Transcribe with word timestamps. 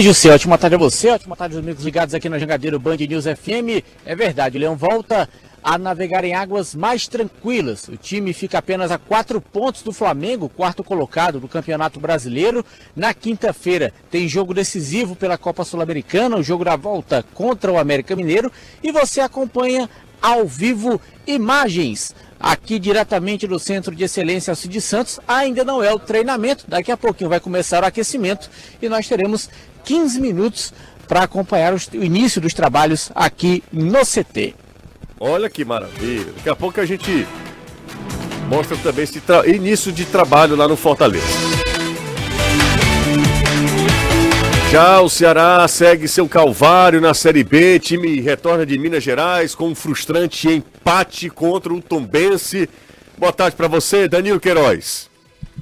José, 0.00 0.32
ótima 0.32 0.56
tarde 0.56 0.76
a 0.76 0.78
você, 0.78 1.10
ótima 1.10 1.34
tarde 1.34 1.56
aos 1.56 1.64
amigos 1.64 1.84
ligados 1.84 2.14
aqui 2.14 2.28
na 2.28 2.38
Jangadeiro 2.38 2.78
Band 2.78 2.96
News 2.98 3.24
FM. 3.24 3.82
É 4.06 4.14
verdade, 4.14 4.56
o 4.56 4.60
Leão 4.60 4.76
volta 4.76 5.28
a 5.62 5.76
navegar 5.76 6.24
em 6.24 6.34
águas 6.34 6.72
mais 6.72 7.08
tranquilas. 7.08 7.88
O 7.88 7.96
time 7.96 8.32
fica 8.32 8.58
apenas 8.58 8.92
a 8.92 8.98
quatro 8.98 9.40
pontos 9.40 9.82
do 9.82 9.92
Flamengo, 9.92 10.48
quarto 10.48 10.84
colocado 10.84 11.40
do 11.40 11.48
Campeonato 11.48 11.98
Brasileiro. 11.98 12.64
Na 12.94 13.12
quinta-feira 13.12 13.92
tem 14.08 14.28
jogo 14.28 14.54
decisivo 14.54 15.16
pela 15.16 15.36
Copa 15.36 15.64
Sul-Americana, 15.64 16.36
o 16.36 16.44
jogo 16.44 16.64
da 16.64 16.76
volta 16.76 17.24
contra 17.34 17.72
o 17.72 17.78
América 17.78 18.14
Mineiro. 18.14 18.52
E 18.80 18.92
você 18.92 19.20
acompanha 19.20 19.90
ao 20.22 20.46
vivo 20.46 21.00
imagens 21.26 22.14
aqui 22.40 22.78
diretamente 22.78 23.46
do 23.46 23.58
Centro 23.58 23.94
de 23.94 24.04
Excelência 24.04 24.54
Cid 24.54 24.80
Santos. 24.80 25.18
Ainda 25.26 25.64
não 25.64 25.82
é 25.82 25.92
o 25.92 25.98
treinamento, 25.98 26.64
daqui 26.68 26.92
a 26.92 26.96
pouquinho 26.96 27.30
vai 27.30 27.40
começar 27.40 27.82
o 27.82 27.86
aquecimento 27.86 28.48
e 28.80 28.88
nós 28.88 29.08
teremos 29.08 29.50
15 29.88 30.20
minutos 30.20 30.74
para 31.08 31.22
acompanhar 31.22 31.72
o 31.72 31.78
início 31.94 32.42
dos 32.42 32.52
trabalhos 32.52 33.10
aqui 33.14 33.64
no 33.72 34.04
CT. 34.04 34.54
Olha 35.18 35.48
que 35.48 35.64
maravilha. 35.64 36.30
Daqui 36.36 36.50
a 36.50 36.54
pouco 36.54 36.78
a 36.78 36.84
gente 36.84 37.26
mostra 38.50 38.76
também 38.76 39.04
esse 39.04 39.22
início 39.46 39.90
de 39.90 40.04
trabalho 40.04 40.56
lá 40.56 40.68
no 40.68 40.76
Fortaleza. 40.76 41.24
Já 44.70 45.00
o 45.00 45.08
Ceará 45.08 45.66
segue 45.66 46.06
seu 46.06 46.28
calvário 46.28 47.00
na 47.00 47.14
Série 47.14 47.42
B. 47.42 47.78
Time 47.78 48.20
retorna 48.20 48.66
de 48.66 48.78
Minas 48.78 49.02
Gerais 49.02 49.54
com 49.54 49.68
um 49.68 49.74
frustrante 49.74 50.50
empate 50.50 51.30
contra 51.30 51.72
o 51.72 51.80
Tombense. 51.80 52.68
Boa 53.16 53.32
tarde 53.32 53.56
para 53.56 53.68
você, 53.68 54.06
Danilo 54.06 54.38
Queiroz. 54.38 55.07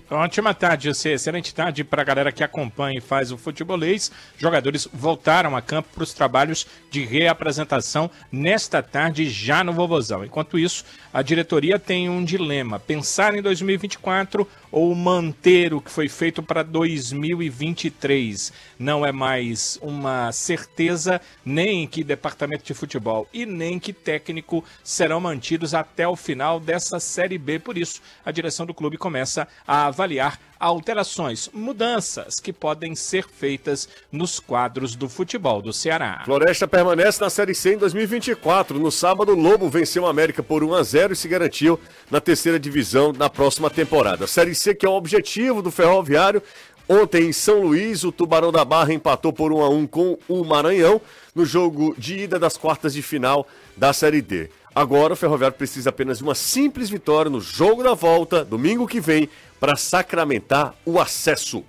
Ótima 0.08 0.54
tarde, 0.54 0.86
você. 0.86 1.14
Excelente 1.14 1.52
tarde 1.52 1.82
para 1.82 2.00
a 2.00 2.04
galera 2.04 2.30
que 2.30 2.44
acompanha 2.44 2.98
e 2.98 3.00
faz 3.00 3.32
o 3.32 3.36
futebolês. 3.36 4.12
Jogadores 4.38 4.86
voltaram 4.92 5.56
a 5.56 5.60
campo 5.60 5.88
para 5.92 6.04
os 6.04 6.14
trabalhos 6.14 6.64
de 6.92 7.04
reapresentação 7.04 8.08
nesta 8.30 8.80
tarde 8.80 9.28
já 9.28 9.64
no 9.64 9.72
Vovozão. 9.72 10.24
Enquanto 10.24 10.60
isso, 10.60 10.84
a 11.12 11.22
diretoria 11.22 11.76
tem 11.76 12.08
um 12.08 12.24
dilema: 12.24 12.78
pensar 12.78 13.34
em 13.34 13.42
2024 13.42 14.48
ou 14.70 14.94
manter 14.94 15.74
o 15.74 15.80
que 15.80 15.90
foi 15.90 16.08
feito 16.08 16.40
para 16.40 16.62
2023. 16.62 18.52
Não 18.78 19.04
é 19.04 19.10
mais 19.10 19.76
uma 19.82 20.30
certeza 20.30 21.20
nem 21.44 21.86
que 21.86 22.04
departamento 22.04 22.62
de 22.62 22.74
futebol 22.74 23.28
e 23.32 23.44
nem 23.44 23.78
que 23.80 23.92
técnico 23.92 24.64
serão 24.84 25.18
mantidos 25.18 25.74
até 25.74 26.06
o 26.06 26.14
final 26.14 26.60
dessa 26.60 27.00
Série 27.00 27.38
B. 27.38 27.58
Por 27.58 27.76
isso, 27.76 28.00
a 28.24 28.30
direção 28.30 28.66
do 28.66 28.74
clube 28.74 28.96
começa 28.96 29.48
a 29.66 29.90
avaliar 29.96 30.38
alterações, 30.60 31.48
mudanças 31.52 32.34
que 32.36 32.52
podem 32.52 32.94
ser 32.94 33.26
feitas 33.26 33.88
nos 34.12 34.38
quadros 34.38 34.94
do 34.94 35.08
futebol 35.08 35.62
do 35.62 35.72
Ceará. 35.72 36.22
Floresta 36.24 36.68
permanece 36.68 37.20
na 37.20 37.30
Série 37.30 37.54
C 37.54 37.74
em 37.74 37.78
2024. 37.78 38.78
No 38.78 38.90
sábado, 38.90 39.34
Lobo 39.34 39.68
venceu 39.70 40.02
o 40.02 40.06
América 40.06 40.42
por 40.42 40.62
1 40.62 40.74
a 40.74 40.82
0 40.82 41.12
e 41.14 41.16
se 41.16 41.28
garantiu 41.28 41.80
na 42.10 42.20
terceira 42.20 42.60
divisão 42.60 43.12
na 43.12 43.30
próxima 43.30 43.70
temporada. 43.70 44.26
Série 44.26 44.54
C 44.54 44.74
que 44.74 44.84
é 44.84 44.88
o 44.88 44.94
objetivo 44.94 45.62
do 45.62 45.70
Ferroviário. 45.70 46.42
Ontem 46.88 47.24
em 47.24 47.32
São 47.32 47.62
Luís, 47.62 48.04
o 48.04 48.12
Tubarão 48.12 48.52
da 48.52 48.64
Barra 48.64 48.92
empatou 48.92 49.32
por 49.32 49.52
1 49.52 49.60
a 49.60 49.68
1 49.68 49.86
com 49.88 50.18
o 50.28 50.44
Maranhão 50.44 51.00
no 51.34 51.44
jogo 51.44 51.94
de 51.98 52.18
ida 52.18 52.38
das 52.38 52.56
quartas 52.56 52.94
de 52.94 53.02
final 53.02 53.46
da 53.76 53.92
Série 53.92 54.22
D. 54.22 54.50
Agora 54.76 55.14
o 55.14 55.16
Ferroviário 55.16 55.56
precisa 55.56 55.88
apenas 55.88 56.18
de 56.18 56.22
uma 56.22 56.34
simples 56.34 56.90
vitória 56.90 57.30
no 57.30 57.40
jogo 57.40 57.82
da 57.82 57.94
volta, 57.94 58.44
domingo 58.44 58.86
que 58.86 59.00
vem, 59.00 59.26
para 59.58 59.76
sacramentar 59.76 60.74
o 60.84 61.00
acesso. 61.00 61.64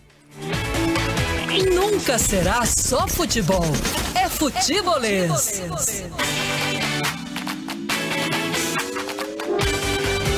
Nunca 1.74 2.18
será 2.18 2.66
só 2.66 3.08
futebol. 3.08 3.66
É 4.16 4.30
futebolês. 4.30 5.62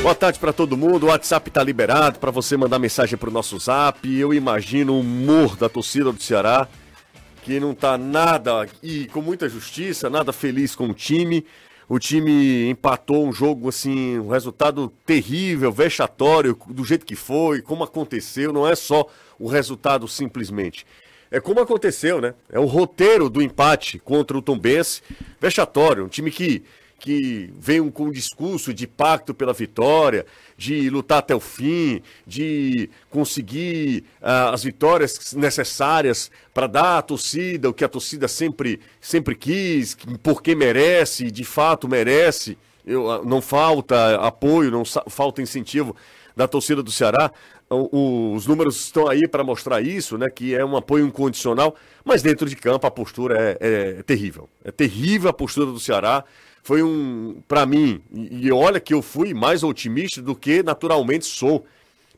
Boa 0.02 0.16
tarde 0.16 0.40
para 0.40 0.54
todo 0.54 0.78
mundo. 0.78 1.04
O 1.04 1.10
WhatsApp 1.10 1.50
está 1.50 1.62
liberado 1.62 2.20
para 2.20 2.32
você 2.32 2.56
mandar 2.56 2.80
mensagem 2.80 3.18
para 3.18 3.30
o 3.30 3.34
nosso 3.34 3.60
Zap. 3.60 4.08
Eu 4.10 4.34
imagino 4.34 4.94
o 4.94 5.02
humor 5.02 5.58
da 5.58 5.68
torcida 5.68 6.12
do 6.12 6.24
Ceará, 6.24 6.70
que 7.44 7.60
não 7.60 7.72
está 7.72 7.98
nada 7.98 8.66
e 8.82 9.08
com 9.08 9.22
muita 9.22 9.50
justiça, 9.50 10.10
nada 10.10 10.32
feliz 10.32 10.74
com 10.74 10.88
o 10.88 10.94
time. 10.94 11.46
O 11.90 11.98
time 11.98 12.70
empatou 12.70 13.28
um 13.28 13.34
jogo 13.34 13.68
assim, 13.68 14.20
um 14.20 14.30
resultado 14.30 14.94
terrível, 15.08 15.72
vexatório, 15.72 16.56
do 16.68 16.86
jeito 16.86 17.04
que 17.04 17.16
foi, 17.16 17.64
como 17.64 17.84
aconteceu. 17.84 18.54
Não 18.54 18.68
é 18.68 18.76
só 18.76 19.08
o 19.40 19.48
resultado 19.48 20.08
simplesmente. 20.08 20.86
É 21.32 21.40
como 21.40 21.60
aconteceu, 21.60 22.22
né? 22.22 22.36
É 22.48 22.60
o 22.60 22.66
roteiro 22.66 23.28
do 23.28 23.42
empate 23.42 23.98
contra 23.98 24.38
o 24.38 24.42
Tombense, 24.42 25.02
vexatório. 25.42 26.06
Um 26.06 26.08
time 26.08 26.30
que 26.30 26.64
que 27.00 27.52
vem 27.58 27.90
com 27.90 28.06
um 28.06 28.12
discurso 28.12 28.74
de 28.74 28.86
pacto 28.86 29.34
pela 29.34 29.54
vitória, 29.54 30.26
de 30.58 30.90
lutar 30.90 31.20
até 31.20 31.34
o 31.34 31.40
fim, 31.40 32.02
de 32.28 32.90
conseguir 33.10 34.04
uh, 34.22 34.54
as 34.54 34.64
vitórias 34.64 35.34
necessárias 35.34 36.30
para 36.54 36.68
dar 36.68 36.98
à 36.98 37.02
torcida 37.02 37.70
o 37.70 37.74
que 37.74 37.84
a 37.84 37.90
torcida 37.90 38.28
sempre, 38.28 38.80
sempre 39.00 39.36
quis, 39.36 39.98
porque 40.22 40.54
merece, 40.54 41.32
de 41.32 41.44
fato 41.44 41.88
merece. 41.88 42.58
Eu, 42.86 43.06
uh, 43.06 43.26
não 43.26 43.42
falta 43.42 44.16
apoio, 44.18 44.70
não 44.70 44.84
falta 44.86 45.42
incentivo 45.42 45.96
da 46.36 46.48
torcida 46.48 46.84
do 46.84 46.92
Ceará. 46.92 47.32
O, 47.70 48.34
os 48.34 48.48
números 48.48 48.78
estão 48.82 49.08
aí 49.08 49.28
para 49.28 49.44
mostrar 49.44 49.80
isso, 49.82 50.18
né? 50.18 50.28
Que 50.34 50.56
é 50.56 50.66
um 50.66 50.76
apoio 50.76 51.06
incondicional, 51.06 51.76
mas 52.04 52.24
dentro 52.24 52.50
de 52.50 52.56
campo 52.56 52.88
a 52.88 52.92
postura 52.92 53.58
é, 53.60 54.00
é 54.00 54.04
terrível. 54.04 54.50
É 54.64 54.72
terrível 54.72 55.30
a 55.30 55.34
postura 55.34 55.68
do 55.68 55.80
Ceará 55.80 56.24
foi 56.70 56.84
um, 56.84 57.42
para 57.48 57.66
mim, 57.66 58.00
e 58.14 58.52
olha 58.52 58.80
que 58.80 58.94
eu 58.94 59.02
fui 59.02 59.34
mais 59.34 59.64
otimista 59.64 60.22
do 60.22 60.36
que 60.36 60.62
naturalmente 60.62 61.26
sou. 61.26 61.66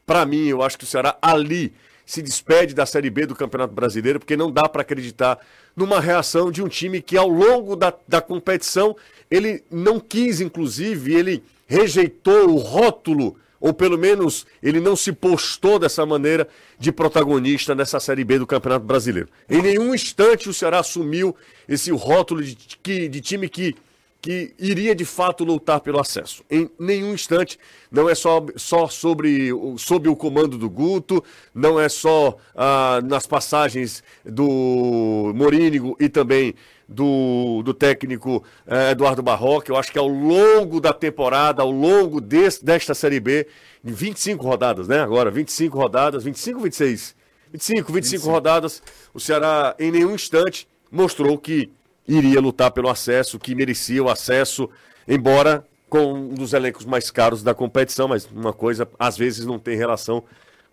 Para 0.05 0.25
mim, 0.25 0.45
eu 0.45 0.61
acho 0.61 0.77
que 0.77 0.83
o 0.83 0.87
Ceará 0.87 1.17
ali 1.21 1.71
se 2.05 2.21
despede 2.21 2.75
da 2.75 2.85
Série 2.85 3.09
B 3.09 3.25
do 3.25 3.33
Campeonato 3.33 3.73
Brasileiro, 3.73 4.19
porque 4.19 4.35
não 4.35 4.51
dá 4.51 4.67
para 4.67 4.81
acreditar 4.81 5.39
numa 5.73 6.01
reação 6.01 6.51
de 6.51 6.61
um 6.61 6.67
time 6.67 7.01
que 7.01 7.15
ao 7.15 7.29
longo 7.29 7.77
da, 7.77 7.93
da 8.05 8.19
competição 8.19 8.93
ele 9.29 9.63
não 9.71 10.01
quis, 10.01 10.41
inclusive, 10.41 11.15
ele 11.15 11.41
rejeitou 11.65 12.49
o 12.49 12.57
rótulo, 12.57 13.37
ou 13.57 13.73
pelo 13.73 13.97
menos 13.97 14.45
ele 14.61 14.81
não 14.81 14.97
se 14.97 15.13
postou 15.13 15.79
dessa 15.79 16.05
maneira 16.05 16.45
de 16.77 16.91
protagonista 16.91 17.73
nessa 17.73 18.01
Série 18.01 18.25
B 18.25 18.37
do 18.37 18.45
Campeonato 18.45 18.85
Brasileiro. 18.85 19.29
Em 19.49 19.61
nenhum 19.61 19.95
instante 19.95 20.49
o 20.49 20.53
Ceará 20.53 20.79
assumiu 20.79 21.33
esse 21.69 21.89
rótulo 21.91 22.43
de, 22.43 22.57
de, 22.83 23.07
de 23.07 23.21
time 23.21 23.47
que 23.47 23.77
que 24.21 24.53
iria 24.59 24.93
de 24.93 25.03
fato 25.03 25.43
lutar 25.43 25.79
pelo 25.79 25.99
acesso. 25.99 26.43
Em 26.49 26.69
nenhum 26.79 27.13
instante, 27.13 27.57
não 27.91 28.07
é 28.07 28.13
só, 28.13 28.45
só 28.55 28.87
sobre, 28.87 29.49
sob 29.77 30.07
o 30.07 30.15
comando 30.15 30.57
do 30.57 30.69
Guto, 30.69 31.23
não 31.55 31.79
é 31.79 31.89
só 31.89 32.37
ah, 32.55 33.01
nas 33.03 33.25
passagens 33.25 34.03
do 34.23 35.33
Morínigo 35.33 35.97
e 35.99 36.07
também 36.07 36.53
do, 36.87 37.63
do 37.63 37.73
técnico 37.73 38.43
eh, 38.67 38.91
Eduardo 38.91 39.23
Barroca. 39.23 39.71
Eu 39.71 39.77
acho 39.77 39.91
que 39.91 39.97
ao 39.97 40.07
longo 40.07 40.81
da 40.81 40.91
temporada, 40.91 41.61
ao 41.61 41.71
longo 41.71 42.19
desse, 42.19 42.63
desta 42.63 42.93
Série 42.93 43.19
B, 43.19 43.47
em 43.83 43.91
25 43.93 44.43
rodadas, 44.43 44.87
né? 44.87 44.99
Agora, 44.99 45.31
25 45.31 45.77
rodadas, 45.77 46.23
25 46.25 46.57
ou 46.57 46.63
26? 46.65 47.15
25, 47.53 47.91
25, 47.91 47.93
25 47.93 48.29
rodadas, 48.29 48.83
o 49.13 49.19
Ceará 49.19 49.75
em 49.79 49.91
nenhum 49.91 50.13
instante 50.13 50.67
mostrou 50.91 51.37
que 51.37 51.71
iria 52.11 52.41
lutar 52.41 52.71
pelo 52.71 52.89
acesso, 52.89 53.39
que 53.39 53.55
merecia 53.55 54.03
o 54.03 54.09
acesso, 54.09 54.69
embora 55.07 55.65
com 55.89 56.13
um 56.13 56.29
dos 56.29 56.53
elencos 56.53 56.85
mais 56.85 57.09
caros 57.11 57.43
da 57.43 57.53
competição, 57.53 58.07
mas 58.07 58.25
uma 58.25 58.53
coisa 58.53 58.87
às 58.99 59.17
vezes 59.17 59.45
não 59.45 59.59
tem 59.59 59.75
relação 59.75 60.23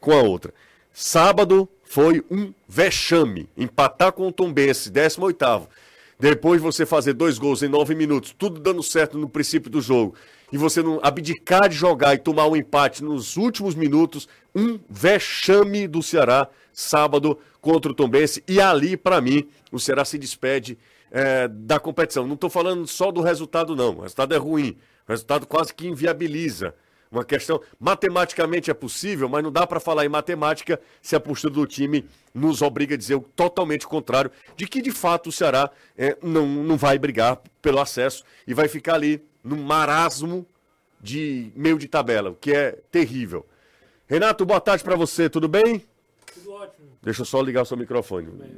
com 0.01 0.13
a 0.13 0.23
outra. 0.23 0.53
Sábado 0.93 1.69
foi 1.85 2.25
um 2.31 2.53
vexame, 2.69 3.49
empatar 3.57 4.13
com 4.13 4.29
o 4.29 4.33
Tombense, 4.33 4.91
18º. 4.91 5.67
Depois 6.21 6.61
você 6.61 6.85
fazer 6.85 7.13
dois 7.13 7.39
gols 7.39 7.63
em 7.63 7.69
nove 7.69 7.95
minutos, 7.95 8.35
tudo 8.37 8.61
dando 8.61 8.83
certo 8.83 9.17
no 9.17 9.29
princípio 9.29 9.71
do 9.71 9.81
jogo, 9.81 10.15
e 10.53 10.59
você 10.59 10.83
não 10.83 10.99
abdicar 11.03 11.69
de 11.69 11.77
jogar 11.77 12.15
e 12.15 12.19
tomar 12.19 12.49
um 12.49 12.57
empate 12.57 13.05
nos 13.05 13.37
últimos 13.37 13.75
minutos, 13.75 14.29
um 14.55 14.79
vexame 14.91 15.87
do 15.87 16.03
Ceará, 16.03 16.49
sábado 16.73 17.39
contra 17.61 17.93
o 17.93 17.95
Tombense, 17.95 18.43
e 18.49 18.61
ali, 18.61 18.97
para 18.97 19.21
mim, 19.21 19.49
o 19.71 19.79
Ceará 19.79 20.05
se 20.05 20.19
despede 20.19 20.77
é, 21.11 21.49
da 21.49 21.79
competição. 21.79 22.27
Não 22.27 22.35
estou 22.35 22.51
falando 22.51 22.87
só 22.87 23.11
do 23.11 23.21
resultado, 23.21 23.75
não. 23.75 23.99
O 23.99 24.01
resultado 24.03 24.35
é 24.35 24.39
ruim. 24.39 24.77
O 25.07 25.13
resultado 25.13 25.47
quase 25.47 25.73
que 25.75 25.87
inviabiliza. 25.87 26.75
Uma 27.11 27.25
questão, 27.25 27.61
matematicamente 27.81 28.71
é 28.71 28.75
possível, 28.75 29.29
mas 29.29 29.43
não 29.43 29.51
dá 29.51 29.67
para 29.67 29.81
falar 29.81 30.05
em 30.05 30.11
matemática 30.11 30.79
se 31.01 31.17
a 31.17 31.21
postura 31.21 31.55
do 31.55 31.67
time 31.67 32.05
nos 32.35 32.61
obriga 32.61 32.95
a 32.95 32.99
dizer 32.99 33.15
o 33.15 33.21
totalmente 33.21 33.87
contrário, 33.87 34.31
de 34.55 34.67
que 34.67 34.83
de 34.83 34.91
fato 34.91 35.31
o 35.31 35.33
Ceará 35.33 35.71
é, 35.97 36.19
não, 36.23 36.47
não 36.47 36.77
vai 36.77 36.99
brigar 36.99 37.41
pelo 37.63 37.81
acesso 37.81 38.25
e 38.47 38.53
vai 38.53 38.69
ficar 38.69 38.95
ali 38.95 39.23
no 39.43 39.57
marasmo 39.57 40.47
de 41.01 41.51
meio 41.57 41.79
de 41.79 41.89
tabela, 41.89 42.31
o 42.31 42.35
que 42.35 42.53
é 42.53 42.73
terrível. 42.91 43.47
Renato, 44.07 44.45
boa 44.45 44.61
tarde 44.61 44.85
para 44.85 44.97
você, 44.97 45.31
tudo 45.31 45.49
bem? 45.49 45.83
Tudo 46.35 46.53
ótimo. 46.53 46.89
Deixa 47.03 47.23
eu 47.23 47.27
só 47.27 47.41
ligar 47.41 47.63
o 47.63 47.67
seu 47.67 47.77
microfone. 47.77 48.27
Bem, 48.27 48.51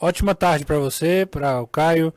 Ótima 0.00 0.34
tarde 0.34 0.64
para 0.64 0.78
você, 0.78 1.26
para 1.30 1.60
o 1.60 1.66
Caio, 1.66 2.12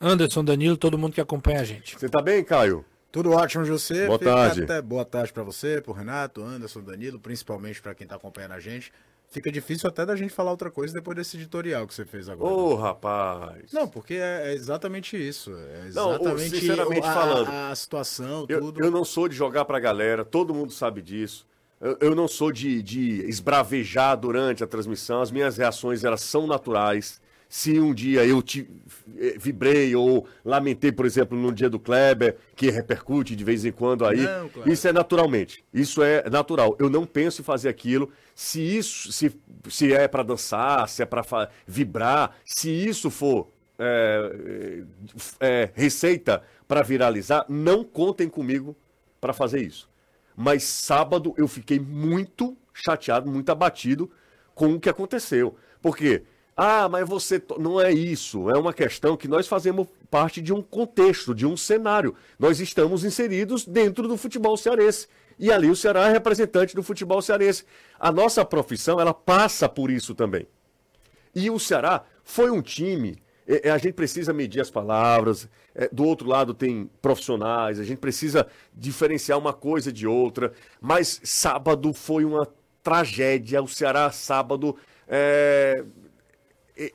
Anderson, 0.00 0.42
Danilo, 0.44 0.76
todo 0.76 0.98
mundo 0.98 1.12
que 1.12 1.20
acompanha 1.20 1.60
a 1.60 1.64
gente. 1.64 1.96
Você 1.96 2.08
tá 2.08 2.20
bem, 2.20 2.42
Caio? 2.42 2.84
Tudo 3.12 3.30
ótimo, 3.30 3.64
José. 3.64 4.06
Boa 4.06 4.18
Fica 4.18 4.32
tarde. 4.32 4.62
Até 4.64 4.82
boa 4.82 5.04
tarde 5.04 5.32
para 5.32 5.42
você, 5.44 5.80
pro 5.80 5.92
Renato, 5.92 6.42
Anderson, 6.42 6.80
Danilo, 6.80 7.20
principalmente 7.20 7.80
para 7.80 7.94
quem 7.94 8.06
tá 8.06 8.16
acompanhando 8.16 8.52
a 8.52 8.60
gente. 8.60 8.92
Fica 9.30 9.50
difícil 9.52 9.88
até 9.88 10.04
da 10.04 10.16
gente 10.16 10.32
falar 10.34 10.50
outra 10.50 10.72
coisa 10.72 10.92
depois 10.92 11.16
desse 11.16 11.36
editorial 11.36 11.86
que 11.86 11.94
você 11.94 12.04
fez 12.04 12.28
agora. 12.28 12.52
Ô, 12.52 12.74
rapaz. 12.74 13.72
Não, 13.72 13.86
porque 13.86 14.14
é, 14.14 14.48
é 14.48 14.54
exatamente 14.54 15.16
isso. 15.16 15.52
É 15.52 15.88
Não, 15.94 16.14
exatamente 16.14 16.58
sinceramente 16.58 17.06
a, 17.06 17.14
falando, 17.14 17.48
a, 17.48 17.70
a 17.70 17.76
situação, 17.76 18.44
Eu, 18.48 18.60
tudo. 18.60 18.84
eu 18.84 18.90
não 18.90 19.04
sou 19.04 19.28
de 19.28 19.36
jogar 19.36 19.64
pra 19.64 19.78
galera, 19.78 20.24
todo 20.24 20.52
mundo 20.52 20.72
sabe 20.72 21.00
disso. 21.00 21.46
Eu, 21.80 21.96
eu 22.00 22.14
não 22.14 22.26
sou 22.26 22.50
de, 22.50 22.82
de 22.82 23.24
esbravejar 23.28 24.16
durante 24.16 24.64
a 24.64 24.66
transmissão, 24.66 25.22
as 25.22 25.30
minhas 25.30 25.56
reações 25.56 26.02
elas 26.02 26.22
são 26.22 26.48
naturais. 26.48 27.19
Se 27.52 27.80
um 27.80 27.92
dia 27.92 28.24
eu 28.24 28.40
te, 28.40 28.70
eh, 29.18 29.34
vibrei 29.36 29.92
ou 29.96 30.24
lamentei, 30.44 30.92
por 30.92 31.04
exemplo, 31.04 31.36
no 31.36 31.50
dia 31.52 31.68
do 31.68 31.80
Kleber, 31.80 32.36
que 32.54 32.70
repercute 32.70 33.34
de 33.34 33.42
vez 33.42 33.64
em 33.64 33.72
quando 33.72 34.06
aí, 34.06 34.20
Não, 34.20 34.48
claro. 34.48 34.70
isso 34.72 34.86
é 34.86 34.92
naturalmente. 34.92 35.64
Isso 35.74 36.00
é 36.00 36.30
natural. 36.30 36.76
Eu 36.78 36.88
não 36.88 37.04
penso 37.04 37.40
em 37.40 37.44
fazer 37.44 37.68
aquilo. 37.68 38.08
Se 38.36 38.60
isso, 38.62 39.10
se, 39.10 39.36
se 39.68 39.92
é 39.92 40.06
pra 40.06 40.22
dançar, 40.22 40.88
se 40.88 41.02
é 41.02 41.04
pra 41.06 41.24
fa- 41.24 41.48
vibrar, 41.66 42.36
se 42.44 42.70
isso 42.70 43.10
for 43.10 43.48
é, 43.80 44.84
é, 45.40 45.70
receita 45.74 46.42
para 46.68 46.82
viralizar, 46.82 47.44
não 47.48 47.82
contem 47.82 48.28
comigo 48.28 48.76
para 49.20 49.32
fazer 49.32 49.60
isso. 49.60 49.90
Mas 50.36 50.62
sábado 50.62 51.34
eu 51.36 51.48
fiquei 51.48 51.80
muito 51.80 52.56
chateado, 52.72 53.28
muito 53.28 53.50
abatido 53.50 54.08
com 54.54 54.74
o 54.74 54.78
que 54.80 54.88
aconteceu. 54.88 55.56
Porque, 55.82 56.22
ah, 56.62 56.90
mas 56.90 57.08
você. 57.08 57.42
Não 57.58 57.80
é 57.80 57.90
isso. 57.90 58.50
É 58.50 58.58
uma 58.58 58.74
questão 58.74 59.16
que 59.16 59.26
nós 59.26 59.48
fazemos 59.48 59.88
parte 60.10 60.42
de 60.42 60.52
um 60.52 60.60
contexto, 60.60 61.34
de 61.34 61.46
um 61.46 61.56
cenário. 61.56 62.14
Nós 62.38 62.60
estamos 62.60 63.02
inseridos 63.02 63.64
dentro 63.64 64.06
do 64.06 64.14
futebol 64.18 64.58
cearense. 64.58 65.08
E 65.38 65.50
ali 65.50 65.70
o 65.70 65.74
Ceará 65.74 66.08
é 66.08 66.12
representante 66.12 66.76
do 66.76 66.82
futebol 66.82 67.22
cearense. 67.22 67.64
A 67.98 68.12
nossa 68.12 68.44
profissão, 68.44 69.00
ela 69.00 69.14
passa 69.14 69.70
por 69.70 69.90
isso 69.90 70.14
também. 70.14 70.46
E 71.34 71.48
o 71.48 71.58
Ceará 71.58 72.04
foi 72.22 72.50
um 72.50 72.60
time. 72.60 73.16
é, 73.48 73.68
é, 73.68 73.70
a 73.70 73.78
gente 73.78 73.94
precisa 73.94 74.30
medir 74.30 74.60
as 74.60 74.70
palavras. 74.70 75.48
é, 75.74 75.88
do 75.90 76.04
outro 76.04 76.28
lado 76.28 76.52
tem 76.52 76.90
profissionais. 77.00 77.80
A 77.80 77.84
gente 77.84 78.00
precisa 78.00 78.46
diferenciar 78.74 79.38
uma 79.38 79.54
coisa 79.54 79.90
de 79.90 80.06
outra. 80.06 80.52
Mas 80.78 81.22
sábado 81.24 81.94
foi 81.94 82.22
uma 82.22 82.46
tragédia. 82.82 83.62
O 83.62 83.66
Ceará, 83.66 84.10
sábado, 84.10 84.76
é, 85.08 85.82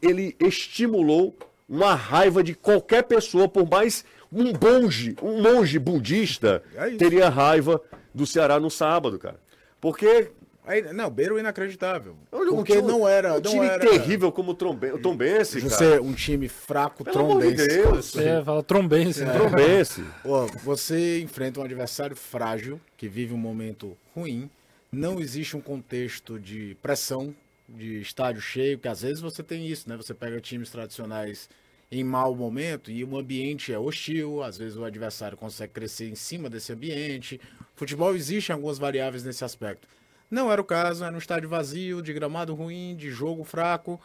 ele 0.02 0.36
estimulou 0.40 1.36
uma 1.68 1.96
raiva 1.96 2.44
de 2.44 2.54
qualquer 2.54 3.04
pessoa, 3.04 3.48
por 3.48 3.68
mais 3.70 4.06
um 4.32 4.52
monge, 4.62 5.16
um 5.22 5.42
monge 5.42 5.80
budista, 5.80 6.64
É 6.76 6.92
teria 6.92 7.30
raiva 7.30 7.82
do 8.14 8.26
Ceará 8.26 8.60
no 8.60 8.70
sábado, 8.70 9.18
cara. 9.20 9.40
Porque 9.82 10.30
Aí, 10.68 10.82
não, 10.94 11.12
Beira 11.12 11.36
é 11.36 11.40
inacreditável. 11.42 12.16
Porque 12.32 12.78
time- 12.78 12.88
não 12.88 13.08
era. 13.08 13.34
um 13.34 13.36
não 13.36 13.42
time 13.52 13.66
era, 13.68 13.80
terrível 13.80 14.32
como 14.32 14.54
o 14.54 14.56
Trombe- 14.56 14.92
o 14.94 14.98
Tombense, 15.00 15.62
cara. 15.62 15.70
Você, 15.70 16.00
um 16.00 16.12
time 16.14 16.48
fraco, 16.48 17.04
Pelo 17.04 17.20
amor 17.20 17.44
de 17.44 17.54
trombense. 17.56 17.68
Deus. 17.84 18.06
Você 18.08 18.42
fala 18.44 18.64
trombense, 18.64 19.24
né? 19.24 19.34
Trombense. 19.34 20.04
Ó, 20.26 20.48
você 20.64 21.20
enfrenta 21.22 21.60
um 21.60 21.64
adversário 21.64 22.16
frágil, 22.16 22.82
que 22.98 23.08
vive 23.08 23.32
um 23.32 23.38
momento 23.38 23.96
ruim. 24.16 24.50
Não 24.92 25.20
existe 25.20 25.56
um 25.56 25.62
contexto 25.62 26.40
de 26.40 26.76
pressão, 26.82 27.36
de 27.68 28.00
estádio 28.00 28.42
cheio, 28.42 28.80
que 28.80 28.88
às 28.88 29.02
vezes 29.02 29.22
você 29.22 29.42
tem 29.42 29.68
isso, 29.68 29.90
né? 29.90 29.98
Você 29.98 30.14
pega 30.14 30.40
times 30.40 30.70
tradicionais 30.70 31.50
em 31.92 32.04
mau 32.04 32.36
momento 32.36 32.92
e 32.92 33.04
o 33.04 33.18
ambiente 33.18 33.72
é 33.72 33.80
hostil, 33.80 34.44
às 34.44 34.58
vezes 34.58 34.78
o 34.78 34.84
adversário 34.84 35.38
consegue 35.38 35.74
crescer 35.74 36.10
em 36.10 36.16
cima 36.16 36.50
desse 36.50 36.74
ambiente. 36.74 37.40
Futebol 37.76 38.16
existe 38.16 38.52
algumas 38.52 38.78
variáveis 38.78 39.24
nesse 39.24 39.44
aspecto. 39.44 39.88
Não 40.30 40.52
era 40.52 40.60
o 40.60 40.66
caso, 40.66 41.04
era 41.04 41.14
um 41.14 41.20
estádio 41.20 41.48
vazio, 41.48 42.02
de 42.02 42.12
gramado 42.12 42.54
ruim, 42.54 42.96
de 42.96 43.12
jogo 43.12 43.44
fraco. 43.44 44.02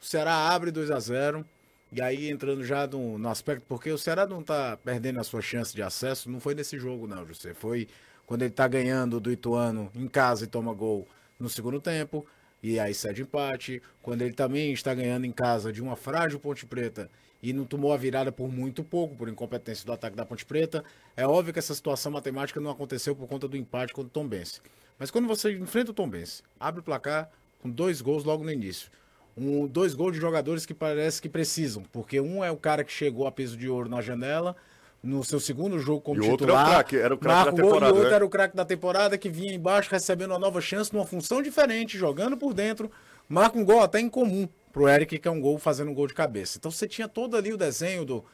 O 0.00 0.04
Ceará 0.04 0.32
abre 0.48 0.70
2 0.70 0.90
a 0.90 0.98
0 0.98 1.44
E 1.92 2.00
aí, 2.00 2.30
entrando 2.30 2.64
já 2.64 2.86
no, 2.86 3.18
no 3.18 3.28
aspecto, 3.28 3.64
porque 3.68 3.90
o 3.90 3.98
Ceará 3.98 4.26
não 4.26 4.42
tá 4.42 4.78
perdendo 4.82 5.20
a 5.20 5.24
sua 5.24 5.42
chance 5.42 5.74
de 5.74 5.82
acesso, 5.82 6.30
não 6.30 6.40
foi 6.40 6.54
nesse 6.54 6.78
jogo, 6.78 7.06
não, 7.06 7.26
José. 7.26 7.52
Foi 7.52 7.86
quando 8.26 8.42
ele 8.42 8.52
tá 8.52 8.66
ganhando 8.66 9.20
do 9.20 9.30
Ituano 9.30 9.90
em 9.94 10.08
casa 10.08 10.44
e 10.44 10.46
toma 10.46 10.72
gol 10.72 11.06
no 11.38 11.48
segundo 11.48 11.80
tempo, 11.80 12.26
e 12.62 12.78
aí 12.78 12.94
cede 12.94 13.22
empate. 13.22 13.82
Quando 14.02 14.22
ele 14.22 14.34
também 14.34 14.72
está 14.72 14.94
ganhando 14.94 15.26
em 15.26 15.32
casa 15.32 15.72
de 15.72 15.82
uma 15.82 15.96
frágil 15.96 16.38
Ponte 16.38 16.66
Preta 16.66 17.10
e 17.42 17.52
não 17.52 17.64
tomou 17.64 17.92
a 17.92 17.96
virada 17.96 18.30
por 18.30 18.52
muito 18.52 18.84
pouco, 18.84 19.16
por 19.16 19.28
incompetência 19.28 19.84
do 19.86 19.92
ataque 19.92 20.16
da 20.16 20.26
Ponte 20.26 20.44
Preta, 20.44 20.84
é 21.16 21.26
óbvio 21.26 21.52
que 21.52 21.58
essa 21.58 21.74
situação 21.74 22.12
matemática 22.12 22.60
não 22.60 22.70
aconteceu 22.70 23.16
por 23.16 23.26
conta 23.26 23.48
do 23.48 23.56
empate 23.56 23.92
contra 23.92 24.08
o 24.08 24.10
Tombense. 24.10 24.60
Mas 24.98 25.10
quando 25.10 25.26
você 25.26 25.52
enfrenta 25.52 25.90
o 25.90 25.94
Tombense, 25.94 26.42
abre 26.58 26.80
o 26.80 26.84
placar 26.84 27.30
com 27.60 27.70
dois 27.70 28.00
gols 28.00 28.24
logo 28.24 28.44
no 28.44 28.52
início. 28.52 28.90
Um, 29.36 29.66
dois 29.66 29.94
gols 29.94 30.12
de 30.12 30.20
jogadores 30.20 30.66
que 30.66 30.74
parece 30.74 31.22
que 31.22 31.28
precisam, 31.28 31.82
porque 31.92 32.20
um 32.20 32.44
é 32.44 32.50
o 32.50 32.56
cara 32.56 32.84
que 32.84 32.92
chegou 32.92 33.26
a 33.26 33.32
peso 33.32 33.56
de 33.56 33.68
ouro 33.68 33.88
na 33.88 34.02
janela, 34.02 34.56
no 35.02 35.24
seu 35.24 35.40
segundo 35.40 35.78
jogo 35.78 36.00
como 36.00 36.22
E 36.22 36.26
o 36.26 36.30
outro 36.30 36.50
é 36.50 36.52
o 36.52 36.56
titular. 36.56 36.68
craque, 36.74 36.96
era 36.96 37.14
o 37.14 37.18
craque 37.18 37.50
da 37.50 37.56
temporada, 37.56 37.86
E 37.86 37.92
outro 37.92 38.08
né? 38.10 38.14
era 38.16 38.24
o 38.24 38.28
craque 38.28 38.56
da 38.56 38.64
temporada 38.64 39.18
que 39.18 39.28
vinha 39.30 39.54
embaixo 39.54 39.90
recebendo 39.90 40.30
uma 40.32 40.38
nova 40.38 40.60
chance 40.60 40.92
numa 40.92 41.06
função 41.06 41.40
diferente, 41.42 41.96
jogando 41.96 42.36
por 42.36 42.52
dentro, 42.52 42.90
marca 43.28 43.58
um 43.58 43.64
gol 43.64 43.80
até 43.80 43.98
incomum 44.00 44.48
pro 44.72 44.88
Eric, 44.88 45.18
que 45.18 45.26
é 45.26 45.30
um 45.30 45.40
gol 45.40 45.58
fazendo 45.58 45.90
um 45.90 45.94
gol 45.94 46.06
de 46.06 46.14
cabeça. 46.14 46.58
Então 46.58 46.70
você 46.70 46.86
tinha 46.86 47.08
todo 47.08 47.36
ali 47.36 47.52
o 47.52 47.56
desenho 47.56 48.04
do, 48.04 48.24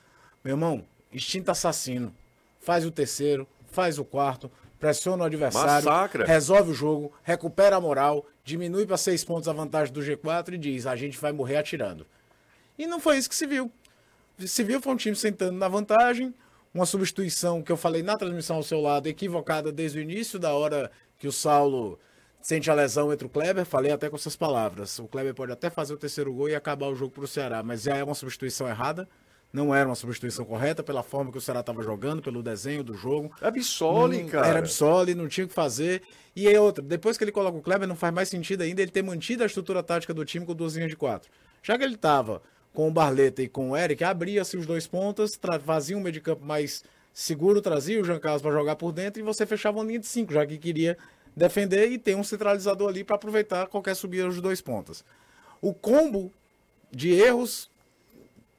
meu 0.42 0.54
irmão, 0.54 0.84
instinto 1.12 1.50
assassino. 1.50 2.12
Faz 2.58 2.84
o 2.84 2.90
terceiro, 2.90 3.46
faz 3.70 3.96
o 3.98 4.04
quarto, 4.04 4.50
pressiona 4.80 5.22
o 5.22 5.26
adversário, 5.26 5.88
Massacra. 5.88 6.26
resolve 6.26 6.72
o 6.72 6.74
jogo, 6.74 7.12
recupera 7.22 7.76
a 7.76 7.80
moral, 7.80 8.26
diminui 8.44 8.84
para 8.86 8.96
seis 8.96 9.22
pontos 9.24 9.48
a 9.48 9.52
vantagem 9.52 9.94
do 9.94 10.00
G4 10.00 10.54
e 10.54 10.58
diz: 10.58 10.86
a 10.86 10.96
gente 10.96 11.16
vai 11.16 11.30
morrer 11.30 11.58
atirando. 11.58 12.04
E 12.76 12.86
não 12.86 12.98
foi 12.98 13.18
isso 13.18 13.28
que 13.28 13.36
se 13.36 13.46
viu. 13.46 13.70
Se 14.38 14.64
viu 14.64 14.80
foi 14.82 14.92
um 14.92 14.96
time 14.96 15.14
sentando 15.16 15.52
na 15.52 15.68
vantagem, 15.68 16.34
uma 16.76 16.84
substituição 16.87 17.62
que 17.62 17.73
eu 17.73 17.76
falei 17.76 18.02
na 18.02 18.17
transmissão 18.17 18.56
ao 18.56 18.62
seu 18.62 18.81
lado, 18.81 19.06
equivocada 19.06 19.73
desde 19.73 19.99
o 19.99 20.02
início, 20.02 20.38
da 20.38 20.52
hora 20.52 20.90
que 21.19 21.26
o 21.26 21.32
Saulo 21.32 21.99
sente 22.40 22.70
a 22.70 22.75
lesão 22.75 23.11
entre 23.12 23.26
o 23.26 23.31
Kleber, 23.31 23.64
falei 23.64 23.90
até 23.90 24.11
com 24.11 24.17
essas 24.17 24.37
palavras. 24.37 24.99
O 24.99 25.08
Kleber 25.08 25.34
pode 25.34 25.52
até 25.52 25.70
fazer 25.70 25.94
o 25.94 25.96
terceiro 25.96 26.32
gol 26.34 26.50
e 26.50 26.55
acabar 26.55 26.87
o 26.88 26.94
jogo 26.94 27.12
para 27.12 27.25
o 27.25 27.26
Ceará, 27.26 27.62
mas 27.62 27.82
já 27.82 27.96
é 27.96 28.05
uma 28.05 28.14
substituição 28.14 28.69
errada. 28.69 29.08
Não 29.52 29.75
era 29.75 29.88
uma 29.88 29.95
substituição 29.95 30.45
correta 30.45 30.83
pela 30.83 31.02
forma 31.02 31.33
que 31.33 31.38
o 31.38 31.40
Ceará 31.40 31.61
estava 31.61 31.83
jogando, 31.83 32.21
pelo 32.21 32.42
desenho 32.42 32.85
do 32.85 32.92
jogo. 32.92 33.33
Absole, 33.40 34.23
Não- 34.25 34.28
cara. 34.28 34.47
Era 34.49 34.59
Absole, 34.59 35.14
não 35.14 35.28
tinha 35.28 35.47
o 35.47 35.49
que 35.49 35.54
fazer. 35.54 36.02
E 36.35 36.47
aí 36.47 36.59
outra, 36.59 36.85
depois 36.85 37.16
que 37.16 37.25
ele 37.25 37.33
coloca 37.33 37.56
o 37.56 37.62
Kleber, 37.62 37.88
não 37.88 37.97
faz 37.97 38.12
mais 38.12 38.28
sentido 38.28 38.62
ainda 38.62 38.83
ele 38.83 38.90
ter 38.90 39.02
mantido 39.02 39.42
a 39.42 39.47
estrutura 39.47 39.83
tática 39.83 40.12
do 40.12 40.25
time 40.26 40.45
com 40.45 40.54
duas 40.54 40.75
linhas 40.75 40.90
de 40.90 40.97
quatro. 40.97 41.30
Já 41.62 41.78
que 41.78 41.85
ele 41.85 41.97
tava 41.97 42.42
com 42.76 42.88
o 42.88 42.90
Barleta 42.90 43.42
e 43.42 43.49
com 43.49 43.71
o 43.71 43.76
Eric, 43.76 44.04
abria-se 44.04 44.54
os 44.54 44.66
dois 44.66 44.87
pontas, 44.87 45.40
fazia 45.64 45.97
um 45.97 46.00
meio 46.00 46.12
de 46.12 46.21
campo 46.21 46.45
mais 46.45 46.85
seguro, 47.11 47.62
trazia 47.62 47.99
o 47.99 48.04
Jean 48.04 48.18
Carlos 48.18 48.42
para 48.42 48.52
jogar 48.52 48.76
por 48.76 48.92
dentro 48.92 49.18
e 49.18 49.23
você 49.23 49.47
fechava 49.47 49.78
uma 49.78 49.85
linha 49.87 49.99
de 49.99 50.06
cinco, 50.06 50.35
já 50.35 50.45
que 50.45 50.59
queria 50.59 50.99
defender 51.35 51.90
e 51.90 51.97
ter 51.97 52.14
um 52.14 52.23
centralizador 52.23 52.90
ali 52.90 53.02
para 53.02 53.16
aproveitar 53.16 53.66
qualquer 53.68 53.97
subida 53.97 54.26
dos 54.26 54.42
dois 54.42 54.61
pontas. 54.61 55.02
O 55.59 55.73
combo 55.73 56.30
de 56.92 57.14
erros 57.14 57.71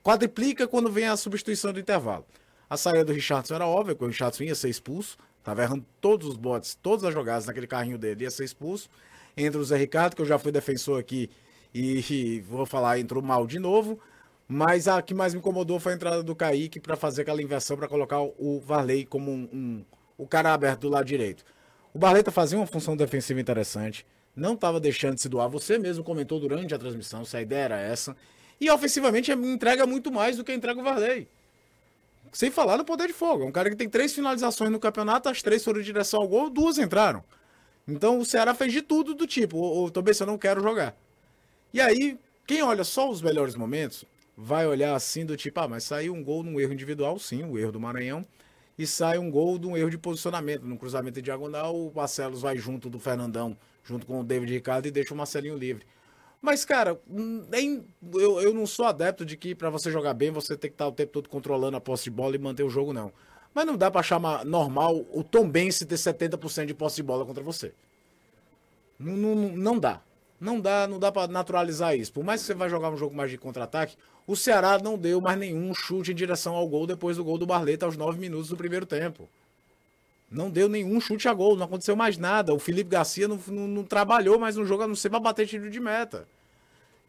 quadriplica 0.04 0.68
quando 0.68 0.92
vem 0.92 1.06
a 1.06 1.16
substituição 1.16 1.72
do 1.72 1.80
intervalo. 1.80 2.26
A 2.68 2.76
saída 2.76 3.06
do 3.06 3.14
Richardson 3.14 3.54
era 3.54 3.68
óbvia, 3.68 3.94
que 3.94 4.04
o 4.04 4.08
Richardson 4.08 4.46
ia 4.46 4.56
ser 4.56 4.70
expulso, 4.70 5.16
estava 5.38 5.62
errando 5.62 5.86
todos 6.02 6.28
os 6.28 6.38
botes, 6.38 6.76
todas 6.82 7.04
as 7.04 7.14
jogadas 7.14 7.46
naquele 7.46 7.68
carrinho 7.68 8.00
dele, 8.00 8.24
ia 8.24 8.32
ser 8.32 8.46
expulso. 8.46 8.90
Entra 9.38 9.62
o 9.62 9.64
Zé 9.64 9.78
Ricardo, 9.78 10.16
que 10.16 10.24
eu 10.24 10.26
já 10.26 10.40
fui 10.40 10.52
defensor 10.52 11.00
aqui 11.00 11.30
e, 11.78 12.42
vou 12.48 12.66
falar, 12.66 13.00
entrou 13.00 13.22
mal 13.24 13.46
de 13.48 13.60
novo. 13.60 14.00
Mas 14.48 14.88
a 14.88 15.02
que 15.02 15.14
mais 15.14 15.34
me 15.34 15.40
incomodou 15.40 15.80
foi 15.80 15.92
a 15.94 15.96
entrada 15.96 16.24
do 16.24 16.36
Kaique 16.36 16.80
para 16.80 16.96
fazer 16.96 17.24
aquela 17.24 17.42
inversão 17.42 17.76
para 17.76 17.88
colocar 17.88 18.22
o 18.22 18.62
Varley 18.66 19.06
como 19.06 19.30
um, 19.30 19.50
um- 19.52 19.86
o 20.18 20.26
cara 20.28 20.54
aberto 20.54 20.82
do 20.82 20.90
lado 20.90 21.06
direito. 21.06 21.44
O 21.94 22.00
Barleta 22.00 22.32
fazia 22.32 22.58
uma 22.58 22.66
função 22.68 22.96
defensiva 22.96 23.42
interessante, 23.42 24.06
não 24.36 24.54
estava 24.54 24.80
deixando 24.80 25.16
de 25.16 25.22
se 25.22 25.28
doar. 25.30 25.50
Você 25.50 25.78
mesmo 25.78 26.04
comentou 26.04 26.40
durante 26.40 26.74
a 26.74 26.78
transmissão 26.78 27.26
se 27.26 27.36
a 27.36 27.42
ideia 27.42 27.64
era 27.66 27.80
essa. 27.82 28.16
E 28.60 28.70
ofensivamente 28.70 29.32
entrega 29.32 29.86
muito 29.86 30.12
mais 30.12 30.38
do 30.38 30.44
que 30.44 30.54
entrega 30.54 30.80
o 30.80 30.84
Varley. 30.84 31.28
Sem 32.32 32.52
falar 32.52 32.78
no 32.78 32.86
poder 32.86 33.08
de 33.08 33.14
fogo. 33.14 33.44
É 33.44 33.48
um 33.48 33.52
cara 33.52 33.70
que 33.70 33.76
tem 33.76 33.90
três 33.90 34.14
finalizações 34.14 34.70
no 34.70 34.80
campeonato, 34.80 35.30
as 35.30 35.42
três 35.42 35.64
foram 35.64 35.80
em 35.80 35.84
direção 35.84 36.22
ao 36.22 36.28
gol, 36.28 36.50
duas 36.50 36.78
entraram. 36.78 37.24
Então 37.88 38.20
o 38.20 38.26
Ceará 38.26 38.54
fez 38.54 38.72
de 38.74 38.82
tudo 38.82 39.14
do 39.14 39.26
tipo, 39.26 39.58
ô, 39.58 39.86
ô 39.86 39.92
Tobias, 39.92 40.20
eu 40.20 40.28
não 40.28 40.38
quero 40.38 40.62
jogar. 40.62 40.96
E 41.74 41.82
aí, 41.82 42.18
quem 42.46 42.62
olha 42.64 42.84
só 42.84 43.10
os 43.10 43.22
melhores 43.22 43.56
momentos, 43.56 44.06
vai 44.36 44.66
olhar 44.68 44.96
assim 44.96 45.26
do 45.26 45.36
tipo, 45.36 45.60
ah, 45.60 45.68
mas 45.68 45.84
saiu 45.84 46.14
um 46.14 46.24
gol 46.24 46.44
num 46.44 46.60
erro 46.60 46.74
individual, 46.74 47.20
sim, 47.20 47.44
o 47.44 47.58
erro 47.58 47.72
do 47.72 47.80
Maranhão, 47.80 48.26
e 48.78 48.86
sai 48.86 49.18
um 49.18 49.30
gol 49.32 49.58
de 49.58 49.68
um 49.68 49.76
erro 49.76 49.90
de 49.90 49.98
posicionamento, 49.98 50.64
num 50.64 50.78
cruzamento 50.78 51.22
diagonal, 51.22 51.76
o 51.76 51.92
Marcelos 51.94 52.42
vai 52.42 52.58
junto 52.58 52.90
do 52.90 53.00
Fernandão, 53.00 53.58
junto 53.84 54.06
com 54.06 54.20
o 54.20 54.24
David 54.24 54.54
Ricardo 54.54 54.88
e 54.88 54.92
deixa 54.92 55.14
o 55.14 55.18
Marcelinho 55.18 55.58
livre. 55.58 55.86
Mas, 56.42 56.64
cara, 56.64 57.00
nem, 57.08 57.84
eu, 58.14 58.40
eu 58.40 58.54
não 58.54 58.68
sou 58.68 58.86
adepto 58.86 59.26
de 59.26 59.36
que 59.36 59.56
pra 59.56 59.70
você 59.72 59.92
jogar 59.92 60.14
bem 60.14 60.30
você 60.30 60.56
tem 60.56 60.70
que 60.70 60.76
estar 60.76 60.88
o 60.88 60.92
tempo 60.92 61.12
todo 61.12 61.30
controlando 61.30 61.76
a 61.76 61.82
posse 61.82 62.06
de 62.06 62.12
bola 62.12 62.36
e 62.36 62.40
manter 62.40 62.64
o 62.64 62.70
jogo, 62.70 62.94
não. 62.94 63.12
Mas 63.54 63.66
não 63.66 63.76
dá 63.76 63.90
pra 63.90 64.04
chamar 64.04 64.46
normal 64.46 65.04
o 65.12 65.24
Tom 65.24 65.50
Bense 65.50 65.86
ter 65.86 65.96
70% 65.96 66.68
de 66.68 66.74
posse 66.76 66.98
de 66.98 67.04
bola 67.04 67.26
contra 67.26 67.44
você. 67.44 67.74
Não, 69.00 69.16
não, 69.16 69.36
não 69.58 69.80
dá. 69.80 70.02
Não 70.39 70.60
dá, 70.60 70.88
não 70.88 71.00
dá 71.00 71.12
para 71.12 71.32
naturalizar 71.32 71.96
isso. 71.96 72.13
Por 72.13 72.24
mais 72.24 72.41
que 72.41 72.48
você 72.48 72.53
vai 72.53 72.70
jogar 72.70 72.89
um 72.89 72.98
jogo 72.98 73.15
mais 73.15 73.32
de 73.32 73.38
contra-ataque, 73.38 73.96
o 74.25 74.36
Ceará 74.36 74.77
não 74.77 74.98
deu 74.98 75.20
mais 75.20 75.39
nenhum 75.39 75.74
chute 75.74 76.12
em 76.12 76.15
direção 76.15 76.56
ao 76.56 76.67
gol 76.67 76.86
depois 76.86 77.17
do 77.17 77.24
gol 77.24 77.38
do 77.38 77.46
Barleta 77.46 77.86
aos 77.86 77.98
9 77.98 78.20
minutos 78.20 78.50
do 78.50 78.58
primeiro 78.58 78.86
tempo. 78.86 79.27
Não 80.29 80.50
deu 80.50 80.67
nenhum 80.67 81.00
chute 81.00 81.27
a 81.27 81.34
gol, 81.34 81.56
não 81.56 81.65
aconteceu 81.65 81.96
mais 81.96 82.17
nada. 82.17 82.53
O 82.53 82.60
Felipe 82.60 82.89
Garcia 82.89 83.27
não, 83.27 83.39
não, 83.48 83.67
não 83.67 83.84
trabalhou 83.84 84.38
mais 84.38 84.56
no 84.58 84.65
jogo, 84.65 84.84
a 84.84 84.88
não 84.88 84.96
ser 84.96 85.10
pra 85.10 85.20
bater 85.20 85.48
tiro 85.48 85.70
de 85.70 85.79
meta. 85.79 86.27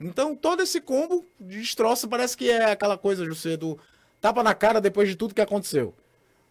Então, 0.00 0.34
todo 0.36 0.62
esse 0.62 0.80
combo 0.80 1.26
destroça, 1.38 2.06
parece 2.06 2.36
que 2.36 2.48
é 2.48 2.70
aquela 2.70 2.96
coisa, 2.96 3.24
José, 3.24 3.56
do 3.56 3.76
tapa 4.20 4.42
na 4.42 4.54
cara 4.54 4.80
depois 4.80 5.08
de 5.08 5.16
tudo 5.16 5.34
que 5.34 5.40
aconteceu. 5.40 5.92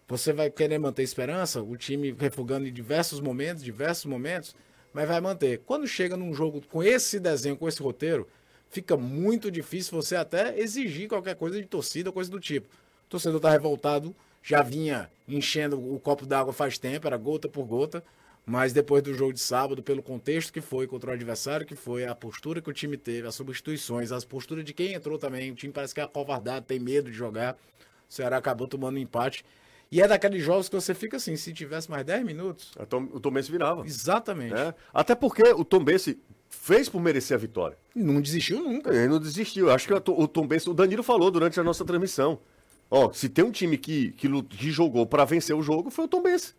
Você 0.09 0.33
vai 0.33 0.49
querer 0.49 0.77
manter 0.77 1.03
esperança, 1.03 1.61
o 1.61 1.75
time 1.77 2.15
refugando 2.17 2.67
em 2.67 2.73
diversos 2.73 3.19
momentos, 3.19 3.63
diversos 3.63 4.05
momentos, 4.05 4.55
mas 4.97 5.07
vai 5.07 5.21
manter. 5.21 5.59
Quando 5.59 5.87
chega 5.87 6.17
num 6.17 6.33
jogo 6.33 6.59
com 6.71 6.81
esse 6.81 7.19
desenho, 7.19 7.55
com 7.55 7.67
esse 7.67 7.79
roteiro, 7.79 8.27
fica 8.67 8.97
muito 8.97 9.51
difícil 9.51 9.95
você 9.95 10.15
até 10.15 10.59
exigir 10.59 11.07
qualquer 11.07 11.35
coisa 11.35 11.61
de 11.61 11.67
torcida, 11.67 12.11
coisa 12.11 12.31
do 12.31 12.39
tipo. 12.39 12.65
O 13.05 13.09
torcedor 13.09 13.39
tá 13.39 13.51
revoltado, 13.51 14.15
já 14.41 14.63
vinha 14.63 15.07
enchendo 15.27 15.77
o 15.77 15.99
copo 15.99 16.25
d'água 16.25 16.51
faz 16.51 16.79
tempo, 16.79 17.05
era 17.05 17.15
gota 17.15 17.47
por 17.47 17.63
gota. 17.67 18.03
Mas 18.43 18.73
depois 18.73 19.03
do 19.03 19.13
jogo 19.13 19.33
de 19.33 19.39
sábado, 19.39 19.83
pelo 19.83 20.01
contexto 20.01 20.51
que 20.51 20.61
foi 20.61 20.87
contra 20.87 21.11
o 21.11 21.13
adversário, 21.13 21.63
que 21.63 21.75
foi 21.75 22.07
a 22.07 22.15
postura 22.15 22.59
que 22.59 22.69
o 22.71 22.73
time 22.73 22.97
teve, 22.97 23.27
as 23.27 23.35
substituições, 23.35 24.11
as 24.11 24.25
posturas 24.25 24.65
de 24.65 24.73
quem 24.73 24.93
entrou 24.93 25.19
também, 25.19 25.51
o 25.51 25.55
time 25.55 25.71
parece 25.71 25.93
que 25.93 26.01
é 26.01 26.03
acovardado, 26.05 26.65
tem 26.65 26.79
medo 26.79 27.11
de 27.11 27.15
jogar. 27.15 27.53
O 28.09 28.11
Ceará 28.11 28.37
acabou 28.37 28.67
tomando 28.67 28.95
um 28.95 28.99
empate. 28.99 29.45
E 29.91 30.01
é 30.01 30.07
daqueles 30.07 30.43
jogos 30.43 30.67
que 30.67 30.75
você 30.75 30.93
fica 30.93 31.17
assim, 31.17 31.35
se 31.35 31.53
tivesse 31.53 31.89
mais 31.89 32.05
10 32.05 32.25
minutos. 32.25 32.71
O 33.13 33.19
Tom 33.19 33.31
Bense 33.31 33.51
virava. 33.51 33.85
Exatamente. 33.85 34.53
É. 34.53 34.73
Até 34.93 35.15
porque 35.15 35.43
o 35.43 35.63
Tom 35.63 35.83
Bense 35.83 36.19
fez 36.49 36.89
por 36.89 37.01
merecer 37.01 37.35
a 37.35 37.39
vitória. 37.39 37.77
Não 37.95 38.21
desistiu 38.21 38.61
nunca. 38.61 38.93
Ele 38.93 39.07
não 39.07 39.19
desistiu. 39.19 39.71
Acho 39.71 39.87
que 39.87 39.93
o 39.93 40.27
Tom 40.27 40.45
Bense, 40.45 40.69
o 40.69 40.73
Danilo 40.73 41.03
falou 41.03 41.31
durante 41.31 41.59
a 41.59 41.63
nossa 41.63 41.85
transmissão. 41.85 42.39
Ó, 42.89 43.11
se 43.11 43.29
tem 43.29 43.43
um 43.43 43.51
time 43.51 43.77
que, 43.77 44.11
que, 44.11 44.43
que 44.43 44.71
jogou 44.71 45.05
para 45.05 45.25
vencer 45.25 45.55
o 45.55 45.61
jogo, 45.61 45.89
foi 45.89 46.05
o 46.05 46.07
Tom 46.07 46.21
Bense. 46.21 46.53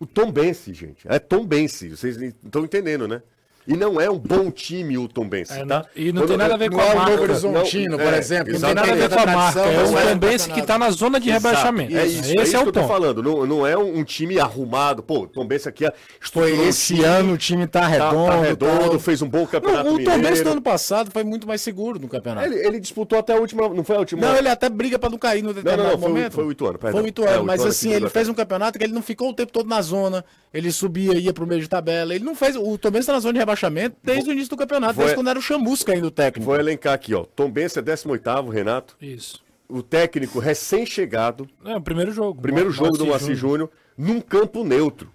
O 0.00 0.06
Tom 0.06 0.30
Bense, 0.30 0.72
gente. 0.72 1.06
É 1.08 1.18
Tom 1.18 1.46
Bense. 1.46 1.90
Vocês 1.90 2.16
estão 2.20 2.64
entendendo, 2.64 3.08
né? 3.08 3.22
E 3.68 3.76
não 3.76 4.00
é 4.00 4.10
um 4.10 4.18
bom 4.18 4.50
time 4.50 4.96
o 4.96 5.06
Tom 5.06 5.28
Bense, 5.28 5.52
É, 5.52 5.66
tá? 5.66 5.84
e 5.94 6.10
não 6.10 6.26
tem 6.26 6.38
nada 6.38 6.54
a 6.54 6.56
ver 6.56 6.70
com 6.70 6.80
a 6.80 6.84
é 6.84 6.92
o 6.92 6.96
marca. 6.96 7.10
Novo 7.10 7.22
Horizontino, 7.24 7.96
Não, 7.98 8.04
por 8.04 8.14
é, 8.14 8.18
exemplo. 8.18 8.52
Não 8.54 8.60
tem 8.60 8.74
nada 8.74 8.92
a 8.92 8.94
ver 8.94 9.08
com 9.10 9.20
a 9.20 9.26
marca. 9.26 9.60
É 9.60 9.84
o 9.84 9.92
Tom 10.08 10.18
Bense 10.18 10.50
que 10.50 10.62
tá 10.62 10.78
na 10.78 10.90
zona 10.90 11.20
de 11.20 11.30
rebaixamento. 11.30 11.94
É 11.94 12.06
isso, 12.06 12.20
Esse 12.20 12.36
é 12.36 12.40
é, 12.40 12.42
isso 12.44 12.56
o 12.56 12.62
que 12.62 12.68
eu 12.68 12.72
tô 12.72 12.88
falando. 12.88 13.22
Não, 13.22 13.44
não 13.44 13.66
é 13.66 13.76
um, 13.76 14.02
time 14.02 14.40
arrumado. 14.40 15.02
Pô, 15.02 15.20
o 15.20 15.26
Tom 15.28 15.46
Bense 15.46 15.68
aqui 15.68 15.84
é 15.84 15.92
Foi 16.32 16.50
esse 16.66 17.04
ano 17.04 17.34
o 17.34 17.36
time 17.36 17.66
tá 17.66 17.80
tá, 17.82 17.86
redondo. 17.88 18.26
tá 18.32 18.40
redondo, 18.40 18.90
tal. 18.90 18.98
fez 19.00 19.20
um 19.20 19.28
bom 19.28 19.46
campeonato 19.46 19.86
o 19.90 19.92
Tom 19.98 19.98
Bense 19.98 20.16
mineiro. 20.16 20.44
do 20.44 20.50
ano 20.52 20.62
passado 20.62 21.10
foi 21.10 21.22
muito 21.22 21.46
mais 21.46 21.60
seguro 21.60 21.98
no 22.00 22.08
campeonato. 22.08 22.50
Ele, 22.50 22.80
disputou 22.80 23.18
até 23.18 23.34
a 23.34 23.36
última. 23.36 23.68
Não 23.68 23.84
foi 23.84 23.96
a 23.96 23.98
última? 23.98 24.22
Não, 24.22 24.34
ele 24.34 24.48
até 24.48 24.70
briga 24.70 24.98
pra 24.98 25.10
não 25.10 25.18
cair 25.18 25.42
no 25.42 25.52
determinado 25.52 25.94
o- 25.94 25.98
momento. 26.00 26.32
foi 26.32 26.44
o 26.44 26.50
Ituano, 26.52 26.78
perdão. 26.78 27.00
Foi 27.00 27.06
o 27.06 27.08
Ituano, 27.10 27.32
É, 27.32 27.38
o 27.40 27.44
mas 27.44 27.62
assim, 27.66 27.92
ele 27.92 28.08
fez 28.08 28.30
um 28.30 28.34
campeonato 28.34 28.78
que 28.78 28.84
ele 28.84 28.94
não 28.94 29.02
ficou 29.02 29.28
o 29.28 29.34
tempo 29.34 29.52
todo 29.52 29.68
na 29.68 29.82
zona. 29.82 30.24
Ele 30.54 30.72
subia, 30.72 31.12
ia 31.18 31.34
pro 31.34 31.46
meio 31.46 31.60
de 31.60 31.68
tabela. 31.68 32.14
Ele 32.14 32.24
não 32.24 32.34
fez. 32.34 32.56
O 32.56 32.78
Tom 32.78 32.90
Bense 32.90 33.06
tá 33.08 33.12
na 33.12 33.20
zona 33.20 33.34
de 33.34 33.38
rebaixamento 33.40 33.57
desde 34.02 34.30
o 34.30 34.32
início 34.32 34.50
do 34.50 34.56
campeonato, 34.56 34.94
Vou- 34.94 35.04
desde 35.04 35.16
quando 35.16 35.28
era 35.30 35.38
o 35.38 35.42
Chamusca 35.42 35.92
ainda 35.92 36.06
o 36.06 36.10
técnico. 36.10 36.46
Vou 36.46 36.56
elencar 36.58 36.94
aqui, 36.94 37.14
ó. 37.14 37.24
Tom 37.24 37.50
Bense 37.50 37.78
é 37.78 37.82
18º, 37.82 38.48
Renato. 38.50 38.96
Isso. 39.00 39.42
O 39.68 39.82
técnico 39.82 40.38
recém-chegado. 40.38 41.48
É 41.64 41.76
o 41.76 41.80
primeiro 41.80 42.10
jogo. 42.12 42.40
Primeiro 42.40 42.70
jogo 42.70 42.96
do 42.96 43.04
Moacir 43.06 43.34
Júnior, 43.34 43.70
num 43.96 44.20
campo 44.20 44.64
neutro. 44.64 45.10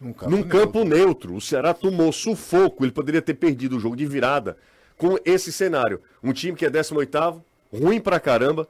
Num 0.00 0.12
campo 0.12 0.30
num 0.30 0.36
neutro. 0.38 0.58
campo 0.58 0.84
neutro. 0.84 1.34
O 1.34 1.40
Ceará 1.40 1.74
tomou 1.74 2.10
sufoco. 2.12 2.84
Ele 2.84 2.92
poderia 2.92 3.20
ter 3.22 3.34
perdido 3.34 3.76
o 3.76 3.80
jogo 3.80 3.94
de 3.96 4.06
virada 4.06 4.56
com 4.96 5.18
esse 5.24 5.52
cenário. 5.52 6.00
Um 6.22 6.32
time 6.32 6.56
que 6.56 6.64
é 6.64 6.70
18º, 6.70 7.42
ruim 7.72 8.00
pra 8.00 8.18
caramba, 8.18 8.66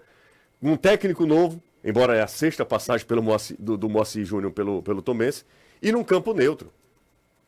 um 0.63 0.77
técnico 0.77 1.25
novo, 1.27 1.63
embora 1.85 2.17
é 2.17 2.23
a 2.23 2.27
sexta 2.27 2.65
passagem 2.65 3.07
pelo 3.07 3.23
Moacir- 3.23 3.57
do, 3.59 3.77
do 3.77 3.89
Moacir 3.89 4.25
Júnior 4.25 4.53
pelo, 4.53 4.83
pelo 4.83 5.03
Tomense, 5.03 5.45
e 5.81 5.91
num 5.93 6.03
campo 6.05 6.33
neutro. 6.35 6.73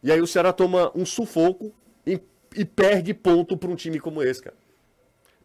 E 0.05 0.13
aí 0.13 0.21
o 0.21 0.27
Ceará 0.27 0.53
toma 0.53 0.93
um 0.95 1.05
sufoco 1.07 1.73
e, 2.07 2.21
e 2.55 2.65
perde 2.65 3.13
ponto 3.15 3.57
para 3.57 3.71
um 3.71 3.75
time 3.75 3.99
como 3.99 4.23
esse, 4.23 4.43
cara. 4.43 4.55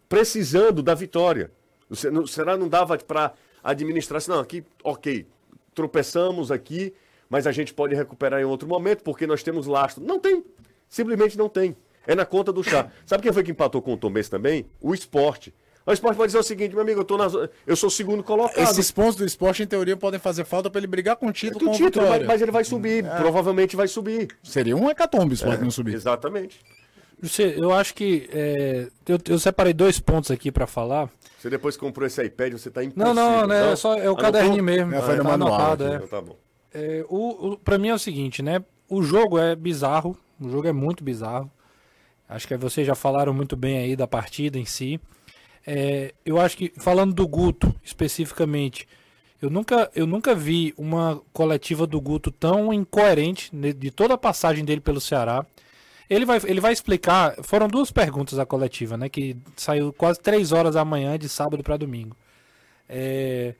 Precisando 0.07 0.83
da 0.83 0.93
vitória. 0.93 1.49
O 1.89 1.95
Ce- 1.95 2.09
o 2.09 2.27
Ceará 2.27 2.57
não 2.57 2.67
dava 2.67 2.97
para 2.97 3.33
administrar 3.63 4.17
assim, 4.17 4.29
não, 4.31 4.39
aqui, 4.39 4.63
ok, 4.83 5.25
tropeçamos 5.73 6.51
aqui, 6.51 6.93
mas 7.29 7.47
a 7.47 7.51
gente 7.53 7.73
pode 7.73 7.95
recuperar 7.95 8.41
em 8.41 8.43
outro 8.43 8.67
momento, 8.67 9.01
porque 9.03 9.25
nós 9.25 9.41
temos 9.41 9.65
lastro. 9.65 10.03
Não 10.03 10.19
tem. 10.19 10.43
Simplesmente 10.89 11.37
não 11.37 11.47
tem. 11.47 11.75
É 12.05 12.13
na 12.13 12.25
conta 12.25 12.51
do 12.51 12.63
chá. 12.63 12.91
Sabe 13.05 13.23
quem 13.23 13.31
foi 13.31 13.43
que 13.43 13.51
empatou 13.51 13.81
com 13.81 13.93
o 13.93 13.97
Tom 13.97 14.11
também? 14.29 14.65
O 14.81 14.93
esporte. 14.93 15.53
O 15.89 15.93
esporte 15.93 16.17
pode 16.17 16.27
dizer 16.27 16.37
o 16.37 16.43
seguinte, 16.43 16.73
meu 16.73 16.81
amigo, 16.81 16.99
eu, 17.01 17.03
tô 17.03 17.17
na, 17.17 17.25
eu 17.65 17.75
sou 17.75 17.87
o 17.87 17.91
segundo 17.91 18.23
colocado. 18.23 18.61
Esses 18.61 18.91
pontos 18.91 19.15
do 19.15 19.25
esporte, 19.25 19.63
em 19.63 19.65
teoria, 19.65 19.97
podem 19.97 20.19
fazer 20.19 20.45
falta 20.45 20.69
pra 20.69 20.79
ele 20.79 20.85
brigar 20.85 21.15
com 21.15 21.25
o 21.27 21.31
título 21.31 21.59
Que 21.59 21.65
com 21.65 21.71
o 21.71 21.73
a 21.73 21.77
título, 21.77 22.07
mas, 22.07 22.25
mas 22.27 22.41
ele 22.43 22.51
vai 22.51 22.63
subir, 22.63 23.03
provavelmente 23.17 23.75
vai 23.75 23.87
subir. 23.87 24.27
Seria 24.43 24.77
um 24.77 24.87
hecatombe 24.87 25.31
o 25.31 25.33
esporte 25.33 25.63
não 25.63 25.71
subir. 25.71 25.95
Exatamente. 25.95 26.59
Você, 27.21 27.55
eu 27.57 27.73
acho 27.73 27.95
que 27.95 28.29
é, 28.31 28.87
eu, 29.07 29.19
eu 29.27 29.39
separei 29.39 29.73
dois 29.73 29.99
pontos 29.99 30.29
aqui 30.29 30.51
pra 30.51 30.67
falar. 30.67 31.09
Você 31.39 31.49
depois 31.49 31.75
comprou 31.75 32.05
esse 32.05 32.23
iPad, 32.23 32.53
você 32.53 32.69
tá 32.69 32.83
impossível. 32.83 33.13
Não, 33.13 33.39
não, 33.41 33.47
né? 33.47 33.71
É 33.71 33.75
só 33.75 33.95
é 33.95 34.01
o 34.01 34.01
Anotou? 34.01 34.17
caderninho 34.17 34.63
mesmo. 34.63 34.93
É, 34.93 35.01
foi 35.01 35.15
no 35.15 35.23
tá 35.23 35.29
manual 35.29 35.53
anotado, 35.53 35.87
é. 35.87 35.95
Então 35.95 36.07
tá 36.07 36.21
bom. 36.21 36.37
É, 36.71 37.03
o, 37.09 37.53
o, 37.53 37.57
pra 37.57 37.79
mim 37.79 37.87
é 37.87 37.95
o 37.95 37.99
seguinte, 37.99 38.43
né? 38.43 38.63
O 38.87 39.01
jogo 39.01 39.39
é 39.39 39.55
bizarro. 39.55 40.15
O 40.39 40.49
jogo 40.49 40.67
é 40.67 40.71
muito 40.71 41.03
bizarro. 41.03 41.51
Acho 42.29 42.47
que 42.47 42.55
vocês 42.55 42.85
já 42.85 42.93
falaram 42.93 43.33
muito 43.33 43.55
bem 43.55 43.79
aí 43.79 43.95
da 43.95 44.05
partida 44.05 44.59
em 44.59 44.65
si. 44.65 45.01
É, 45.65 46.13
eu 46.25 46.39
acho 46.39 46.57
que, 46.57 46.73
falando 46.77 47.13
do 47.13 47.27
Guto 47.27 47.73
especificamente, 47.83 48.87
eu 49.41 49.49
nunca, 49.49 49.89
eu 49.95 50.05
nunca 50.05 50.35
vi 50.35 50.73
uma 50.77 51.21
coletiva 51.31 51.87
do 51.87 51.99
Guto 52.01 52.31
tão 52.31 52.73
incoerente 52.73 53.49
de 53.55 53.91
toda 53.91 54.15
a 54.15 54.17
passagem 54.17 54.65
dele 54.65 54.81
pelo 54.81 54.99
Ceará. 54.99 55.45
Ele 56.09 56.25
vai, 56.25 56.41
ele 56.45 56.59
vai 56.59 56.73
explicar. 56.73 57.35
Foram 57.43 57.67
duas 57.67 57.91
perguntas 57.91 58.37
da 58.37 58.45
coletiva, 58.45 58.97
né? 58.97 59.07
Que 59.07 59.37
saiu 59.55 59.93
quase 59.93 60.19
três 60.19 60.51
horas 60.51 60.73
da 60.73 60.83
manhã 60.83 61.17
de 61.17 61.29
sábado 61.29 61.63
para 61.63 61.77
domingo. 61.77 62.17
É, 62.87 63.53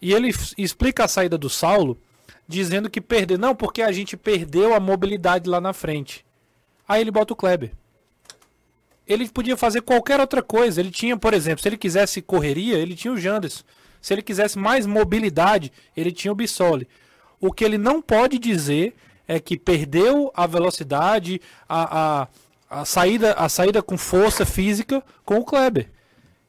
e 0.00 0.12
ele 0.12 0.32
explica 0.58 1.04
a 1.04 1.08
saída 1.08 1.38
do 1.38 1.48
Saulo 1.48 1.98
dizendo 2.46 2.90
que 2.90 3.00
perdeu. 3.00 3.38
Não, 3.38 3.54
porque 3.54 3.82
a 3.82 3.90
gente 3.90 4.16
perdeu 4.16 4.74
a 4.74 4.80
mobilidade 4.80 5.48
lá 5.48 5.60
na 5.60 5.72
frente. 5.72 6.24
Aí 6.86 7.00
ele 7.00 7.10
bota 7.10 7.32
o 7.32 7.36
Kleber. 7.36 7.72
Ele 9.12 9.28
podia 9.28 9.56
fazer 9.56 9.82
qualquer 9.82 10.20
outra 10.20 10.42
coisa. 10.42 10.80
Ele 10.80 10.90
tinha, 10.90 11.16
por 11.16 11.34
exemplo, 11.34 11.62
se 11.62 11.68
ele 11.68 11.76
quisesse 11.76 12.22
correria, 12.22 12.76
ele 12.76 12.94
tinha 12.94 13.12
o 13.12 13.16
Janderson. 13.16 13.62
Se 14.00 14.12
ele 14.12 14.22
quisesse 14.22 14.58
mais 14.58 14.86
mobilidade, 14.86 15.72
ele 15.96 16.10
tinha 16.10 16.32
o 16.32 16.34
Bissoli. 16.34 16.88
O 17.40 17.52
que 17.52 17.64
ele 17.64 17.78
não 17.78 18.00
pode 18.02 18.38
dizer 18.38 18.94
é 19.28 19.38
que 19.38 19.56
perdeu 19.56 20.30
a 20.34 20.46
velocidade, 20.46 21.40
a, 21.68 22.22
a, 22.22 22.28
a, 22.80 22.84
saída, 22.84 23.32
a 23.34 23.48
saída 23.48 23.82
com 23.82 23.96
força 23.96 24.44
física 24.44 25.02
com 25.24 25.36
o 25.36 25.44
Kleber. 25.44 25.88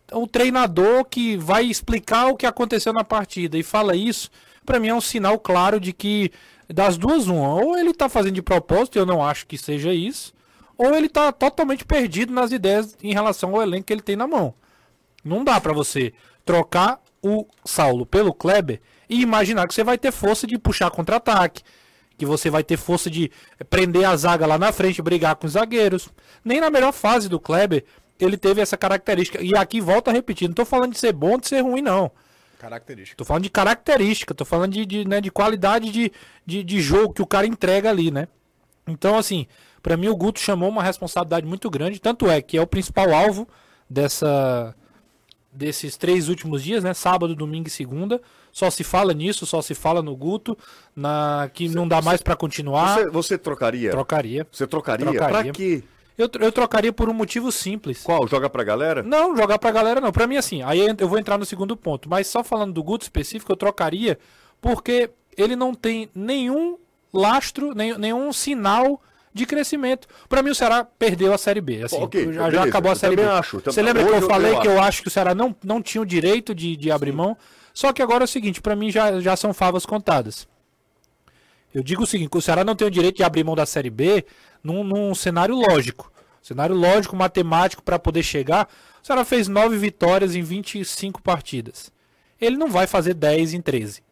Então, 0.05 0.23
o 0.23 0.27
treinador 0.27 1.05
que 1.05 1.37
vai 1.37 1.65
explicar 1.65 2.27
o 2.27 2.35
que 2.35 2.45
aconteceu 2.45 2.93
na 2.93 3.03
partida 3.03 3.57
e 3.57 3.63
fala 3.63 3.95
isso, 3.95 4.29
pra 4.65 4.79
mim 4.79 4.89
é 4.89 4.95
um 4.95 5.01
sinal 5.01 5.39
claro 5.39 5.79
de 5.79 5.93
que 5.93 6.31
das 6.71 6.97
duas 6.97 7.27
uma, 7.27 7.55
ou 7.55 7.77
ele 7.77 7.93
tá 7.93 8.09
fazendo 8.09 8.35
de 8.35 8.41
propósito, 8.41 8.97
eu 8.97 9.05
não 9.05 9.23
acho 9.23 9.45
que 9.45 9.57
seja 9.57 9.93
isso, 9.93 10.33
ou 10.77 10.93
ele 10.95 11.09
tá 11.09 11.31
totalmente 11.31 11.85
perdido 11.85 12.33
nas 12.33 12.51
ideias 12.51 12.97
em 13.01 13.13
relação 13.13 13.55
ao 13.55 13.61
elenco 13.61 13.85
que 13.85 13.93
ele 13.93 14.01
tem 14.01 14.15
na 14.15 14.27
mão. 14.27 14.53
Não 15.23 15.43
dá 15.43 15.59
pra 15.59 15.73
você 15.73 16.13
trocar 16.45 17.01
o 17.21 17.45
Saulo 17.63 18.05
pelo 18.05 18.33
Kleber 18.33 18.81
e 19.09 19.21
imaginar 19.21 19.67
que 19.67 19.73
você 19.73 19.83
vai 19.83 19.97
ter 19.97 20.11
força 20.11 20.45
de 20.45 20.57
puxar 20.57 20.91
contra-ataque, 20.91 21.63
que 22.17 22.25
você 22.25 22.49
vai 22.49 22.63
ter 22.63 22.77
força 22.77 23.09
de 23.09 23.31
prender 23.69 24.05
a 24.05 24.15
zaga 24.15 24.45
lá 24.45 24.57
na 24.57 24.71
frente, 24.71 25.01
brigar 25.01 25.35
com 25.35 25.47
os 25.47 25.53
zagueiros. 25.53 26.09
Nem 26.43 26.59
na 26.59 26.69
melhor 26.69 26.91
fase 26.91 27.29
do 27.29 27.39
Kleber 27.39 27.85
ele 28.19 28.37
teve 28.37 28.61
essa 28.61 28.77
característica. 28.77 29.41
E 29.41 29.55
aqui 29.55 29.81
volta 29.81 30.11
a 30.11 30.13
repetir, 30.13 30.47
não 30.47 30.55
tô 30.55 30.65
falando 30.65 30.93
de 30.93 30.99
ser 30.99 31.13
bom 31.13 31.31
ou 31.31 31.39
de 31.39 31.47
ser 31.47 31.61
ruim, 31.61 31.81
não. 31.81 32.11
Característica. 32.59 33.17
Tô 33.17 33.25
falando 33.25 33.43
de 33.43 33.49
característica, 33.49 34.33
tô 34.33 34.45
falando 34.45 34.71
de, 34.71 34.85
de, 34.85 35.07
né, 35.07 35.19
de 35.19 35.29
qualidade 35.29 35.91
de, 35.91 36.11
de, 36.45 36.63
de 36.63 36.81
jogo 36.81 37.13
que 37.13 37.21
o 37.21 37.27
cara 37.27 37.45
entrega 37.45 37.89
ali, 37.89 38.09
né? 38.09 38.27
Então, 38.87 39.17
assim, 39.17 39.47
pra 39.83 39.97
mim 39.97 40.07
o 40.07 40.15
Guto 40.15 40.39
chamou 40.39 40.69
uma 40.69 40.81
responsabilidade 40.81 41.45
muito 41.45 41.69
grande, 41.69 42.01
tanto 42.01 42.27
é 42.27 42.41
que 42.41 42.57
é 42.57 42.61
o 42.61 42.65
principal 42.65 43.13
alvo 43.13 43.47
dessa 43.87 44.73
desses 45.51 45.95
três 45.95 46.29
últimos 46.29 46.63
dias, 46.63 46.83
né? 46.83 46.95
Sábado, 46.95 47.35
domingo 47.35 47.67
e 47.67 47.71
segunda. 47.71 48.19
Só 48.51 48.71
se 48.71 48.83
fala 48.83 49.13
nisso, 49.13 49.45
só 49.45 49.61
se 49.61 49.75
fala 49.75 50.01
no 50.01 50.15
Guto, 50.15 50.57
na 50.95 51.49
que 51.53 51.69
não 51.69 51.87
dá 51.87 52.01
mais 52.01 52.21
pra 52.21 52.35
continuar. 52.35 52.95
Você, 52.95 53.09
você 53.09 53.37
trocaria? 53.37 53.91
Trocaria. 53.91 54.47
Você 54.51 54.65
trocaria? 54.65 55.05
Trocaria. 55.05 55.43
Pra 55.43 55.51
quê? 55.51 55.83
Eu, 56.17 56.29
eu 56.39 56.51
trocaria 56.51 56.93
por 56.93 57.09
um 57.09 57.13
motivo 57.13 57.51
simples. 57.51 58.03
Qual? 58.03 58.27
Joga 58.27 58.49
pra 58.49 58.63
galera? 58.63 59.01
Não, 59.01 59.35
jogar 59.35 59.57
pra 59.57 59.71
galera 59.71 59.99
não. 59.99 60.11
Pra 60.11 60.27
mim, 60.27 60.37
assim, 60.37 60.61
aí 60.61 60.79
eu 60.97 61.07
vou 61.07 61.17
entrar 61.17 61.37
no 61.37 61.45
segundo 61.45 61.75
ponto. 61.75 62.07
Mas 62.09 62.27
só 62.27 62.43
falando 62.43 62.73
do 62.73 62.83
Guto 62.83 63.03
específico, 63.03 63.51
eu 63.51 63.55
trocaria 63.55 64.17
porque 64.61 65.09
ele 65.35 65.55
não 65.55 65.73
tem 65.73 66.09
nenhum 66.13 66.77
lastro, 67.11 67.73
nem, 67.73 67.97
nenhum 67.97 68.31
sinal 68.31 69.01
de 69.33 69.45
crescimento. 69.45 70.07
Pra 70.29 70.43
mim, 70.43 70.51
o 70.51 70.55
Ceará 70.55 70.83
perdeu 70.83 71.33
a 71.33 71.37
Série 71.37 71.61
B. 71.61 71.83
Assim, 71.83 71.95
Ok, 72.01 72.31
já, 72.33 72.49
já 72.51 72.63
acabou 72.63 72.89
a 72.89 72.93
eu 72.93 72.95
Série 72.97 73.15
B. 73.15 73.23
acho. 73.23 73.59
Você 73.61 73.81
lembra 73.81 74.03
que 74.03 74.09
eu 74.09 74.15
eu- 74.15 74.27
falei 74.27 74.53
eu 74.53 74.59
que 74.61 74.67
eu 74.67 74.81
acho 74.81 75.01
que 75.01 75.07
o 75.07 75.11
Ceará 75.11 75.33
não, 75.33 75.55
não 75.63 75.81
tinha 75.81 76.01
o 76.01 76.05
direito 76.05 76.53
de, 76.53 76.75
de 76.75 76.91
abrir 76.91 77.11
mão? 77.11 77.35
Só 77.73 77.91
que 77.91 78.01
agora 78.01 78.23
é 78.23 78.25
o 78.25 78.27
seguinte, 78.27 78.61
pra 78.61 78.75
mim 78.75 78.91
já, 78.91 79.19
já 79.19 79.35
são 79.35 79.53
favas 79.53 79.85
contadas. 79.85 80.47
Eu 81.73 81.81
digo 81.81 82.03
o 82.03 82.07
seguinte, 82.07 82.29
o 82.33 82.41
Ceará 82.41 82.63
não 82.63 82.75
tem 82.75 82.87
o 82.87 82.91
direito 82.91 83.17
de 83.17 83.23
abrir 83.23 83.43
mão 83.43 83.55
da 83.55 83.65
Série 83.65 83.89
B 83.89 84.23
num, 84.63 84.83
num 84.83 85.15
cenário 85.15 85.55
lógico. 85.55 86.11
Cenário 86.41 86.75
lógico, 86.75 87.15
matemático, 87.15 87.81
para 87.81 87.97
poder 87.97 88.21
chegar. 88.21 88.67
O 89.01 89.05
Ceará 89.05 89.25
fez 89.25 89.47
9 89.47 89.75
vitórias 89.77 90.35
em 90.35 90.43
25 90.43 91.21
partidas. 91.21 91.91
Ele 92.39 92.57
não 92.57 92.67
vai 92.69 92.85
fazer 92.85 93.13
10 93.13 93.53
em 93.53 93.61
13. 93.61 94.03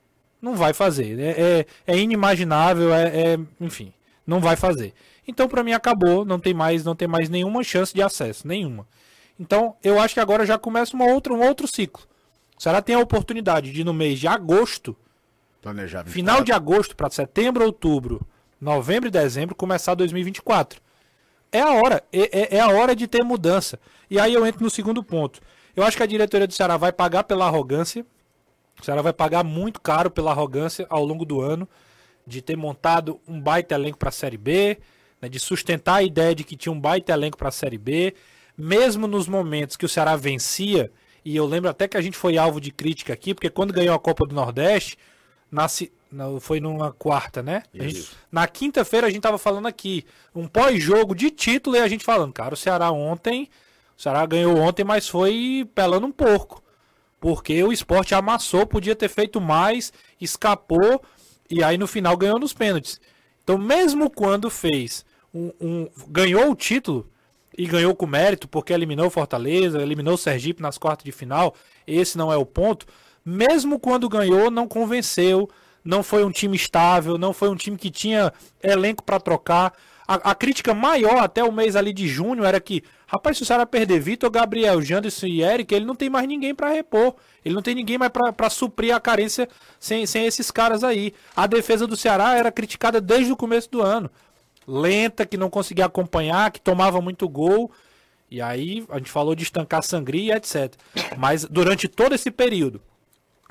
Não 0.42 0.56
vai 0.56 0.74
fazer. 0.74 1.20
É, 1.20 1.66
é, 1.86 1.94
é 1.94 1.98
inimaginável, 2.00 2.94
é, 2.96 3.34
é- 3.34 3.40
enfim, 3.60 3.94
não 4.26 4.40
vai 4.40 4.56
fazer. 4.56 4.94
Então, 5.32 5.48
para 5.48 5.64
mim, 5.64 5.72
acabou. 5.74 6.24
Não 6.24 6.40
tem 6.40 6.54
mais, 6.54 6.84
não 6.84 6.96
tem 6.96 7.08
mais 7.08 7.30
nenhuma 7.30 7.64
chance 7.64 7.94
de 7.94 8.02
acesso, 8.02 8.48
nenhuma. 8.48 8.88
Então, 9.40 9.76
eu 9.84 10.00
acho 10.00 10.14
que 10.14 10.20
agora 10.20 10.46
já 10.46 10.58
começa 10.58 10.96
uma 10.96 11.06
outra, 11.06 11.34
um 11.34 11.42
outro 11.42 11.68
ciclo. 11.68 12.04
O 12.58 12.62
Ceará 12.62 12.82
tem 12.82 12.96
a 12.96 13.00
oportunidade 13.00 13.72
de, 13.72 13.84
no 13.84 13.94
mês 13.94 14.20
de 14.20 14.28
agosto, 14.28 14.96
Planejar. 15.62 16.06
Final 16.06 16.44
de 16.44 16.52
agosto 16.52 16.96
para 16.96 17.10
setembro, 17.12 17.64
outubro, 17.64 18.22
novembro 18.60 19.08
e 19.08 19.12
dezembro 19.12 19.54
começar 19.56 19.94
2024. 19.94 20.82
É 21.52 21.62
a 21.62 21.70
hora, 21.74 22.04
é, 22.12 22.56
é- 22.56 22.58
é 22.58 22.60
a 22.60 22.70
hora 22.70 22.96
de 22.96 23.08
ter 23.08 23.24
mudança. 23.24 23.80
E 24.10 24.20
aí 24.20 24.34
eu 24.34 24.46
entro 24.46 24.64
no 24.64 24.70
segundo 24.72 25.04
ponto. 25.04 25.40
Eu 25.76 25.84
acho 25.84 25.96
que 25.98 26.02
a 26.04 26.08
diretoria 26.08 26.48
do 26.48 26.54
Ceará 26.54 26.78
vai 26.78 26.92
pagar 26.92 27.24
pela 27.26 27.46
arrogância. 27.46 28.04
O 28.82 28.84
Ceará 28.86 29.02
vai 29.04 29.14
pagar 29.14 29.44
muito 29.44 29.80
caro 29.80 30.10
pela 30.10 30.32
arrogância 30.32 30.88
ao 30.90 31.06
longo 31.06 31.26
do 31.26 31.40
ano 31.42 31.70
de 32.26 32.42
ter 32.42 32.56
montado 32.58 33.20
um 33.28 33.40
baita 33.40 33.76
elenco 33.76 33.98
para 34.00 34.10
a 34.10 34.12
Série 34.12 34.38
B, 34.38 34.80
né, 35.22 35.30
de 35.30 35.40
sustentar 35.40 35.96
a 35.96 36.04
ideia 36.04 36.34
de 36.34 36.44
que 36.44 36.56
tinha 36.56 36.72
um 36.74 36.80
baita 36.80 37.12
elenco 37.14 37.38
para 37.38 37.50
a 37.50 37.52
Série 37.52 37.78
B, 37.78 38.14
mesmo 38.58 39.08
nos 39.08 39.28
momentos 39.28 39.76
que 39.78 39.86
o 39.86 39.90
Ceará 39.90 40.16
vencia, 40.16 40.92
e 41.24 41.36
eu 41.36 41.46
lembro 41.46 41.70
até 41.70 41.88
que 41.88 41.98
a 41.98 42.02
gente 42.02 42.18
foi 42.18 42.38
alvo 42.38 42.60
de 42.60 42.72
crítica 42.72 43.14
aqui, 43.14 43.34
porque 43.34 43.50
quando 43.50 43.72
ganhou 43.74 43.96
a 43.96 44.00
Copa 44.00 44.26
do 44.26 44.34
Nordeste, 44.34 44.98
na 45.52 45.68
se- 45.68 45.92
não, 46.12 46.40
foi 46.40 46.60
numa 46.60 46.92
quarta, 46.92 47.42
né? 47.44 47.64
Gente- 47.74 48.10
na 48.32 48.48
quinta-feira 48.48 49.08
a 49.08 49.10
gente 49.10 49.22
tava 49.22 49.38
falando 49.38 49.68
aqui, 49.68 50.06
um 50.36 50.48
pós-jogo 50.48 51.14
de 51.16 51.30
título, 51.30 51.76
e 51.76 51.80
a 51.80 51.88
gente 51.88 52.04
falando, 52.04 52.34
cara, 52.34 52.54
o 52.54 52.58
Ceará 52.58 52.92
ontem, 52.92 53.50
o 53.98 54.02
Ceará 54.02 54.26
ganhou 54.26 54.58
ontem, 54.58 54.84
mas 54.84 55.08
foi 55.08 55.70
pelando 55.76 56.08
um 56.08 56.12
porco. 56.12 56.62
Porque 57.20 57.64
o 57.64 57.72
esporte 57.72 58.16
amassou, 58.16 58.66
podia 58.66 58.96
ter 58.96 59.08
feito 59.10 59.40
mais, 59.40 59.94
escapou, 60.20 61.02
e 61.50 61.64
aí 61.64 61.78
no 61.78 61.86
final 61.88 62.18
ganhou 62.18 62.40
nos 62.40 62.52
pênaltis. 62.54 63.00
Então, 63.44 63.58
mesmo 63.58 64.10
quando 64.10 64.50
fez 64.50 65.06
um, 65.34 65.52
um- 65.62 65.90
ganhou 66.08 66.52
o 66.52 66.56
título 66.56 67.10
e 67.58 67.66
ganhou 67.66 67.96
com 67.96 68.06
mérito, 68.08 68.48
porque 68.48 68.74
eliminou 68.74 69.10
Fortaleza, 69.10 69.82
eliminou 69.82 70.18
Sergipe 70.18 70.62
nas 70.62 70.78
quartas 70.78 71.04
de 71.04 71.12
final, 71.12 71.54
esse 71.86 72.18
não 72.18 72.32
é 72.32 72.38
o 72.38 72.46
ponto. 72.46 72.86
Mesmo 73.24 73.80
quando 73.80 74.10
ganhou, 74.10 74.50
não 74.50 74.68
convenceu, 74.68 75.50
não 75.84 76.02
foi 76.02 76.24
um 76.24 76.32
time 76.32 76.56
estável, 76.56 77.18
não 77.18 77.34
foi 77.34 77.50
um 77.50 77.56
time 77.56 77.78
que 77.78 77.92
tinha 77.92 78.32
elenco 78.64 79.04
para 79.04 79.20
trocar. 79.20 79.74
A, 80.08 80.32
a 80.32 80.36
crítica 80.36 80.74
maior 80.74 81.18
até 81.20 81.44
o 81.44 81.52
mês 81.52 81.76
ali 81.76 81.94
de 81.94 82.08
junho 82.08 82.44
era 82.44 82.60
que, 82.60 82.84
rapaz, 83.08 83.38
se 83.38 83.44
o 83.44 83.46
Ceará 83.46 83.66
perder 83.66 84.00
Vitor, 84.00 84.30
Gabriel, 84.30 84.82
Janderson 84.82 85.28
e 85.28 85.44
Eric, 85.44 85.74
ele 85.74 85.86
não 85.86 85.96
tem 85.96 86.10
mais 86.10 86.28
ninguém 86.28 86.54
para 86.56 86.70
repor. 86.70 87.16
Ele 87.46 87.56
não 87.56 87.62
tem 87.62 87.76
ninguém 87.76 87.98
mais 87.98 88.12
para 88.12 88.50
suprir 88.50 88.94
a 88.94 89.00
carência 89.00 89.48
sem, 89.80 90.06
sem 90.06 90.26
esses 90.26 90.52
caras 90.52 90.84
aí. 90.84 91.14
A 91.36 91.48
defesa 91.48 91.86
do 91.88 91.96
Ceará 91.96 92.36
era 92.36 92.52
criticada 92.52 93.00
desde 93.00 93.32
o 93.32 93.38
começo 93.38 93.70
do 93.70 93.82
ano. 93.82 94.10
Lenta, 94.68 95.26
que 95.26 95.38
não 95.38 95.50
conseguia 95.50 95.86
acompanhar, 95.86 96.52
que 96.52 96.62
tomava 96.62 97.02
muito 97.02 97.28
gol. 97.28 97.72
E 98.30 98.42
aí 98.42 98.86
a 98.90 98.98
gente 98.98 99.12
falou 99.12 99.36
de 99.36 99.44
estancar 99.44 99.84
sangria, 99.84 100.38
etc. 100.38 100.74
Mas 101.18 101.44
durante 101.46 101.88
todo 101.88 102.16
esse 102.16 102.32
período, 102.32 102.82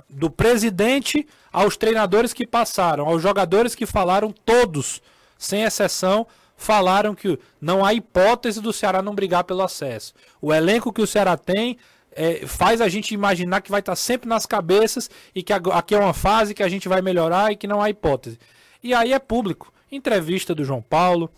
do 0.09 0.31
presidente 0.31 1.27
aos 1.53 1.77
treinadores 1.77 2.33
que 2.33 2.47
passaram, 2.47 3.07
aos 3.07 3.23
jogadores 3.23 3.75
que 3.75 3.87
falaram, 3.87 4.33
todos, 4.45 5.01
sem 5.39 5.63
exceção, 5.63 6.27
falaram 6.57 7.15
que 7.15 7.39
não 7.61 7.85
há 7.85 7.95
hipótese 7.95 8.61
do 8.61 8.73
Ceará 8.73 9.01
não 9.01 9.15
brigar 9.15 9.45
pelo 9.45 9.63
acesso. 9.63 10.13
O 10.41 10.53
elenco 10.53 10.93
que 10.93 11.01
o 11.01 11.07
Ceará 11.07 11.37
tem 11.37 11.79
é, 12.13 12.47
faz 12.47 12.81
a 12.81 12.89
gente 12.89 13.15
imaginar 13.15 13.61
que 13.61 13.71
vai 13.71 13.81
estar 13.81 13.97
sempre 13.97 14.29
nas 14.29 14.45
cabeças 14.45 15.09
e 15.35 15.43
que 15.43 15.53
aqui 15.53 15.95
é 15.95 15.99
uma 15.99 16.13
fase 16.13 16.55
que 16.55 16.63
a 16.63 16.69
gente 16.69 16.89
vai 16.89 17.01
melhorar 17.01 17.53
e 17.53 17.57
que 17.57 17.67
não 17.67 17.81
há 17.81 17.89
hipótese. 17.89 18.39
E 18.83 18.93
aí 18.93 19.13
é 19.13 19.19
público. 19.19 19.73
Entrevista 19.91 20.55
do 20.55 20.65
João 20.65 20.81
Paulo, 20.83 21.31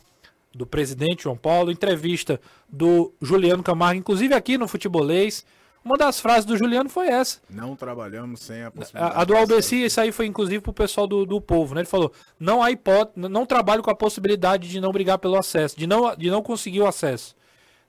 do 0.55 0.67
presidente 0.67 1.23
João 1.25 1.37
Paulo, 1.37 1.71
entrevista 1.71 2.41
do 2.69 3.13
Juliano 3.21 3.63
Camargo, 3.63 3.99
inclusive 3.99 4.35
aqui 4.35 4.59
no 4.59 4.69
Futebolês. 4.69 5.45
Uma 5.85 5.97
das 5.97 6.21
frases 6.21 6.45
do 6.45 6.57
Juliano 6.57 6.89
foi 6.89 7.09
essa. 7.09 7.41
Não 7.51 7.75
trabalhamos 7.75 8.41
sem 8.41 8.63
a 8.63 8.71
possibilidade. 8.71 9.17
A, 9.17 9.21
a 9.21 9.25
do 9.25 9.37
Albeci, 9.37 9.83
isso 9.85 10.01
aí 10.01 10.13
foi 10.13 10.27
inclusive 10.27 10.61
pro 10.61 10.73
pessoal 10.73 11.09
do, 11.09 11.27
do 11.27 11.41
povo, 11.41 11.75
né? 11.75 11.81
Ele 11.81 11.89
falou: 11.89 12.13
não 12.39 12.63
há 12.63 12.71
hipótese, 12.71 13.19
não 13.29 13.45
trabalho 13.45 13.83
com 13.83 13.91
a 13.91 13.95
possibilidade 13.97 14.69
de 14.69 14.81
não 14.81 14.93
brigar 14.93 15.19
pelo 15.19 15.37
acesso, 15.37 15.77
de 15.77 15.87
não, 15.87 16.15
de 16.15 16.31
não 16.31 16.41
conseguir 16.41 16.81
o 16.83 16.87
acesso. 16.87 17.35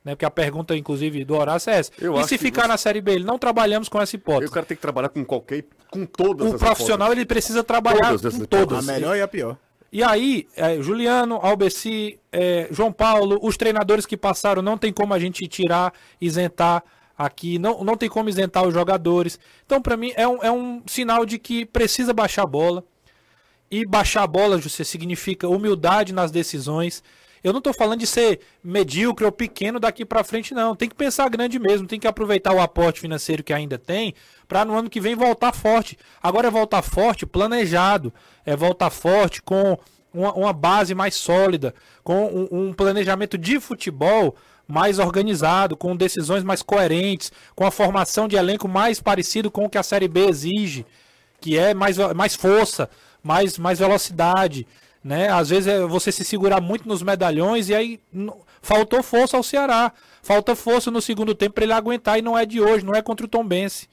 Né? 0.03 0.15
Porque 0.15 0.25
a 0.25 0.31
pergunta, 0.31 0.75
inclusive, 0.75 1.23
do 1.23 1.35
Horácio 1.35 1.69
é 1.69 1.77
essa. 1.79 1.91
Eu 2.01 2.19
e 2.19 2.23
se 2.23 2.29
que 2.29 2.37
ficar 2.39 2.63
você- 2.63 2.67
na 2.69 2.77
Série 2.77 2.99
B? 2.99 3.11
Ele 3.13 3.23
não 3.25 3.37
trabalhamos 3.37 3.87
com 3.87 4.01
essa 4.01 4.15
hipótese. 4.15 4.49
o 4.49 4.53
cara 4.53 4.65
tem 4.65 4.75
que 4.75 4.81
trabalhar 4.81 5.09
com 5.09 5.23
qualquer. 5.23 5.63
com 5.91 6.05
todas 6.05 6.51
O 6.51 6.55
as 6.55 6.59
profissional 6.59 7.07
hipóteses. 7.09 7.17
ele 7.19 7.25
precisa 7.25 7.63
trabalhar 7.63 8.09
Todas 8.09 8.37
com 8.37 8.45
todas. 8.45 8.89
A 8.89 8.91
melhor 8.91 9.15
e 9.15 9.21
a 9.21 9.27
pior. 9.27 9.55
E 9.95 10.01
aí, 10.01 10.47
é, 10.55 10.81
Juliano, 10.81 11.35
Albeci, 11.35 12.19
é, 12.31 12.67
João 12.71 12.91
Paulo, 12.91 13.37
os 13.43 13.55
treinadores 13.55 14.07
que 14.07 14.17
passaram, 14.17 14.59
não 14.59 14.75
tem 14.75 14.91
como 14.91 15.13
a 15.13 15.19
gente 15.19 15.47
tirar, 15.47 15.93
isentar 16.19 16.83
aqui, 17.15 17.59
não, 17.59 17.83
não 17.83 17.95
tem 17.95 18.09
como 18.09 18.27
isentar 18.27 18.65
os 18.67 18.73
jogadores. 18.73 19.39
Então, 19.63 19.79
pra 19.79 19.95
mim, 19.95 20.11
é 20.15 20.27
um, 20.27 20.37
é 20.43 20.51
um 20.51 20.81
sinal 20.87 21.27
de 21.27 21.37
que 21.37 21.63
precisa 21.63 22.11
baixar 22.11 22.41
a 22.41 22.47
bola. 22.47 22.83
E 23.69 23.85
baixar 23.85 24.23
a 24.23 24.27
bola, 24.27 24.59
José, 24.59 24.83
significa 24.83 25.47
humildade 25.47 26.11
nas 26.11 26.31
decisões. 26.31 27.03
Eu 27.43 27.51
não 27.51 27.59
tô 27.59 27.73
falando 27.73 27.99
de 27.99 28.07
ser 28.07 28.39
medíocre 28.63 29.25
ou 29.25 29.31
pequeno 29.31 29.79
daqui 29.79 30.05
pra 30.05 30.23
frente, 30.23 30.53
não. 30.53 30.75
Tem 30.75 30.87
que 30.87 30.95
pensar 30.95 31.29
grande 31.29 31.59
mesmo, 31.59 31.85
tem 31.85 31.99
que 31.99 32.07
aproveitar 32.07 32.53
o 32.53 32.61
aporte 32.61 33.01
financeiro 33.01 33.43
que 33.43 33.51
ainda 33.51 33.77
tem 33.77 34.13
para 34.47 34.63
no 34.63 34.75
ano 34.75 34.89
que 34.89 35.01
vem 35.01 35.15
voltar 35.15 35.53
forte. 35.53 35.97
Agora 36.21 36.47
é 36.47 36.51
voltar 36.51 36.81
forte, 36.81 37.25
planejado, 37.25 38.13
é 38.45 38.55
voltar 38.55 38.89
forte 38.89 39.41
com 39.41 39.77
uma, 40.13 40.31
uma 40.33 40.53
base 40.53 40.95
mais 40.95 41.15
sólida, 41.15 41.73
com 42.03 42.25
um, 42.27 42.67
um 42.67 42.73
planejamento 42.73 43.37
de 43.37 43.59
futebol 43.59 44.35
mais 44.65 44.97
organizado, 44.99 45.75
com 45.75 45.95
decisões 45.95 46.43
mais 46.43 46.61
coerentes, 46.61 47.31
com 47.55 47.65
a 47.65 47.71
formação 47.71 48.27
de 48.27 48.35
elenco 48.35 48.67
mais 48.67 49.01
parecido 49.01 49.51
com 49.51 49.65
o 49.65 49.69
que 49.69 49.77
a 49.77 49.83
Série 49.83 50.07
B 50.07 50.27
exige, 50.27 50.85
que 51.41 51.57
é 51.57 51.73
mais, 51.73 51.97
mais 52.15 52.35
força, 52.35 52.89
mais, 53.21 53.57
mais 53.57 53.79
velocidade, 53.79 54.65
né? 55.03 55.29
Às 55.29 55.49
vezes 55.49 55.67
é 55.67 55.85
você 55.85 56.11
se 56.11 56.23
segurar 56.23 56.61
muito 56.61 56.87
nos 56.87 57.03
medalhões 57.03 57.69
e 57.69 57.75
aí 57.75 57.99
faltou 58.61 59.03
força 59.03 59.35
ao 59.35 59.43
Ceará, 59.43 59.91
falta 60.21 60.55
força 60.55 60.89
no 60.89 61.01
segundo 61.01 61.35
tempo 61.35 61.55
para 61.55 61.65
ele 61.65 61.73
aguentar 61.73 62.17
e 62.17 62.21
não 62.21 62.37
é 62.37 62.45
de 62.45 62.61
hoje, 62.61 62.85
não 62.85 62.93
é 62.93 63.01
contra 63.01 63.25
o 63.25 63.29
Tombense. 63.29 63.89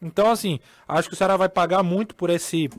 Então 0.00 0.30
assim, 0.30 0.58
acho 0.88 1.08
que 1.08 1.14
o 1.14 1.16
Ceará 1.16 1.36
vai 1.36 1.48
pagar 1.48 1.82
muito 1.82 2.14
por 2.14 2.30
esse 2.30 2.70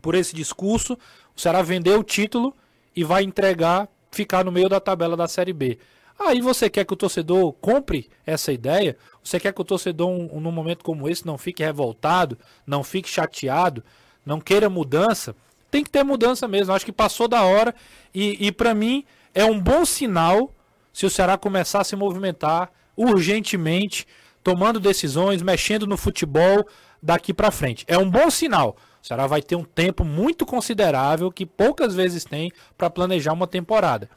por 0.00 0.16
esse 0.16 0.34
discurso. 0.34 0.98
O 1.36 1.40
Ceará 1.40 1.62
vendeu 1.62 2.00
o 2.00 2.04
título 2.04 2.54
e 2.94 3.04
vai 3.04 3.22
entregar, 3.22 3.88
ficar 4.10 4.44
no 4.44 4.50
meio 4.50 4.68
da 4.68 4.80
tabela 4.80 5.16
da 5.16 5.28
Série 5.28 5.52
B. 5.52 5.78
Aí 6.18 6.40
você 6.40 6.68
quer 6.68 6.84
que 6.84 6.92
o 6.92 6.96
torcedor 6.96 7.52
compre 7.54 8.10
essa 8.26 8.52
ideia? 8.52 8.96
Você 9.22 9.40
quer 9.40 9.52
que 9.52 9.60
o 9.60 9.64
torcedor, 9.64 10.08
um, 10.08 10.40
num 10.40 10.52
momento 10.52 10.84
como 10.84 11.08
esse, 11.08 11.26
não 11.26 11.38
fique 11.38 11.62
revoltado, 11.62 12.38
não 12.66 12.84
fique 12.84 13.08
chateado, 13.08 13.82
não 14.24 14.40
queira 14.40 14.68
mudança? 14.68 15.34
Tem 15.72 15.82
que 15.82 15.88
ter 15.88 16.04
mudança 16.04 16.46
mesmo. 16.46 16.74
Acho 16.74 16.84
que 16.84 16.92
passou 16.92 17.26
da 17.26 17.42
hora 17.44 17.74
e, 18.14 18.46
e 18.46 18.52
para 18.52 18.74
mim 18.74 19.06
é 19.34 19.42
um 19.42 19.58
bom 19.58 19.86
sinal 19.86 20.54
se 20.92 21.06
o 21.06 21.10
Ceará 21.10 21.38
começar 21.38 21.80
a 21.80 21.84
se 21.84 21.96
movimentar 21.96 22.70
urgentemente, 22.94 24.06
tomando 24.44 24.78
decisões, 24.78 25.40
mexendo 25.40 25.86
no 25.86 25.96
futebol 25.96 26.68
daqui 27.02 27.32
para 27.32 27.50
frente. 27.50 27.86
É 27.88 27.96
um 27.96 28.08
bom 28.08 28.30
sinal. 28.30 28.76
O 29.02 29.06
Ceará 29.06 29.26
vai 29.26 29.40
ter 29.40 29.56
um 29.56 29.64
tempo 29.64 30.04
muito 30.04 30.44
considerável 30.44 31.32
que 31.32 31.46
poucas 31.46 31.94
vezes 31.94 32.22
tem 32.22 32.52
para 32.76 32.90
planejar 32.90 33.32
uma 33.32 33.46
temporada. 33.46 34.10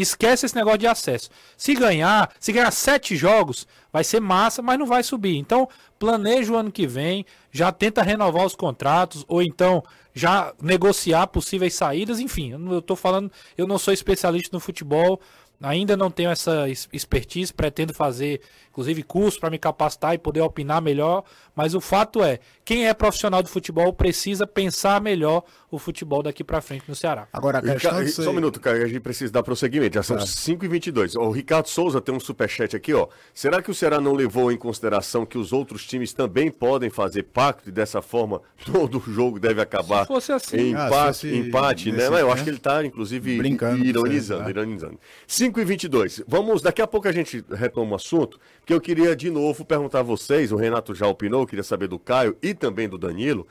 Esquece 0.00 0.46
esse 0.46 0.54
negócio 0.56 0.78
de 0.78 0.86
acesso. 0.86 1.30
Se 1.56 1.74
ganhar, 1.74 2.32
se 2.38 2.52
ganhar 2.52 2.70
sete 2.70 3.16
jogos, 3.16 3.66
vai 3.92 4.04
ser 4.04 4.20
massa, 4.20 4.62
mas 4.62 4.78
não 4.78 4.86
vai 4.86 5.02
subir. 5.02 5.36
Então, 5.36 5.68
planeja 5.98 6.52
o 6.52 6.56
ano 6.56 6.70
que 6.72 6.86
vem, 6.86 7.24
já 7.50 7.72
tenta 7.72 8.02
renovar 8.02 8.44
os 8.44 8.54
contratos, 8.54 9.24
ou 9.28 9.42
então 9.42 9.82
já 10.14 10.52
negociar 10.60 11.26
possíveis 11.26 11.74
saídas, 11.74 12.20
enfim. 12.20 12.52
Eu 12.70 12.82
tô 12.82 12.96
falando, 12.96 13.30
eu 13.56 13.66
não 13.66 13.78
sou 13.78 13.92
especialista 13.92 14.54
no 14.56 14.60
futebol, 14.60 15.20
Ainda 15.62 15.96
não 15.96 16.10
tenho 16.10 16.28
essa 16.30 16.68
es- 16.68 16.88
expertise, 16.92 17.52
pretendo 17.52 17.94
fazer, 17.94 18.42
inclusive, 18.70 19.02
curso 19.02 19.40
para 19.40 19.48
me 19.48 19.58
capacitar 19.58 20.14
e 20.14 20.18
poder 20.18 20.42
opinar 20.42 20.82
melhor. 20.82 21.24
Mas 21.56 21.74
o 21.74 21.80
fato 21.80 22.22
é, 22.22 22.38
quem 22.64 22.86
é 22.86 22.92
profissional 22.92 23.42
do 23.42 23.48
futebol 23.48 23.90
precisa 23.92 24.46
pensar 24.46 25.00
melhor 25.00 25.42
o 25.70 25.78
futebol 25.78 26.22
daqui 26.22 26.44
para 26.44 26.60
frente 26.60 26.84
no 26.86 26.94
Ceará. 26.94 27.26
Agora, 27.32 27.58
a 27.58 27.62
questão 27.62 27.92
Rica- 27.92 28.04
de 28.04 28.12
Só 28.12 28.30
um 28.30 28.34
minuto, 28.34 28.60
cara, 28.60 28.76
a 28.84 28.86
gente 28.86 29.00
precisa 29.00 29.32
dar 29.32 29.42
prosseguimento. 29.42 29.94
Já 29.94 30.02
são 30.02 30.16
5h22. 30.18 31.16
O 31.16 31.30
Ricardo 31.30 31.66
Souza 31.68 32.00
tem 32.00 32.14
um 32.14 32.20
superchat 32.20 32.76
aqui, 32.76 32.92
ó. 32.94 33.08
Será 33.34 33.60
que 33.62 33.70
o 33.70 33.74
Ceará 33.74 34.00
não 34.00 34.12
levou 34.12 34.52
em 34.52 34.56
consideração 34.56 35.24
que 35.26 35.38
os 35.38 35.52
outros 35.52 35.86
times 35.86 36.12
também 36.12 36.50
podem 36.50 36.90
fazer 36.90 37.22
pacto 37.24 37.68
e 37.70 37.72
dessa 37.72 38.00
forma 38.02 38.42
todo 38.70 39.02
jogo 39.06 39.40
deve 39.40 39.60
acabar 39.60 40.02
Se 40.02 40.08
fosse 40.08 40.32
assim. 40.32 40.56
em 40.58 40.74
Ah, 40.74 40.86
empate, 40.86 41.16
se 41.16 41.26
fosse 41.28 41.36
empate 41.48 41.92
né? 41.92 42.08
Mas 42.10 42.20
eu 42.20 42.26
né? 42.26 42.32
acho 42.34 42.44
que 42.44 42.50
ele 42.50 42.58
tá, 42.58 42.84
inclusive, 42.84 43.38
Brincando, 43.38 43.84
ironizando, 43.84 44.42
né? 44.44 44.50
ironizando. 44.50 44.98
5h22. 45.26 46.22
Vamos, 46.26 46.62
daqui 46.62 46.82
a 46.82 46.86
pouco 46.86 47.08
a 47.08 47.12
gente 47.12 47.44
retoma 47.50 47.92
o 47.92 47.94
assunto, 47.94 48.38
que 48.64 48.72
eu 48.74 48.80
queria 48.80 49.14
de 49.16 49.30
novo 49.30 49.64
perguntar 49.64 50.00
a 50.00 50.02
vocês, 50.02 50.52
o 50.52 50.56
Renato 50.56 50.94
já 50.94 51.06
opinou, 51.06 51.45
eu 51.46 51.48
queria 51.48 51.62
saber 51.62 51.88
do 51.88 51.98
Caio 51.98 52.36
e 52.42 52.52
também 52.52 52.88
do 52.88 52.98
Danilo, 52.98 53.46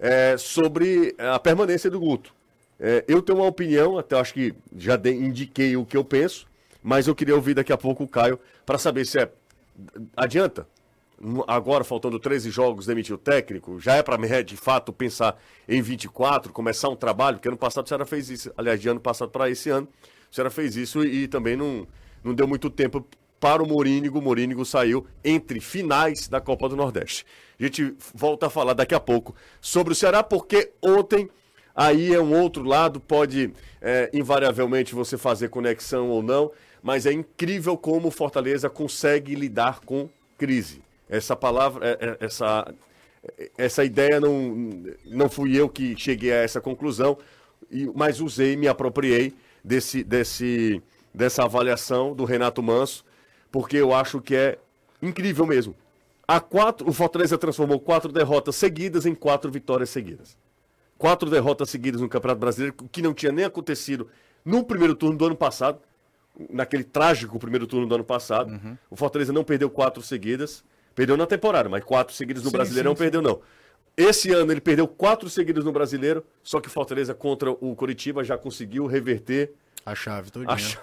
é, 0.00 0.36
sobre 0.36 1.14
a 1.18 1.38
permanência 1.38 1.90
do 1.90 2.00
Guto. 2.00 2.34
É, 2.80 3.04
eu 3.06 3.22
tenho 3.22 3.38
uma 3.38 3.46
opinião, 3.46 3.96
até 3.98 4.18
acho 4.18 4.34
que 4.34 4.54
já 4.76 4.96
dei- 4.96 5.14
indiquei 5.14 5.76
o 5.76 5.84
que 5.84 5.96
eu 5.96 6.04
penso, 6.04 6.46
mas 6.82 7.06
eu 7.06 7.14
queria 7.14 7.34
ouvir 7.34 7.54
daqui 7.54 7.72
a 7.72 7.78
pouco 7.78 8.02
o 8.04 8.08
Caio 8.08 8.38
para 8.66 8.78
saber 8.78 9.04
se 9.06 9.18
é. 9.20 9.30
Adianta? 10.16 10.66
Agora, 11.46 11.84
faltando 11.84 12.18
13 12.18 12.50
jogos, 12.50 12.86
demitir 12.86 13.14
o 13.14 13.18
técnico? 13.18 13.78
Já 13.80 13.94
é 13.94 14.02
para 14.02 14.18
de 14.42 14.56
fato 14.56 14.92
pensar 14.92 15.40
em 15.68 15.80
24, 15.80 16.52
começar 16.52 16.88
um 16.88 16.96
trabalho? 16.96 17.36
Porque 17.36 17.48
ano 17.48 17.56
passado 17.56 17.86
o 17.86 17.88
Ceará 17.88 18.04
fez 18.04 18.28
isso. 18.28 18.52
Aliás, 18.56 18.80
de 18.80 18.88
ano 18.88 19.00
passado 19.00 19.30
para 19.30 19.48
esse 19.48 19.70
ano, 19.70 19.88
o 20.30 20.34
Ceará 20.34 20.50
fez 20.50 20.76
isso 20.76 21.04
e, 21.04 21.28
também 21.28 21.56
não, 21.56 21.86
não 22.22 22.34
deu 22.34 22.46
muito 22.46 22.68
tempo 22.68 23.06
para 23.44 23.62
o 23.62 23.68
Morínigo. 23.68 24.20
O 24.20 24.22
Morínigo 24.22 24.64
saiu 24.64 25.06
entre 25.22 25.60
finais 25.60 26.28
da 26.28 26.40
Copa 26.40 26.66
do 26.66 26.74
Nordeste. 26.74 27.26
A 27.60 27.62
gente 27.62 27.94
volta 28.14 28.46
a 28.46 28.50
falar 28.50 28.72
daqui 28.72 28.94
a 28.94 29.00
pouco 29.00 29.34
sobre 29.60 29.92
o 29.92 29.94
Ceará, 29.94 30.22
porque 30.22 30.72
ontem 30.80 31.28
aí 31.76 32.14
é 32.14 32.18
um 32.18 32.40
outro 32.40 32.64
lado, 32.64 32.98
pode 32.98 33.52
é, 33.82 34.08
invariavelmente 34.14 34.94
você 34.94 35.18
fazer 35.18 35.50
conexão 35.50 36.08
ou 36.08 36.22
não, 36.22 36.50
mas 36.82 37.04
é 37.04 37.12
incrível 37.12 37.76
como 37.76 38.08
o 38.08 38.10
Fortaleza 38.10 38.70
consegue 38.70 39.34
lidar 39.34 39.80
com 39.80 40.08
crise. 40.38 40.80
Essa 41.06 41.36
palavra, 41.36 41.86
é- 41.86 41.98
é- 42.00 42.24
essa, 42.24 42.74
essa 43.58 43.84
ideia 43.84 44.18
não, 44.20 44.86
não 45.04 45.28
fui 45.28 45.54
eu 45.54 45.68
que 45.68 45.94
cheguei 45.98 46.32
a 46.32 46.36
essa 46.36 46.62
conclusão, 46.62 47.18
mas 47.94 48.22
usei, 48.22 48.56
me 48.56 48.68
apropriei 48.68 49.34
desse, 49.62 50.02
desse, 50.02 50.82
dessa 51.12 51.44
avaliação 51.44 52.14
do 52.14 52.24
Renato 52.24 52.62
Manso, 52.62 53.04
porque 53.54 53.76
eu 53.76 53.94
acho 53.94 54.20
que 54.20 54.34
é 54.34 54.58
incrível 55.00 55.46
mesmo. 55.46 55.76
Há 56.26 56.40
quatro, 56.40 56.88
o 56.88 56.92
Fortaleza 56.92 57.38
transformou 57.38 57.78
quatro 57.78 58.10
derrotas 58.10 58.56
seguidas 58.56 59.06
em 59.06 59.14
quatro 59.14 59.48
vitórias 59.48 59.90
seguidas 59.90 60.36
quatro 60.98 61.28
derrotas 61.28 61.68
seguidas 61.70 62.00
no 62.00 62.08
Campeonato 62.08 62.40
Brasileiro, 62.40 62.74
que 62.90 63.02
não 63.02 63.12
tinha 63.12 63.30
nem 63.30 63.44
acontecido 63.44 64.08
no 64.44 64.64
primeiro 64.64 64.94
turno 64.94 65.18
do 65.18 65.26
ano 65.26 65.36
passado, 65.36 65.78
naquele 66.50 66.82
trágico 66.84 67.38
primeiro 67.38 67.66
turno 67.66 67.86
do 67.86 67.94
ano 67.96 68.04
passado. 68.04 68.50
Uhum. 68.52 68.76
O 68.88 68.96
Fortaleza 68.96 69.32
não 69.32 69.44
perdeu 69.44 69.68
quatro 69.68 70.02
seguidas, 70.02 70.64
perdeu 70.94 71.16
na 71.16 71.26
temporada, 71.26 71.68
mas 71.68 71.84
quatro 71.84 72.14
seguidas 72.14 72.42
no 72.44 72.50
Sim, 72.50 72.56
Brasileiro 72.56 72.88
não 72.88 72.96
sim, 72.96 73.02
perdeu 73.02 73.20
não. 73.22 73.40
Esse 73.96 74.32
ano 74.32 74.50
ele 74.52 74.60
perdeu 74.60 74.88
quatro 74.88 75.28
seguidas 75.28 75.64
no 75.64 75.72
Brasileiro, 75.72 76.24
só 76.42 76.60
que 76.60 76.68
o 76.68 76.70
Fortaleza 76.70 77.12
contra 77.12 77.50
o 77.50 77.74
Coritiba 77.76 78.24
já 78.24 78.38
conseguiu 78.38 78.86
reverter 78.86 79.52
A 79.84 79.94
chave 79.94 80.30
todinha. 80.30 80.52
a 80.54 80.56
cha- 80.56 80.80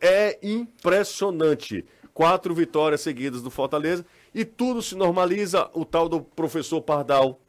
É 0.00 0.38
impressionante. 0.42 1.84
Quatro 2.14 2.54
vitórias 2.54 3.00
seguidas 3.00 3.42
do 3.42 3.50
Fortaleza 3.50 4.06
e 4.32 4.44
tudo 4.44 4.80
se 4.80 4.94
normaliza. 4.94 5.68
O 5.74 5.84
tal 5.84 6.08
do 6.08 6.20
professor 6.20 6.80
Pardal, 6.80 7.40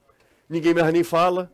ninguém 0.49 0.73
mais 0.73 0.91
nem 0.91 1.03
fala. 1.03 1.51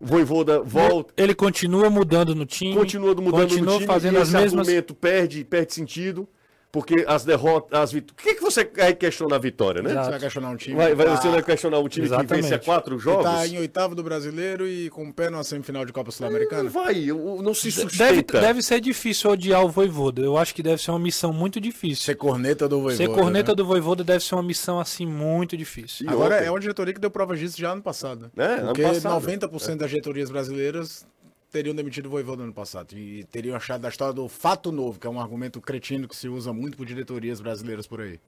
O 0.00 0.06
Voivoda 0.06 0.60
volta, 0.62 1.12
Ele 1.16 1.34
continua 1.34 1.90
mudando 1.90 2.34
no 2.34 2.46
time. 2.46 2.74
continua 2.74 3.14
mudando 3.14 3.32
continua 3.32 3.72
no 3.72 3.78
time 3.80 3.86
fazendo 3.86 4.14
e 4.14 4.16
as 4.16 4.28
esse 4.28 4.36
mesmas. 4.36 4.66
argumento 4.66 4.94
perde, 4.94 5.44
perde 5.44 5.74
sentido. 5.74 6.26
Porque 6.70 7.02
as 7.08 7.24
derrotas, 7.24 7.78
as 7.80 7.90
vitórias. 7.92 8.20
O 8.20 8.22
que, 8.28 8.34
que 8.34 8.42
você 8.42 8.62
quer 8.62 8.92
questionar 8.92 9.36
a 9.36 9.38
vitória, 9.38 9.80
né? 9.80 9.90
Exato. 9.90 10.04
Você 10.04 10.10
vai 10.10 10.20
questionar 10.20 10.50
um 10.50 10.56
time. 10.56 10.76
Vai, 10.76 10.94
vai, 10.94 11.06
que 11.06 11.12
você 11.16 11.22
tá- 11.22 11.30
vai 11.30 11.42
questionar 11.42 11.78
um 11.78 11.88
time 11.88 12.06
que 12.06 12.12
Exatamente. 12.14 12.42
vence 12.42 12.54
a 12.54 12.58
quatro 12.58 12.96
que 12.98 13.02
jogos? 13.02 13.24
tá 13.24 13.46
em 13.46 13.58
oitavo 13.58 13.94
do 13.94 14.02
brasileiro 14.02 14.68
e 14.68 14.90
com 14.90 15.08
o 15.08 15.12
pé 15.12 15.30
na 15.30 15.42
semifinal 15.42 15.86
de 15.86 15.92
Copa 15.94 16.08
Não 16.08 16.12
Sul-Americana? 16.12 16.68
vai, 16.68 17.10
o- 17.10 17.40
não 17.40 17.54
se 17.54 17.70
Deve, 17.70 17.88
sustenta. 17.90 18.40
deve 18.40 18.62
ser 18.62 18.80
difícil 18.82 19.30
odiar 19.30 19.64
o 19.64 19.68
Voivoda. 19.70 20.20
Eu 20.20 20.36
acho 20.36 20.54
que 20.54 20.62
deve 20.62 20.82
ser 20.82 20.90
uma 20.90 20.98
missão 20.98 21.32
muito 21.32 21.58
difícil. 21.58 22.04
Ser 22.04 22.16
corneta 22.16 22.68
do 22.68 22.82
Voivoda. 22.82 22.96
Ser 22.96 23.08
corneta 23.08 23.52
né? 23.52 23.56
do 23.56 23.64
Voivoda 23.64 24.04
deve 24.04 24.22
ser 24.22 24.34
uma 24.34 24.42
missão 24.42 24.78
assim 24.78 25.06
muito 25.06 25.56
difícil. 25.56 26.04
E 26.04 26.08
Agora 26.10 26.36
ontem? 26.36 26.46
é 26.48 26.50
uma 26.50 26.60
diretoria 26.60 26.92
que 26.92 27.00
deu 27.00 27.10
prova 27.10 27.34
disso 27.34 27.58
já 27.58 27.72
ano 27.72 27.80
passado. 27.82 28.30
É, 28.36 28.44
ano 28.44 28.66
Porque 28.66 28.82
passado. 28.82 29.14
90% 29.14 29.76
das 29.78 29.88
diretorias 29.88 30.30
brasileiras 30.30 31.06
teriam 31.50 31.74
demitido 31.74 32.06
o 32.06 32.10
Voivoda 32.10 32.42
ano 32.42 32.52
passado. 32.52 32.96
E 32.96 33.24
teriam 33.24 33.56
achado 33.56 33.80
da 33.82 33.88
história 33.88 34.12
do 34.14 34.28
fato 34.28 34.70
novo, 34.72 34.98
que 34.98 35.06
é 35.06 35.10
um 35.10 35.20
argumento 35.20 35.60
cretino 35.60 36.06
que 36.08 36.16
se 36.16 36.28
usa 36.28 36.52
muito 36.52 36.76
por 36.76 36.86
diretorias 36.86 37.40
brasileiras 37.40 37.86
por 37.86 38.00
aí. 38.00 38.20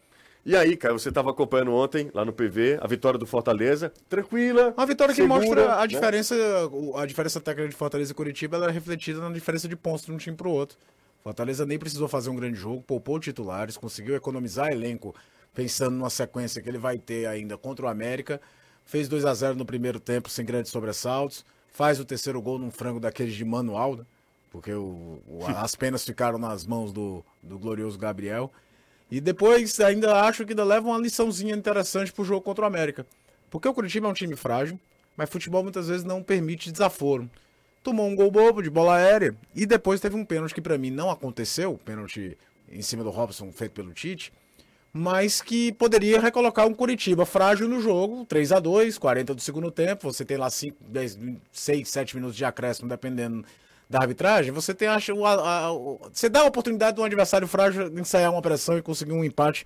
E 0.45 0.57
aí, 0.57 0.75
cara, 0.75 0.95
você 0.95 1.11
estava 1.11 1.31
acompanhando 1.31 1.73
ontem, 1.75 2.11
lá 2.15 2.25
no 2.25 2.33
PV, 2.33 2.79
a 2.81 2.87
vitória 2.87 3.19
do 3.19 3.27
Fortaleza. 3.27 3.93
Tranquila. 4.09 4.73
Uma 4.75 4.87
vitória 4.87 5.15
que 5.15 5.21
segura, 5.21 5.39
mostra 5.41 5.75
a 5.75 5.81
né? 5.83 5.87
diferença, 5.87 6.35
o- 6.73 6.97
a 6.97 7.05
diferença 7.05 7.39
técnica 7.41 7.69
de 7.69 7.77
Fortaleza 7.77 8.13
e 8.13 8.15
Curitiba, 8.15 8.57
ela 8.57 8.69
é 8.69 8.71
refletida 8.71 9.21
na 9.21 9.31
diferença 9.31 9.69
de 9.69 9.77
pontos 9.77 10.07
de 10.07 10.13
um 10.13 10.17
time 10.17 10.35
pro 10.35 10.51
outro. 10.51 10.79
Fortaleza 11.23 11.67
nem 11.67 11.79
precisou 11.79 12.09
fazer 12.09 12.31
um 12.31 12.37
grande 12.37 12.59
jogo, 12.59 12.81
poupou 12.81 13.21
titulares, 13.21 13.77
conseguiu 13.77 14.15
economizar 14.17 14.69
elenco, 14.73 15.15
pensando 15.55 15.95
numa 15.95 16.09
sequência 16.09 16.63
que 16.63 16.71
ele 16.71 16.79
vai 16.79 16.97
ter 16.99 17.27
ainda 17.27 17.59
contra 17.59 17.85
o 17.85 17.89
América. 17.91 18.41
Fez 18.87 19.09
2 19.11 19.27
a 19.27 19.35
0 19.35 19.57
no 19.57 19.67
primeiro 19.67 20.01
tempo, 20.01 20.31
sem 20.31 20.43
grandes 20.47 20.73
sobressaltos. 20.73 21.45
Faz 21.73 21.99
o 22.01 22.05
terceiro 22.05 22.41
gol 22.43 22.59
num 22.59 22.71
frango 22.71 23.01
daqueles 23.01 23.35
de 23.35 23.45
manual, 23.45 23.97
né? 23.97 24.05
porque 24.51 24.73
o- 24.73 25.23
o- 25.29 25.47
as 25.47 25.77
penas 25.77 26.05
ficaram 26.05 26.37
nas 26.37 26.67
mãos 26.67 26.93
do, 26.93 27.25
do 27.41 27.57
glorioso 27.57 27.97
Gabriel. 27.97 28.51
E 29.09 29.21
depois 29.21 29.79
ainda 29.79 30.23
acho 30.23 30.45
que 30.45 30.51
ainda 30.53 30.65
leva 30.65 30.89
uma 30.89 30.99
liçãozinha 30.99 31.55
interessante 31.55 32.13
pro 32.13 32.25
jogo 32.25 32.41
contra 32.43 32.65
o 32.65 32.67
América. 32.67 33.07
Porque 33.49 33.69
o 33.69 33.73
Curitiba 33.75 34.09
é 34.09 34.11
um 34.11 34.15
time 34.15 34.35
frágil, 34.35 34.79
mas 35.17 35.31
futebol 35.31 35.63
muitas 35.63 35.87
vezes 35.87 36.03
não 36.05 36.21
permite 36.21 36.73
desaforo. 36.73 37.31
Tomou 37.83 38.09
um 38.09 38.15
gol 38.17 38.31
bobo 38.31 38.61
de 38.61 38.69
bola 38.71 38.97
aérea 38.97 39.37
e 39.55 39.65
depois 39.67 40.01
teve 40.01 40.17
um 40.17 40.25
pênalti 40.25 40.53
que 40.55 40.61
pra 40.61 40.77
mim 40.77 40.91
não 40.91 41.11
aconteceu, 41.11 41.79
pênalti 41.85 42.37
em 42.69 42.83
cima 42.83 43.05
do 43.05 43.11
Robson 43.11 43.53
feito 43.53 43.73
pelo 43.73 43.93
Tite, 43.93 44.33
mas 44.93 45.41
que 45.41 45.73
poderia 45.73 46.21
recolocar 46.21 46.67
um 46.67 46.75
Curitiba 46.75 47.25
frágil 47.25 47.69
no 47.69 47.81
jogo, 47.81 48.25
3 48.27 48.53
a 48.53 48.59
2 48.59 48.99
40 48.99 49.35
do 49.35 49.41
segundo 49.41 49.71
tempo, 49.71 50.13
você 50.13 50.25
tem 50.25 50.37
lá 50.37 50.51
5, 50.51 50.77
10, 50.89 51.19
6, 51.53 51.89
7 51.89 52.17
minutos 52.17 52.37
de 52.37 52.45
acréscimo 52.45 52.89
dependendo 52.89 53.45
da 53.89 54.01
arbitragem, 54.01 54.53
você 54.53 54.73
tem 54.73 54.87
acha, 54.89 55.13
o- 55.13 55.27
a- 55.27 55.73
o- 55.73 56.01
você 56.13 56.29
dá 56.29 56.41
a 56.41 56.45
oportunidade 56.45 56.97
de 56.97 57.03
um 57.03 57.05
adversário 57.05 57.47
frágil 57.49 57.89
ensaiar 57.99 58.31
uma 58.33 58.43
pressão 58.43 58.79
e 58.79 58.83
conseguir 58.83 59.13
um 59.13 59.25
empate 59.25 59.65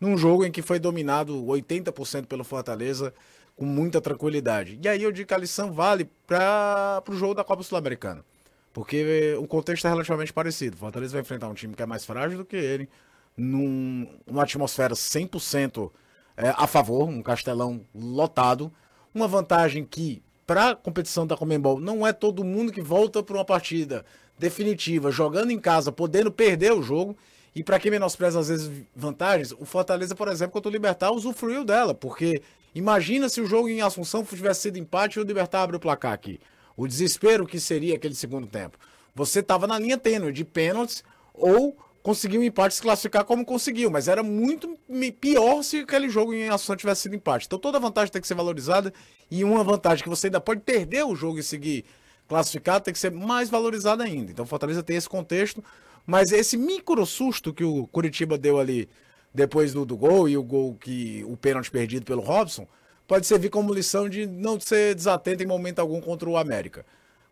num 0.00 0.16
jogo 0.18 0.44
em 0.44 0.50
que 0.50 0.60
foi 0.62 0.78
dominado 0.78 1.44
80% 1.46 2.26
pelo 2.26 2.44
Fortaleza 2.44 3.14
com 3.56 3.64
muita 3.64 4.00
tranquilidade. 4.00 4.78
E 4.82 4.88
aí 4.88 5.02
eu 5.02 5.12
digo 5.12 5.28
que 5.28 5.34
a 5.34 5.38
lição 5.38 5.72
vale 5.72 6.08
para 6.26 7.02
o 7.08 7.14
jogo 7.14 7.34
da 7.34 7.44
Copa 7.44 7.62
Sul-Americana. 7.62 8.24
Porque 8.72 9.36
o 9.38 9.46
contexto 9.46 9.86
é 9.86 9.90
relativamente 9.90 10.32
parecido. 10.32 10.76
Fortaleza 10.78 11.12
vai 11.12 11.20
enfrentar 11.20 11.48
um 11.48 11.54
time 11.54 11.74
que 11.74 11.82
é 11.82 11.86
mais 11.86 12.04
frágil 12.06 12.38
do 12.38 12.44
que 12.44 12.56
ele, 12.56 12.88
num, 13.36 14.08
numa 14.26 14.42
atmosfera 14.42 14.94
100% 14.94 15.90
é, 16.36 16.48
a 16.56 16.66
favor, 16.66 17.08
um 17.08 17.22
castelão 17.22 17.84
lotado. 17.94 18.72
Uma 19.14 19.28
vantagem 19.28 19.84
que, 19.84 20.22
para 20.46 20.70
a 20.70 20.76
competição 20.76 21.26
da 21.26 21.36
Comembol, 21.36 21.80
não 21.80 22.06
é 22.06 22.12
todo 22.12 22.44
mundo 22.44 22.72
que 22.72 22.80
volta 22.80 23.22
para 23.22 23.36
uma 23.36 23.44
partida 23.44 24.04
definitiva, 24.38 25.10
jogando 25.10 25.50
em 25.50 25.58
casa, 25.58 25.92
podendo 25.92 26.30
perder 26.32 26.72
o 26.72 26.82
jogo. 26.82 27.16
E 27.54 27.62
para 27.62 27.78
quem 27.78 27.90
menospreza 27.90 28.40
às 28.40 28.48
vezes 28.48 28.70
vantagens, 28.96 29.52
o 29.52 29.64
Fortaleza, 29.64 30.14
por 30.14 30.28
exemplo, 30.28 30.52
contra 30.52 30.70
o 30.70 30.72
Libertar, 30.72 31.12
usufruiu 31.12 31.64
dela, 31.64 31.94
porque 31.94 32.42
imagina 32.74 33.28
se 33.28 33.40
o 33.40 33.46
jogo 33.46 33.68
em 33.68 33.82
Assunção 33.82 34.24
tivesse 34.24 34.62
sido 34.62 34.78
empate 34.78 35.18
e 35.18 35.22
o 35.22 35.24
Libertar 35.24 35.62
abre 35.62 35.76
o 35.76 35.80
placar 35.80 36.12
aqui. 36.12 36.40
O 36.74 36.86
desespero 36.86 37.46
que 37.46 37.60
seria 37.60 37.94
aquele 37.94 38.14
segundo 38.14 38.46
tempo. 38.46 38.78
Você 39.14 39.40
estava 39.40 39.66
na 39.66 39.78
linha 39.78 39.98
tênue 39.98 40.32
de 40.32 40.44
pênaltis 40.44 41.04
ou 41.34 41.76
conseguiu 42.02 42.40
um 42.40 42.44
empate 42.44 42.74
se 42.74 42.82
classificar 42.82 43.24
como 43.24 43.44
conseguiu, 43.44 43.90
mas 43.90 44.08
era 44.08 44.22
muito 44.22 44.76
pior 45.20 45.62
se 45.62 45.78
aquele 45.78 46.08
jogo 46.08 46.34
em 46.34 46.48
Assunção 46.48 46.76
tivesse 46.76 47.02
sido 47.02 47.14
empate. 47.14 47.46
Então 47.46 47.58
toda 47.58 47.78
vantagem 47.78 48.12
tem 48.12 48.20
que 48.20 48.26
ser 48.26 48.34
valorizada 48.34 48.92
e 49.30 49.44
uma 49.44 49.62
vantagem 49.62 50.02
que 50.02 50.08
você 50.08 50.26
ainda 50.26 50.40
pode 50.40 50.60
perder 50.60 51.04
o 51.04 51.14
jogo 51.14 51.38
e 51.38 51.42
seguir 51.42 51.84
classificado 52.28 52.84
tem 52.84 52.92
que 52.92 52.98
ser 52.98 53.12
mais 53.12 53.48
valorizada 53.48 54.02
ainda. 54.02 54.32
Então 54.32 54.44
Fortaleza 54.44 54.82
tem 54.82 54.96
esse 54.96 55.08
contexto, 55.08 55.62
mas 56.04 56.32
esse 56.32 56.56
micro 56.56 57.06
susto 57.06 57.54
que 57.54 57.64
o 57.64 57.86
Curitiba 57.86 58.36
deu 58.36 58.58
ali 58.58 58.88
depois 59.32 59.72
do, 59.72 59.84
do 59.84 59.96
gol 59.96 60.28
e 60.28 60.36
o 60.36 60.42
gol 60.42 60.74
que 60.74 61.24
o 61.28 61.36
pênalti 61.36 61.70
perdido 61.70 62.04
pelo 62.04 62.20
Robson 62.20 62.66
pode 63.06 63.26
servir 63.26 63.50
como 63.50 63.72
lição 63.72 64.08
de 64.08 64.26
não 64.26 64.58
ser 64.58 64.94
desatento 64.94 65.42
em 65.42 65.46
momento 65.46 65.78
algum 65.78 66.00
contra 66.00 66.28
o 66.28 66.36
América. 66.36 66.84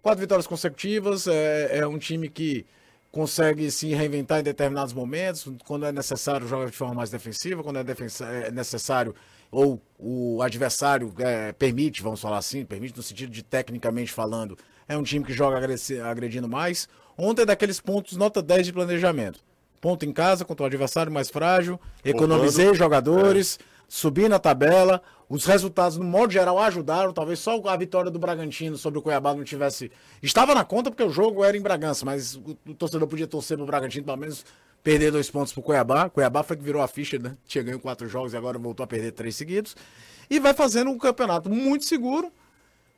Quatro 0.02 0.20
vitórias 0.20 0.46
consecutivas, 0.46 1.26
é, 1.26 1.78
é 1.78 1.87
um 1.87 1.98
time 1.98 2.28
que 2.28 2.64
consegue 3.10 3.70
se 3.70 3.92
reinventar 3.92 4.40
em 4.40 4.42
determinados 4.42 4.92
momentos, 4.92 5.48
quando 5.64 5.86
é 5.86 5.92
necessário 5.92 6.46
joga 6.46 6.66
de 6.66 6.76
forma 6.76 6.94
mais 6.94 7.10
defensiva, 7.10 7.62
quando 7.62 7.78
é, 7.78 7.84
é 8.46 8.50
necessário 8.50 9.14
ou 9.50 9.82
o 9.98 10.40
adversário 10.42 11.12
é, 11.18 11.52
permite, 11.52 12.02
vamos 12.02 12.20
falar 12.20 12.38
assim, 12.38 12.64
permite 12.64 12.96
no 12.96 13.02
sentido 13.02 13.30
de 13.32 13.42
tecnicamente 13.42 14.12
falando, 14.12 14.56
é 14.88 14.96
um 14.96 15.02
time 15.02 15.24
que 15.24 15.32
joga 15.32 15.56
agredi- 15.56 16.00
agredindo 16.00 16.48
mais. 16.48 16.88
Ontem 17.18 17.42
é 17.42 17.46
daqueles 17.46 17.80
pontos 17.80 18.16
nota 18.16 18.40
10 18.40 18.66
de 18.66 18.72
planejamento. 18.72 19.40
Ponto 19.80 20.04
em 20.04 20.12
casa 20.12 20.44
contra 20.44 20.64
o 20.64 20.66
adversário 20.66 21.10
mais 21.10 21.30
frágil, 21.30 21.80
economizei 22.04 22.72
jogadores, 22.74 23.58
subi 23.90 24.29
na 24.29 24.38
tabela, 24.38 25.03
os 25.29 25.44
resultados 25.44 25.98
no 25.98 26.05
modo 26.05 26.33
geral 26.33 26.61
ajudaram, 26.61 27.12
talvez 27.12 27.40
só 27.40 27.61
a 27.66 27.76
vitória 27.76 28.09
do 28.09 28.20
Bragantino 28.20 28.79
sobre 28.79 29.00
o 29.00 29.03
Cuiabá 29.03 29.35
não 29.35 29.42
tivesse, 29.42 29.90
estava 30.22 30.55
na 30.55 30.64
conta 30.64 30.92
porque 30.92 31.03
o 31.03 31.11
jogo 31.11 31.42
era 31.42 31.57
em 31.57 31.61
Bragança, 31.61 32.07
mas 32.07 32.37
o, 32.37 32.57
o 32.68 32.74
torcedor 32.74 33.09
podia 33.09 33.26
torcer 33.26 33.57
pro 33.57 33.66
Bragantino 33.66 34.05
pelo 34.05 34.16
menos 34.16 34.44
perder 34.81 35.11
dois 35.11 35.29
pontos 35.29 35.53
pro 35.53 35.61
Cuiabá. 35.61 36.09
Cuiabá 36.09 36.44
foi 36.44 36.57
que 36.57 36.62
virou 36.62 36.81
a 36.81 36.87
ficha, 36.87 37.18
né? 37.18 37.37
Tinha 37.44 37.64
ganho 37.64 37.81
quatro 37.81 38.09
jogos 38.09 38.33
e 38.33 38.37
agora 38.37 38.61
voltou 38.61 38.85
a 38.85 38.87
perder 38.87 39.11
três 39.11 39.35
seguidos. 39.35 39.74
E 40.31 40.38
vai 40.38 40.55
fazendo 40.55 40.88
um 40.88 40.96
campeonato 40.96 41.50
muito 41.50 41.85
seguro, 41.85 42.33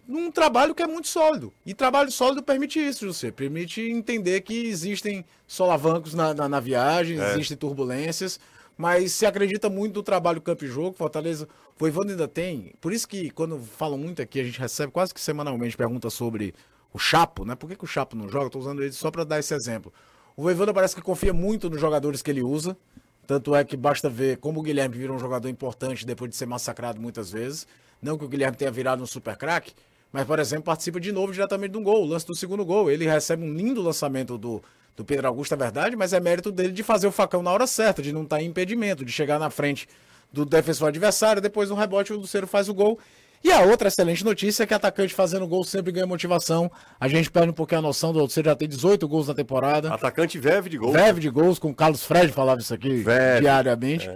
num 0.07 0.31
trabalho 0.31 0.75
que 0.75 0.83
é 0.83 0.87
muito 0.87 1.09
sólido. 1.09 1.51
E 1.65 1.73
trabalho 1.73 2.13
sólido 2.13 2.43
permite 2.43 2.79
isso, 2.79 3.07
José. 3.07 3.31
Permite 3.31 3.81
entender 3.81 4.43
que 4.43 4.67
existem 4.67 5.25
solavancos 5.47 6.13
na, 6.13 6.35
na, 6.35 6.49
na 6.51 6.61
viagem, 6.61 7.19
existem 7.19 7.57
turbulências, 7.57 8.39
mas 8.83 9.13
se 9.13 9.25
acredita 9.25 9.71
muito 9.71 9.95
no 9.95 10.03
trabalho 10.03 10.41
campo 10.41 10.65
e 10.65 10.67
jogo. 10.67 10.97
Fortaleza, 10.97 11.45
o 11.45 11.79
Voivoda 11.79 12.11
ainda 12.11 12.27
tem. 12.27 12.75
Por 12.81 12.93
isso 12.93 13.07
que 13.07 13.31
quando 13.31 13.57
falam 13.57 13.97
muito 13.97 14.21
aqui, 14.21 14.41
a 14.41 14.43
gente 14.43 14.59
recebe 14.59 14.91
quase 14.91 15.15
que 15.15 15.21
semanalmente 15.21 15.77
perguntas 15.77 16.13
sobre 16.15 16.53
o 16.93 16.99
Chapo, 16.99 17.45
né? 17.45 17.55
Por 17.55 17.71
que, 17.71 17.77
que 17.77 17.85
o 17.85 17.87
Chapo 17.87 18.17
não 18.17 18.29
joga? 18.29 18.47
Estou 18.47 18.61
usando 18.61 18.83
ele 18.83 18.91
só 18.91 19.09
para 19.09 19.23
dar 19.23 19.39
esse 19.39 19.55
exemplo. 19.55 19.93
O 20.37 20.43
Voivoda 20.43 20.75
parece 20.75 20.97
que 20.97 21.01
confia 21.01 21.33
muito 21.33 21.71
nos 21.71 21.81
jogadores 21.81 22.23
que 22.23 22.31
ele 22.33 22.43
usa. 22.43 22.77
Tanto 23.25 23.55
é 23.55 23.63
que 23.63 23.77
basta 23.77 24.11
ver 24.11 24.39
como 24.39 24.59
o 24.59 24.63
Guilherme 24.65 24.99
virou 24.99 25.15
um 25.15 25.21
jogador 25.21 25.49
importante 25.49 26.05
depois 26.05 26.29
de 26.29 26.37
ser 26.37 26.47
massacrado 26.47 27.01
muitas 27.01 27.31
vezes. 27.31 27.69
Não 28.03 28.19
que 28.19 28.25
o 28.25 28.29
Guilherme 28.29 28.57
tenha 28.57 28.73
virado 28.73 29.01
um 29.01 29.07
super 29.07 29.37
craque, 29.37 29.75
mas, 30.13 30.27
por 30.27 30.39
exemplo, 30.39 30.65
participa 30.65 31.01
de 31.01 31.11
novo 31.11 31.33
diretamente 31.33 31.73
de 31.73 31.79
um 31.79 31.83
gol, 31.83 32.03
o 32.03 32.07
lance 32.07 32.27
do 32.27 32.37
segundo 32.37 32.65
gol. 32.65 32.91
Ele 32.91 33.07
recebe 33.07 33.43
um 33.43 33.53
lindo 33.53 33.81
lançamento 33.81 34.37
do, 34.37 34.63
do 34.95 35.05
Pedro 35.05 35.27
Augusto, 35.27 35.55
é 35.55 35.57
verdade, 35.57 35.97
mas 35.97 36.13
é 36.13 36.21
mérito 36.21 36.53
dele 36.53 36.73
de 36.73 36.83
fazer 36.83 37.07
o 37.07 37.13
facão 37.13 37.43
na 37.43 37.51
hora 37.51 37.67
certa, 37.67 38.03
de 38.03 38.13
não 38.13 38.25
estar 38.25 38.43
em 38.43 38.47
impedimento, 38.47 39.05
de 39.05 39.11
chegar 39.11 39.39
na 39.39 39.49
frente 39.49 39.89
do 40.31 40.45
defensor 40.45 40.89
adversário, 40.89 41.41
depois 41.41 41.71
no 41.71 41.77
rebote 41.77 42.13
o 42.13 42.19
Lucero 42.19 42.47
faz 42.47 42.69
o 42.69 42.75
gol. 42.75 42.99
E 43.45 43.51
a 43.51 43.63
outra 43.63 43.89
excelente 43.89 44.25
notícia 44.25 44.63
é 44.63 44.67
que 44.67 44.73
atacante 44.73 45.13
fazendo 45.13 45.47
gol 45.49 45.65
sempre 45.65 45.91
ganha 45.91 46.07
motivação. 46.07 46.71
A 47.01 47.09
gente 47.09 47.29
perde 47.29 47.51
um 47.51 47.55
pouquinho 47.55 47.81
a 47.81 47.83
noção 47.83 48.13
do 48.13 48.21
Lucero 48.21 48.49
já 48.49 48.55
tem 48.55 48.69
18 48.69 49.09
gols 49.09 49.27
na 49.27 49.35
temporada. 49.35 49.93
Atacante 49.93 50.39
Veve 50.39 50.71
de 50.71 50.79
gol. 50.79 50.93
Verve 50.93 51.21
de 51.21 51.29
gols, 51.29 51.59
com 51.59 51.71
o 51.71 51.75
Carlos 51.75 52.05
Fred 52.05 52.33
falava 52.33 52.61
isso 52.61 52.73
aqui 52.73 52.99
Verve, 52.99 53.41
diariamente. 53.41 54.09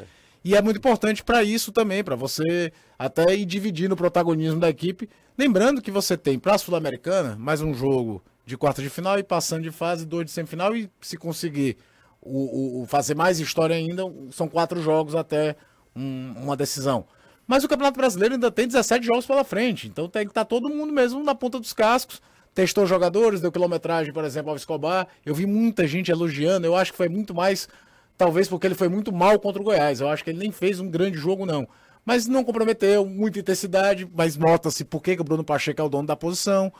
E 0.47 0.55
é 0.55 0.63
muito 0.63 0.77
importante 0.77 1.25
para 1.25 1.43
isso 1.43 1.73
também, 1.73 2.05
para 2.05 2.15
você 2.15 2.73
até 2.97 3.35
ir 3.35 3.45
dividindo 3.45 3.95
o 3.95 3.97
protagonismo 3.97 4.61
da 4.61 4.69
equipe. 4.71 5.09
Lembrando 5.37 5.83
que 5.83 5.91
você 5.91 6.17
tem 6.17 6.39
para 6.39 6.55
a 6.55 6.59
Sul-Americana 6.59 7.35
mais 7.37 7.61
um 7.61 7.75
jogo 7.75 8.23
de 8.45 8.57
quarta 8.57 8.81
de 8.81 8.89
final 8.89 9.19
e 9.19 9.25
passando 9.25 9.65
de 9.65 9.73
fase, 9.73 10.07
dois 10.07 10.27
de 10.27 10.31
semifinal. 10.31 10.77
E 10.77 10.89
se 11.01 11.17
conseguir 11.17 11.77
o, 12.23 12.83
o- 12.83 12.87
fazer 12.87 13.17
mais 13.17 13.41
história 13.41 13.75
ainda, 13.75 14.05
são 14.31 14.47
quatro 14.47 14.81
jogos 14.81 15.17
até 15.17 15.57
um- 15.97 16.35
uma 16.41 16.57
decisão. 16.57 17.07
Mas 17.45 17.65
o 17.65 17.69
Campeonato 17.69 17.99
Brasileiro 17.99 18.35
ainda 18.35 18.49
tem 18.49 18.69
17 18.69 19.05
jogos 19.05 19.27
pela 19.27 19.43
frente, 19.43 19.89
então 19.89 20.09
tem 20.09 20.25
que 20.27 20.31
estar 20.31 20.45
todo 20.45 20.69
mundo 20.69 20.93
mesmo 20.93 21.25
na 21.25 21.35
ponta 21.35 21.59
dos 21.59 21.73
cascos. 21.73 22.23
Testou 22.55 22.87
jogadores, 22.87 23.41
deu 23.41 23.51
quilometragem, 23.51 24.13
por 24.13 24.23
exemplo, 24.25 24.51
ao 24.51 24.57
Escobar. 24.57 25.09
Eu 25.25 25.35
vi 25.35 25.45
muita 25.45 25.89
gente 25.89 26.13
elogiando, 26.13 26.67
eu 26.69 26.77
acho 26.77 26.93
que 26.93 26.97
foi 26.97 27.09
muito 27.09 27.35
mais, 27.35 27.69
talvez 28.17 28.49
porque 28.49 28.67
ele 28.67 28.75
foi 28.75 28.89
muito 28.89 29.13
mal 29.13 29.39
contra 29.39 29.61
o 29.61 29.65
Goiás. 29.65 30.01
Eu 30.01 30.09
acho 30.09 30.25
que 30.25 30.31
ele 30.31 30.39
nem 30.39 30.53
fez 30.53 30.81
um 30.81 30.91
grande 30.91 31.19
jogo, 31.19 31.47
não. 31.47 31.67
Mas 32.05 32.27
não 32.27 32.45
comprometeu, 32.45 33.05
muita 33.05 33.41
intensidade, 33.41 34.09
mas 34.15 34.37
nota-se 34.37 34.85
por 34.85 35.03
que 35.03 35.13
o 35.13 35.25
Bruno 35.25 35.43
Pacheco 35.45 35.81
é 35.81 35.85
o 35.85 35.89
dono 35.89 36.07
da 36.07 36.17
posição. 36.17 36.73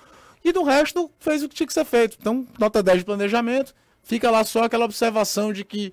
E 0.45 0.53
do 0.53 0.63
resto, 0.63 1.11
fez 1.19 1.43
o 1.43 1.49
que 1.49 1.55
tinha 1.55 1.67
que 1.67 1.73
ser 1.73 1.85
feito. 1.85 2.17
Então, 2.21 2.47
nota 2.59 2.83
10 2.83 2.99
de 2.99 3.05
planejamento. 3.05 3.75
Fica 4.05 4.31
lá 4.31 4.45
só 4.45 4.65
aquela 4.65 4.85
observação 4.85 5.53
de 5.53 5.65
que 5.65 5.93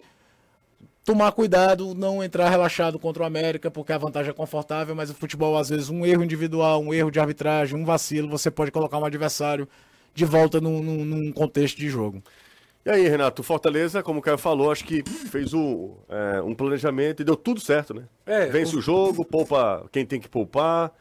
tomar 1.04 1.32
cuidado, 1.34 1.94
não 1.94 2.24
entrar 2.24 2.50
relaxado 2.50 2.98
contra 2.98 3.24
o 3.24 3.26
América, 3.26 3.70
porque 3.70 3.92
a 3.92 3.98
vantagem 3.98 4.30
é 4.30 4.34
confortável, 4.34 4.96
mas 4.96 5.10
o 5.10 5.14
futebol, 5.14 5.58
às 5.58 5.70
vezes, 5.70 5.90
um 5.90 6.06
erro 6.06 6.24
individual, 6.24 6.82
um 6.82 6.94
erro 6.94 7.12
de 7.12 7.20
arbitragem, 7.20 7.78
um 7.78 7.84
vacilo, 7.84 8.30
você 8.30 8.50
pode 8.50 8.72
colocar 8.72 8.98
um 9.00 9.06
adversário 9.06 9.68
de 10.14 10.24
volta 10.26 10.62
num, 10.62 10.82
num- 10.82 11.04
num 11.04 11.32
contexto 11.32 11.78
de 11.78 11.90
jogo. 11.90 12.24
E 12.86 12.90
aí, 12.90 13.08
Renato, 13.08 13.42
o 13.42 13.46
Fortaleza, 13.46 14.04
como 14.04 14.20
o 14.20 14.22
Caio 14.22 14.38
falou, 14.38 14.70
acho 14.72 14.84
que 14.84 15.04
fez 15.30 15.54
o, 15.54 15.98
é, 16.10 16.42
um 16.42 16.54
planejamento 16.54 17.22
e 17.22 17.26
deu 17.26 17.36
tudo 17.38 17.62
certo, 17.62 17.94
né? 17.94 18.04
É, 18.26 18.48
Vence 18.48 18.76
o... 18.76 18.82
jogo, 18.82 19.24
poupa 19.24 19.86
quem 19.92 20.06
tem 20.06 20.20
que 20.20 20.28
poupar, 20.28 20.92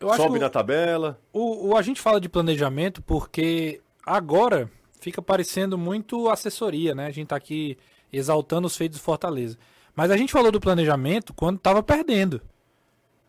Eu 0.00 0.12
sobe 0.14 0.38
na 0.38 0.48
tabela. 0.48 1.18
o, 1.32 1.68
o- 1.68 1.76
a 1.76 1.82
gente 1.82 2.00
fala 2.00 2.18
de 2.18 2.28
planejamento 2.30 3.02
porque 3.02 3.80
agora 4.06 4.70
fica 5.00 5.20
parecendo 5.20 5.76
muito 5.76 6.30
assessoria, 6.30 6.94
né? 6.94 7.06
A 7.06 7.10
gente 7.10 7.28
tá 7.28 7.36
aqui 7.36 7.76
exaltando 8.10 8.66
os 8.66 8.74
feitos 8.76 8.98
do 8.98 9.02
Fortaleza. 9.04 9.58
Mas 9.94 10.10
a 10.10 10.16
gente 10.16 10.32
falou 10.32 10.50
do 10.50 10.60
planejamento 10.60 11.34
quando 11.34 11.58
tava 11.58 11.82
perdendo. 11.82 12.40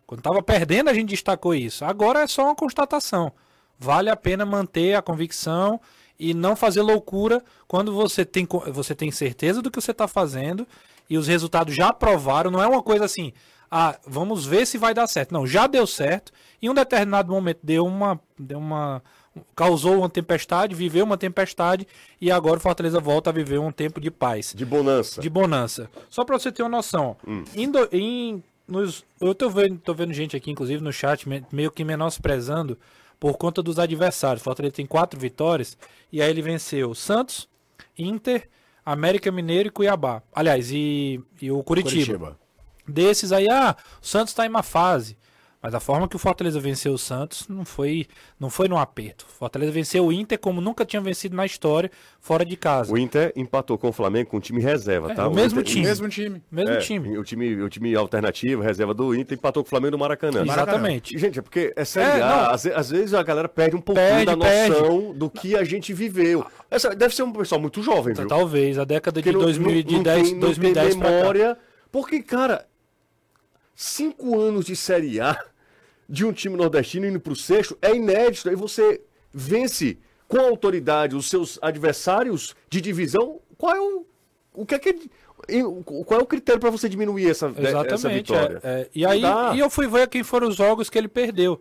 Quando 0.06 0.22
tava 0.22 0.42
perdendo, 0.42 0.88
a 0.88 0.94
gente 0.94 1.10
destacou 1.10 1.54
isso. 1.54 1.84
Agora 1.84 2.20
é 2.22 2.26
só 2.26 2.44
uma 2.44 2.54
constatação. 2.56 3.30
Vale 3.78 4.08
a 4.08 4.16
pena 4.16 4.46
manter 4.46 4.94
a 4.94 5.02
convicção 5.02 5.80
e 6.20 6.34
não 6.34 6.54
fazer 6.54 6.82
loucura 6.82 7.42
quando 7.66 7.92
você 7.94 8.24
tem, 8.24 8.46
você 8.72 8.94
tem 8.94 9.10
certeza 9.10 9.62
do 9.62 9.70
que 9.70 9.80
você 9.80 9.90
está 9.92 10.06
fazendo 10.06 10.66
e 11.08 11.16
os 11.16 11.26
resultados 11.26 11.74
já 11.74 11.88
aprovaram. 11.88 12.50
Não 12.50 12.62
é 12.62 12.66
uma 12.66 12.82
coisa 12.82 13.06
assim, 13.06 13.32
ah, 13.70 13.98
vamos 14.06 14.44
ver 14.44 14.66
se 14.66 14.76
vai 14.78 14.92
dar 14.92 15.06
certo. 15.06 15.32
Não, 15.32 15.46
já 15.46 15.66
deu 15.66 15.86
certo. 15.86 16.30
Em 16.62 16.68
um 16.68 16.74
determinado 16.74 17.32
momento 17.32 17.60
deu 17.62 17.86
uma, 17.86 18.20
deu 18.38 18.58
uma, 18.58 19.02
causou 19.56 19.98
uma 19.98 20.10
tempestade, 20.10 20.74
viveu 20.74 21.04
uma 21.06 21.16
tempestade 21.16 21.86
e 22.20 22.30
agora 22.30 22.58
o 22.58 22.60
Fortaleza 22.60 23.00
volta 23.00 23.30
a 23.30 23.32
viver 23.32 23.58
um 23.58 23.72
tempo 23.72 23.98
de 24.00 24.10
paz 24.10 24.52
De 24.54 24.64
bonança. 24.66 25.20
de 25.22 25.30
bonança. 25.30 25.88
Só 26.10 26.22
pra 26.24 26.38
você 26.38 26.52
ter 26.52 26.62
uma 26.62 26.68
noção. 26.68 27.16
Em 27.56 27.70
do- 27.70 27.88
em- 27.90 28.42
nos, 28.68 29.04
eu 29.20 29.34
tô 29.34 29.48
vendo, 29.50 29.78
tô 29.78 29.94
vendo 29.94 30.12
gente 30.12 30.36
aqui, 30.36 30.50
inclusive, 30.50 30.82
no 30.84 30.92
chat, 30.92 31.28
me- 31.28 31.44
meio 31.50 31.70
que 31.72 31.82
menosprezando 31.82 32.78
por 33.20 33.36
conta 33.36 33.62
dos 33.62 33.78
adversários. 33.78 34.42
Fortaleza 34.42 34.74
tem 34.74 34.86
quatro 34.86 35.20
vitórias 35.20 35.76
e 36.10 36.22
aí 36.22 36.30
ele 36.30 36.40
venceu 36.40 36.94
Santos, 36.94 37.46
Inter, 37.96 38.48
América 38.84 39.30
Mineiro 39.30 39.68
e 39.68 39.70
Cuiabá. 39.70 40.22
Aliás, 40.34 40.72
e, 40.72 41.22
e 41.40 41.52
o 41.52 41.62
Curitiba. 41.62 42.38
Desses 42.88 43.30
aí, 43.30 43.46
ah, 43.48 43.76
o 44.02 44.06
Santos 44.06 44.32
tá 44.32 44.46
em 44.46 44.48
uma 44.48 44.62
fase. 44.62 45.16
Mas 45.62 45.74
a 45.74 45.80
forma 45.80 46.08
que 46.08 46.16
o 46.16 46.18
Fortaleza 46.18 46.58
venceu 46.58 46.94
o 46.94 46.98
Santos 46.98 47.46
não 47.46 47.66
foi, 47.66 48.06
não 48.38 48.48
foi 48.48 48.66
num 48.66 48.78
aperto. 48.78 49.26
O 49.28 49.32
Fortaleza 49.32 49.70
venceu 49.70 50.06
o 50.06 50.10
Inter 50.10 50.38
como 50.38 50.58
nunca 50.58 50.86
tinha 50.86 51.02
vencido 51.02 51.36
na 51.36 51.44
história, 51.44 51.90
fora 52.18 52.46
de 52.46 52.56
casa. 52.56 52.90
O 52.90 52.96
Inter 52.96 53.30
empatou 53.36 53.76
com 53.76 53.90
o 53.90 53.92
Flamengo 53.92 54.30
com 54.30 54.38
o 54.38 54.40
time 54.40 54.58
reserva, 54.62 55.12
É, 55.12 55.14
tá? 55.14 55.28
o 55.28 55.34
mesmo 55.34 55.60
Inter- 55.60 55.70
time. 55.72 55.84
Mesmo 55.86 56.08
time. 56.08 56.42
Mesmo 56.50 56.72
É, 56.74 56.78
time. 56.78 57.18
O 57.18 57.22
time, 57.22 57.60
o 57.62 57.68
time 57.68 57.94
alternativo, 57.94 58.62
reserva 58.62 58.94
do 58.94 59.14
Inter, 59.14 59.36
empatou 59.36 59.62
com 59.62 59.66
o 59.66 59.70
Flamengo 59.70 59.90
no 59.92 59.98
Maracanã. 59.98 60.42
Exatamente. 60.42 61.18
Gente, 61.18 61.38
é 61.40 61.42
porque 61.42 61.74
é 61.76 61.84
série 61.84 62.20
É, 62.20 62.22
às, 62.22 62.64
às 62.64 62.88
vezes 62.90 63.12
a 63.12 63.22
galera 63.22 63.46
perde 63.48 63.76
um 63.76 63.82
pouquinho 63.82 64.06
Perde, 64.08 64.24
da 64.24 64.36
noção 64.36 65.12
do 65.12 65.28
que 65.28 65.54
a 65.54 65.62
gente 65.62 65.92
viveu. 65.92 66.42
Essa 66.70 66.94
deve 66.96 67.14
ser 67.14 67.22
um 67.22 67.32
pessoal 67.32 67.60
muito 67.60 67.82
jovem, 67.82 68.14
viu? 68.14 68.26
Talvez, 68.26 68.78
a 68.78 68.84
década 68.84 69.20
de 69.20 69.24
Porque 69.30 69.36
não- 69.36 69.44
2010, 69.44 69.92
não, 69.92 69.98
não 69.98 70.24
tem, 70.24 70.32
não 70.32 70.40
2010 70.40 70.96
memória. 70.96 71.58
Porque, 71.92 72.22
cara, 72.22 72.66
cinco 73.74 74.38
anos 74.40 74.64
de 74.64 74.74
Série 74.74 75.20
A 75.20 75.36
de 76.10 76.24
um 76.26 76.32
time 76.32 76.56
nordestino 76.56 77.06
indo 77.06 77.20
pro 77.20 77.36
sexto 77.36 77.78
é 77.80 77.94
inédito. 77.94 78.48
Aí 78.48 78.56
você 78.56 79.00
vence 79.32 79.96
com 80.26 80.40
autoridade 80.40 81.14
os 81.14 81.30
seus 81.30 81.58
adversários 81.62 82.54
de 82.68 82.80
divisão. 82.80 83.40
Qual 83.56 83.74
é 83.76 83.80
o. 83.80 84.06
O 84.52 84.66
que 84.66 84.74
é 84.74 84.78
que. 84.80 85.08
o- 85.64 86.04
Qual 86.04 86.18
é 86.20 86.22
o 86.22 86.26
critério 86.26 86.60
para 86.60 86.70
você 86.70 86.88
diminuir 86.88 87.30
essa, 87.30 87.46
essa 87.56 87.60
Exatamente. 87.60 88.16
vitória? 88.32 88.60
é, 88.64 88.80
é. 88.80 88.88
E 88.94 89.06
aí 89.06 89.22
e 89.54 89.58
eu 89.60 89.70
fui 89.70 89.86
ver 89.86 90.08
quem 90.08 90.24
foram 90.24 90.48
os 90.48 90.56
jogos 90.56 90.90
que 90.90 90.98
ele 90.98 91.08
perdeu. 91.08 91.60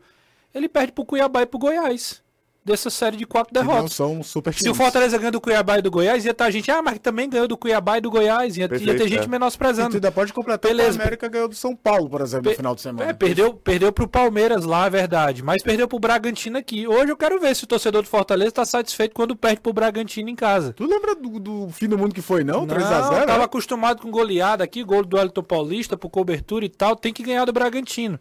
Ele 0.54 0.68
perde 0.68 0.92
pro 0.94 1.06
Cuiabá 1.06 1.44
e 1.44 1.46
pro 1.46 1.60
Goiás. 1.60 2.24
Dessa 2.64 2.90
série 2.90 3.18
de 3.18 3.26
quatro 3.26 3.54
derrotas. 3.54 3.94
são 3.94 4.22
super 4.22 4.54
Se 4.54 4.70
o. 4.70 4.76
Fortaleza 4.76 5.18
ganha 5.18 5.32
do 5.32 5.42
Cuiabá 5.42 5.80
e 5.80 5.82
do 5.82 5.90
Goiás, 5.90 6.26
ia 6.26 6.32
estar 6.32 6.52
gente, 6.52 6.70
ah, 6.70 6.82
mas 6.82 7.00
também 7.00 7.30
ganhou 7.30 7.48
do 7.48 7.58
Cuiabá 7.58 7.98
e 7.98 8.02
do 8.02 8.12
Goiás. 8.12 8.58
Ia, 8.58 8.64
ia 8.64 8.70
Perfeito, 8.70 8.98
ter 8.98 9.08
gente 9.08 9.24
é. 9.24 9.28
Menosprezando. 9.28 9.96
ainda 9.96 10.12
pode 10.12 10.34
completar 10.34 10.70
Beleza. 10.70 11.00
a 11.00 11.02
América 11.02 11.28
ganhou 11.28 11.48
do 11.48 11.56
São 11.56 11.76
Paulo, 11.76 12.10
por 12.10 12.22
exemplo, 12.22 12.50
no 12.50 12.56
final 12.56 12.76
de 12.76 12.82
semana. 12.82 13.10
É, 13.10 13.14
perdeu, 13.14 13.54
perdeu 13.54 13.92
pro 13.92 14.08
Palmeiras 14.08 14.66
lá, 14.66 14.86
é 14.86 14.90
verdade. 14.90 15.42
Mas 15.42 15.64
perdeu 15.64 15.88
pro 15.88 16.00
Bragantino 16.00 16.58
aqui. 16.58 16.88
Hoje 16.88 17.12
eu 17.12 17.18
quero 17.18 17.40
ver 17.40 17.56
se 17.56 17.64
o 17.64 17.68
torcedor 17.68 18.04
do 18.04 18.08
Fortaleza 18.08 18.52
tá 18.52 18.66
satisfeito 18.66 19.14
quando 19.14 19.36
perde 19.36 19.62
pro 19.62 19.74
Bragantino 19.74 20.30
em 20.30 20.36
casa. 20.36 20.74
Tu 20.74 20.86
lembra 20.86 21.16
do, 21.16 21.40
do 21.40 21.70
fim 21.70 21.88
do 21.88 21.98
mundo 21.98 22.14
que 22.14 22.22
foi, 22.22 22.44
não? 22.44 22.66
Não, 22.66 22.76
3x0? 22.76 23.26
tava 23.26 23.46
acostumado 23.46 24.02
com 24.02 24.12
goleada 24.12 24.64
aqui, 24.64 24.84
gol 24.84 25.04
do 25.06 25.18
Elton 25.18 25.44
Paulista, 25.44 25.98
por 25.98 26.10
cobertura 26.10 26.66
e 26.66 26.70
tal, 26.70 26.96
tem 26.96 27.14
que 27.14 27.24
ganhar 27.24 27.46
do 27.46 27.54
Bragantino. 27.54 28.20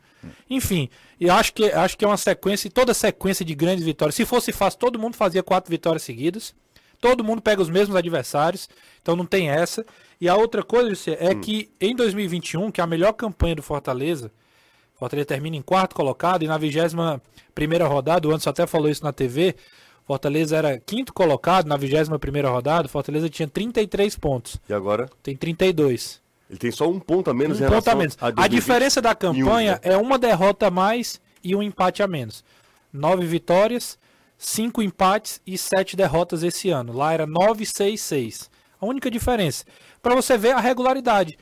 Enfim, 0.49 0.89
e 1.21 1.29
acho 1.29 1.53
que, 1.53 1.65
acho 1.67 1.97
que 1.99 2.05
é 2.05 2.09
uma 2.09 2.17
sequência, 2.17 2.69
e 2.69 2.71
toda 2.71 2.95
sequência 2.95 3.45
de 3.45 3.55
grandes 3.55 3.85
vitórias. 3.85 4.15
Se 4.15 4.25
fosse 4.25 4.53
fácil, 4.53 4.79
todo 4.79 4.99
mundo 4.99 5.17
fazia 5.17 5.43
quatro 5.43 5.71
vitórias 5.71 6.03
seguidas. 6.03 6.55
Todo 7.01 7.23
mundo 7.23 7.41
pega 7.41 7.63
os 7.63 7.71
mesmos 7.71 7.97
adversários, 7.97 8.69
então 9.01 9.15
não 9.15 9.25
tem 9.25 9.49
essa. 9.51 9.87
E 10.21 10.29
a 10.29 10.35
outra 10.35 10.65
coisa 10.65 10.91
José, 10.91 11.17
é 11.21 11.33
que 11.35 11.71
em 11.81 11.95
2021, 11.95 12.73
que 12.73 12.81
é 12.81 12.85
a 12.85 12.87
melhor 12.89 13.13
campanha 13.13 13.55
do 13.55 13.63
Fortaleza, 13.63 14.33
Fortaleza 14.97 15.27
termina 15.27 15.57
em 15.57 15.63
quarto 15.63 15.95
colocado 15.95 16.43
e 16.43 16.49
na 16.49 16.59
21 16.59 17.21
primeira 17.55 17.87
rodada, 17.87 18.27
o 18.27 18.31
Anderson 18.33 18.51
até 18.51 18.67
falou 18.67 18.89
isso 18.89 19.05
na 19.05 19.13
TV, 19.13 19.55
Fortaleza 20.05 20.57
era 20.57 20.79
quinto 20.79 21.13
colocado 21.15 21.67
na 21.69 21.77
21 21.77 22.19
primeira 22.19 22.51
rodada, 22.51 22.89
Fortaleza 22.89 23.29
tinha 23.29 23.47
33 23.47 24.17
pontos, 24.17 24.57
E 24.69 24.73
agora? 24.73 25.09
tem 25.23 25.37
32. 25.37 26.21
Ele 26.49 26.59
tem 26.59 26.71
só 26.71 26.89
um 26.89 26.99
ponto 26.99 27.31
a 27.31 27.35
menos 27.35 27.61
Um 27.61 27.65
em 27.65 27.65
ponto 27.65 27.71
relação 27.71 27.93
a 27.93 27.97
menos. 27.97 28.17
A 28.21 28.31
2020. 28.31 28.51
diferença 28.51 29.03
da 29.03 29.15
campanha 29.15 29.73
né? 29.75 29.81
é 29.83 29.97
uma 29.97 30.19
derrota 30.19 30.69
a 30.69 30.71
mais 30.71 31.21
e 31.43 31.55
um 31.55 31.63
empate 31.63 32.03
a 32.03 32.09
menos. 32.09 32.43
Nove 32.93 33.27
vitórias, 33.27 33.99
cinco 34.37 34.81
empates 34.81 35.41
e 35.47 35.59
sete 35.59 35.95
derrotas 35.97 36.43
esse 36.43 36.71
ano. 36.71 36.93
Lá 36.93 37.13
era 37.13 37.27
9, 37.27 37.67
6, 37.67 38.01
6. 38.01 38.51
A 38.81 38.87
única 38.87 39.11
diferença. 39.11 39.65
Para 40.01 40.15
você 40.15 40.39
ver 40.39 40.53
a 40.53 40.61
regularidade. 40.61 41.39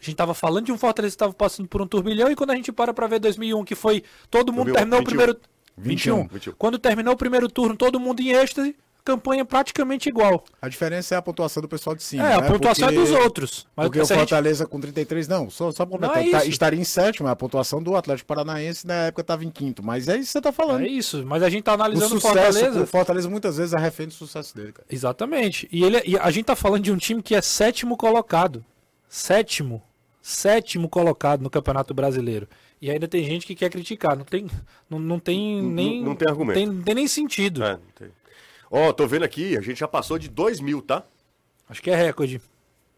A 0.00 0.04
gente 0.04 0.16
tava 0.16 0.34
falando 0.34 0.66
de 0.66 0.72
um 0.72 0.78
Fortaleza 0.78 1.12
que 1.12 1.16
estava 1.16 1.32
passando 1.32 1.68
por 1.68 1.82
um 1.82 1.86
turbilhão 1.86 2.30
e 2.30 2.36
quando 2.36 2.50
a 2.50 2.54
gente 2.54 2.70
para 2.70 2.94
para 2.94 3.06
ver 3.06 3.18
2001, 3.18 3.64
que 3.64 3.74
foi 3.74 4.04
todo 4.30 4.52
mundo 4.52 4.72
2001, 4.72 4.74
terminou 4.74 5.00
21. 5.00 5.02
o 5.02 5.04
primeiro 5.04 5.40
21, 5.76 6.16
21. 6.16 6.28
21. 6.28 6.54
Quando 6.56 6.78
terminou 6.78 7.14
o 7.14 7.16
primeiro 7.16 7.48
turno, 7.48 7.76
todo 7.76 7.98
mundo 7.98 8.20
em 8.20 8.30
êxtase, 8.30 8.76
campanha 9.06 9.44
praticamente 9.44 10.08
igual. 10.08 10.44
A 10.60 10.68
diferença 10.68 11.14
é 11.14 11.18
a 11.18 11.22
pontuação 11.22 11.62
do 11.62 11.68
pessoal 11.68 11.94
de 11.94 12.02
cima. 12.02 12.28
é, 12.28 12.34
a 12.34 12.40
né? 12.42 12.48
pontuação 12.48 12.88
Porque- 12.88 13.00
é 13.00 13.04
dos 13.04 13.10
outros. 13.12 13.66
Mas 13.76 13.86
Porque 13.86 14.00
o 14.00 14.04
se 14.04 14.12
a 14.12 14.16
gente- 14.16 14.28
Fortaleza 14.28 14.66
com 14.66 14.80
33, 14.80 15.28
não, 15.28 15.48
só, 15.48 15.70
só 15.70 15.86
completar, 15.86 16.16
Não 16.22 16.28
é 16.28 16.30
tá- 16.30 16.44
estaria 16.44 16.78
em 16.80 16.84
sétimo, 16.84 17.28
a 17.28 17.36
pontuação 17.36 17.82
do 17.82 17.94
Atlético 17.96 18.26
Paranaense 18.26 18.86
na 18.86 18.94
época 19.06 19.20
estava 19.22 19.44
em 19.44 19.50
quinto. 19.50 19.82
Mas 19.82 20.08
é 20.08 20.16
isso 20.16 20.26
que 20.26 20.32
você 20.32 20.40
tá 20.40 20.50
falando. 20.52 20.82
É 20.84 20.88
isso, 20.88 21.24
mas 21.24 21.42
a 21.42 21.48
gente 21.48 21.62
tá 21.62 21.70
o 21.72 21.74
analisando 21.74 22.16
o 22.16 22.20
sucesso, 22.20 22.34
Fortaleza. 22.34 22.82
o 22.82 22.86
Fortaleza 22.86 23.30
muitas 23.30 23.56
vezes 23.56 23.72
é 23.72 23.78
refém 23.80 24.06
do 24.08 24.12
sucesso 24.14 24.54
dele, 24.56 24.72
cara. 24.72 24.86
Exatamente. 24.90 25.68
E, 25.70 25.84
ele, 25.84 26.02
e 26.04 26.18
a 26.18 26.30
gente 26.30 26.46
tá 26.46 26.56
falando 26.56 26.82
de 26.82 26.90
um 26.92 26.96
time 26.96 27.22
que 27.22 27.34
é 27.34 27.40
sétimo 27.40 27.96
colocado. 27.96 28.64
Sétimo. 29.08 29.82
Sétimo 30.20 30.88
colocado 30.88 31.40
no 31.42 31.48
Campeonato 31.50 31.94
Brasileiro. 31.94 32.48
E 32.82 32.90
ainda 32.90 33.06
tem 33.06 33.24
gente 33.24 33.46
que 33.46 33.54
quer 33.54 33.70
criticar. 33.70 34.16
Não 34.16 34.24
tem, 34.24 34.46
não, 34.90 34.98
não 34.98 35.18
tem 35.18 35.62
Não- 35.62 35.70
nem. 35.70 36.02
não 36.02 36.14
tem 36.16 36.28
argumento. 36.28 36.56
Tem, 36.58 36.66
não 36.66 36.82
tem 36.82 36.94
nem 36.94 37.06
sentido. 37.08 37.62
É, 37.64 37.72
não 37.72 37.80
tem. 37.94 38.08
Ó, 38.70 38.92
tô 38.92 39.06
vendo 39.06 39.24
aqui, 39.24 39.56
a 39.56 39.60
gente 39.60 39.78
já 39.78 39.88
passou 39.88 40.18
de 40.18 40.28
2 40.28 40.60
mil, 40.60 40.82
tá? 40.82 41.04
Acho 41.68 41.82
que 41.82 41.90
é 41.90 41.96
recorde. 41.96 42.40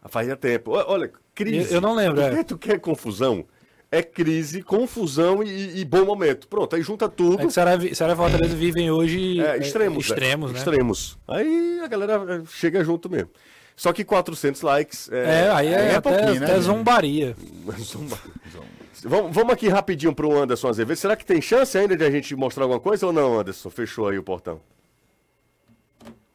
Fazia 0.07 0.35
tempo. 0.35 0.71
Olha, 0.71 1.11
crise. 1.35 1.69
Eu- 1.71 1.75
eu 1.77 1.81
não 1.81 1.93
lembro, 1.95 2.15
Tu 2.17 2.21
é. 2.21 2.29
quer, 2.35 2.43
tu 2.43 2.57
quer 2.57 2.79
confusão? 2.79 3.45
É 3.91 4.03
crise, 4.03 4.61
confusão 4.61 5.41
e, 5.43 5.79
e 5.79 5.85
bom 5.85 6.05
momento. 6.05 6.47
Pronto, 6.47 6.75
aí 6.75 6.81
junta 6.83 7.09
tudo. 7.09 7.41
É 7.41 7.45
que 7.47 7.51
Ceará, 7.51 7.75
e- 7.75 8.15
Fortaleza 8.15 8.55
vivem 8.55 8.91
hoje. 8.91 9.41
É, 9.41 9.55
é, 9.55 9.57
extremos. 9.57 10.05
extremos, 10.05 10.51
é, 10.51 10.53
né? 10.53 10.59
Extremos. 10.59 11.17
Aí 11.27 11.79
a 11.83 11.87
galera 11.87 12.13
é, 12.35 12.41
chega 12.45 12.83
junto 12.83 13.09
mesmo. 13.09 13.29
Só 13.75 13.91
que 13.91 14.03
400 14.03 14.61
likes. 14.61 15.09
É, 15.11 15.49
aí 15.51 15.67
é, 15.69 15.71
é 15.71 15.95
até, 15.95 16.01
pouquinho, 16.01 16.39
né, 16.39 16.45
até 16.45 16.53
gente? 16.55 16.63
zombaria. 16.65 17.35
Vamos, 19.01 19.33
vamos 19.33 19.53
aqui 19.53 19.69
rapidinho 19.69 20.13
pro 20.13 20.37
Anderson 20.37 20.67
Azevedo. 20.67 20.97
Será 20.97 21.15
que 21.15 21.25
tem 21.25 21.41
chance 21.41 21.77
ainda 21.77 21.95
de 21.95 22.03
a 22.03 22.11
gente 22.11 22.35
mostrar 22.35 22.65
alguma 22.65 22.81
coisa 22.81 23.05
ou 23.07 23.13
não, 23.13 23.39
Anderson? 23.39 23.69
Fechou 23.69 24.09
aí 24.09 24.17
o 24.17 24.23
portão. 24.23 24.59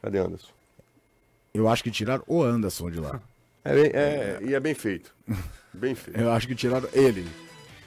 Cadê 0.04 0.18
Anderson? 0.18 0.48
Eu 1.54 1.66
acho 1.66 1.82
que 1.82 1.90
tiraram 1.90 2.22
o 2.26 2.42
Anderson 2.42 2.90
de 2.90 3.00
lá. 3.00 3.20
É, 3.64 3.72
bem- 3.74 3.90
é, 3.94 4.38
e 4.42 4.54
é 4.54 4.60
bem 4.60 4.74
feito. 4.74 5.14
Bem 5.72 5.94
feito. 5.94 6.20
Eu 6.20 6.30
acho 6.30 6.46
que 6.46 6.54
tiraram 6.54 6.86
ele. 6.92 7.26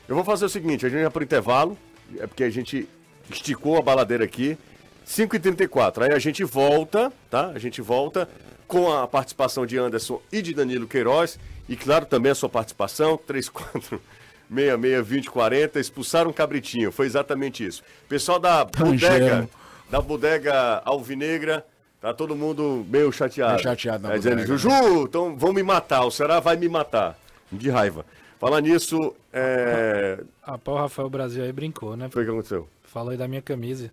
Eu 0.08 0.16
vou 0.16 0.24
fazer 0.24 0.46
o 0.46 0.50
seguinte, 0.50 0.84
a 0.84 0.90
gente 0.90 1.02
vai 1.02 1.12
pro 1.12 1.24
intervalo, 1.24 1.78
é 2.18 2.26
porque 2.26 2.44
a 2.44 2.50
gente 2.50 2.90
esticou 3.30 3.78
a 3.78 3.82
baladeira 3.84 4.24
aqui, 4.26 4.58
5h34, 5.06 6.04
aí 6.10 6.14
a 6.14 6.18
gente 6.20 6.44
volta, 6.44 7.14
tá? 7.30 7.50
A 7.50 7.60
gente 7.60 7.82
volta 7.82 8.28
com 8.68 8.92
a 8.92 9.08
participação 9.08 9.66
de 9.66 9.78
Anderson 9.78 10.20
e 10.32 10.42
de 10.42 10.54
Danilo 10.56 10.88
Queiroz, 10.88 11.38
e 11.70 11.76
claro, 11.76 12.06
também 12.08 12.32
a 12.32 12.36
sua 12.36 12.50
participação, 12.50 13.16
34 13.16 14.02
66 14.50 15.06
20 15.08 15.30
40, 15.30 15.80
expulsaram 15.80 16.30
um 16.32 16.34
cabritinho, 16.34 16.92
foi 16.92 17.06
exatamente 17.06 17.64
isso. 17.66 17.84
Pessoal 18.10 18.40
da 18.40 18.66
bodega, 18.66 19.08
Tangendo. 19.20 19.50
da 19.92 20.02
bodega 20.02 20.82
Alvinegra, 20.84 21.66
tá 22.08 22.14
todo 22.14 22.36
mundo 22.36 22.86
meio 22.90 23.12
chateado. 23.12 23.54
Meio 23.54 23.64
chateado 23.64 24.08
na 24.08 24.14
é, 24.14 24.18
dizendo? 24.18 24.46
Juju, 24.46 25.04
então 25.04 25.36
vão 25.38 25.52
me 25.52 25.64
matar, 25.64 26.06
o 26.06 26.12
Ceará 26.12 26.40
vai 26.40 26.56
me 26.56 26.70
matar, 26.70 27.18
de 27.52 27.70
raiva. 27.70 28.06
Falar 28.40 28.62
nisso, 28.62 29.16
é... 29.34 30.24
Rapaz, 30.44 30.78
o 30.78 30.80
Rafael 30.80 31.10
Brasil 31.10 31.44
aí 31.44 31.52
brincou, 31.52 31.98
né? 31.98 32.08
foi 32.10 32.24
o 32.24 32.26
que 32.26 32.32
aconteceu? 32.32 32.68
Falou 32.84 33.10
aí 33.10 33.18
da 33.18 33.28
minha 33.28 33.42
camisa. 33.42 33.92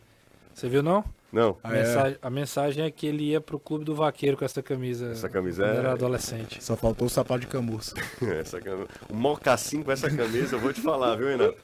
Você 0.54 0.68
viu, 0.68 0.82
não? 0.82 1.04
Não. 1.32 1.56
A, 1.64 1.68
mensagem, 1.68 2.18
a 2.22 2.30
mensagem 2.30 2.84
é 2.84 2.90
que 2.92 3.08
ele 3.08 3.30
ia 3.30 3.40
pro 3.40 3.58
clube 3.58 3.84
do 3.84 3.92
vaqueiro 3.92 4.36
com 4.36 4.44
essa 4.44 4.62
camisa. 4.62 5.10
Essa 5.10 5.28
camisa 5.28 5.66
é- 5.66 5.76
era 5.78 5.92
adolescente. 5.92 6.62
Só 6.62 6.76
faltou 6.76 7.08
o 7.08 7.10
sapato 7.10 7.40
de 7.40 7.48
camurça. 7.48 7.96
Essa 8.22 8.60
camisa. 8.60 8.86
Um 9.10 9.16
mocassim 9.16 9.82
com 9.82 9.90
essa 9.90 10.08
camisa, 10.08 10.54
eu 10.54 10.60
vou 10.60 10.72
te 10.72 10.80
falar, 10.80 11.16
viu, 11.16 11.26
Renato? 11.26 11.56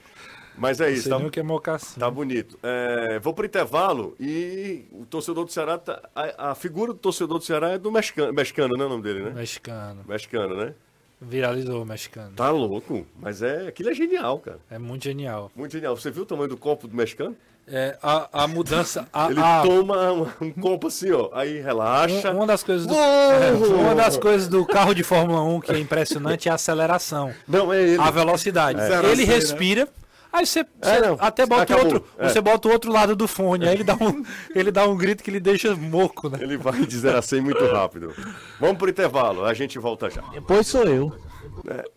Mas 0.60 0.80
é 0.80 0.90
isso, 0.90 1.08
tá, 1.08 1.30
que 1.30 1.40
é 1.40 1.42
mocassim. 1.42 1.98
tá 1.98 2.10
bonito. 2.10 2.58
É, 2.62 3.18
vou 3.18 3.32
pro 3.32 3.46
intervalo 3.46 4.14
e 4.20 4.84
o 4.92 5.06
torcedor 5.06 5.44
do 5.46 5.50
Ceará, 5.50 5.78
tá- 5.78 6.02
a, 6.14 6.50
a 6.50 6.54
figura 6.54 6.92
do 6.92 6.98
torcedor 6.98 7.38
do 7.38 7.44
Ceará 7.44 7.70
é 7.70 7.78
do 7.78 7.90
mexicano, 7.90 8.32
mexicano, 8.32 8.76
né, 8.76 8.84
o 8.84 8.88
nome 8.88 9.02
dele, 9.02 9.22
né? 9.22 9.30
Mexicano. 9.30 10.04
Mexicano, 10.06 10.54
né? 10.56 10.74
Viralizou 11.20 11.82
o 11.82 11.86
mexicano. 11.86 12.32
Tá 12.36 12.50
louco, 12.50 13.06
mas 13.18 13.42
é, 13.42 13.68
aquilo 13.68 13.90
é 13.90 13.94
genial, 13.94 14.38
cara. 14.38 14.58
É 14.70 14.78
muito 14.78 15.04
genial. 15.04 15.50
Muito 15.54 15.72
genial. 15.72 15.96
Você 15.96 16.10
viu 16.10 16.22
o 16.22 16.26
tamanho 16.26 16.48
do 16.48 16.56
copo 16.56 16.86
do 16.88 16.94
mexicano? 16.96 17.36
É, 17.68 17.96
a, 18.02 18.44
a 18.44 18.48
mudança. 18.48 19.06
A, 19.12 19.30
Ele 19.30 19.38
a- 19.40 19.62
toma 19.62 20.12
um, 20.12 20.26
um 20.40 20.50
copo 20.50 20.88
assim, 20.88 21.10
ó, 21.12 21.28
aí 21.32 21.60
relaxa. 21.60 22.30
um- 22.32 22.36
uma 22.36 22.46
das 22.46 22.62
coisas 22.62 22.86
do. 22.86 22.94
É, 22.94 23.52
uma 23.52 23.94
das 23.94 24.16
coisas 24.16 24.48
do 24.48 24.64
carro 24.66 24.94
de 24.94 25.02
Fórmula 25.04 25.42
1 25.42 25.60
que 25.60 25.72
é 25.72 25.78
impressionante 25.78 26.48
é 26.48 26.52
a 26.52 26.54
aceleração. 26.54 27.32
Não, 27.46 27.72
é 27.72 27.82
ele. 27.82 28.00
A 28.00 28.10
velocidade. 28.10 28.80
A 28.80 29.02
Ele 29.04 29.24
cem, 29.26 29.76
né? 29.76 29.88
Aí 30.32 30.46
você, 30.46 30.62
você 30.80 30.90
É, 30.90 31.00
não. 31.00 31.16
até 31.20 31.44
bota 31.44 31.60
o 31.60 31.76
Acabou. 31.76 31.94
outro, 31.94 32.08
É. 32.18 32.28
você 32.28 32.40
bota 32.40 32.68
o 32.68 32.70
outro 32.70 32.92
lado 32.92 33.16
do 33.16 33.26
fone, 33.26 33.66
aí 33.66 33.74
ele 33.74 33.84
dá 33.84 33.94
um, 33.94 34.24
ele 34.54 34.70
dá 34.70 34.86
um 34.86 34.96
grito 34.96 35.22
que 35.24 35.30
ele 35.30 35.40
deixa 35.40 35.74
moco, 35.74 36.28
né? 36.28 36.38
Ele 36.40 36.56
vai 36.56 36.84
de 36.86 36.96
0 36.98 37.18
a 37.18 37.22
100 37.22 37.40
muito 37.40 37.64
rápido. 37.66 38.14
Vamos 38.60 38.78
pro 38.78 38.88
intervalo, 38.90 39.44
a 39.44 39.52
gente 39.54 39.78
volta 39.78 40.08
já. 40.08 40.22
Depois 40.32 40.66
sou 40.66 40.84
eu. 40.84 41.12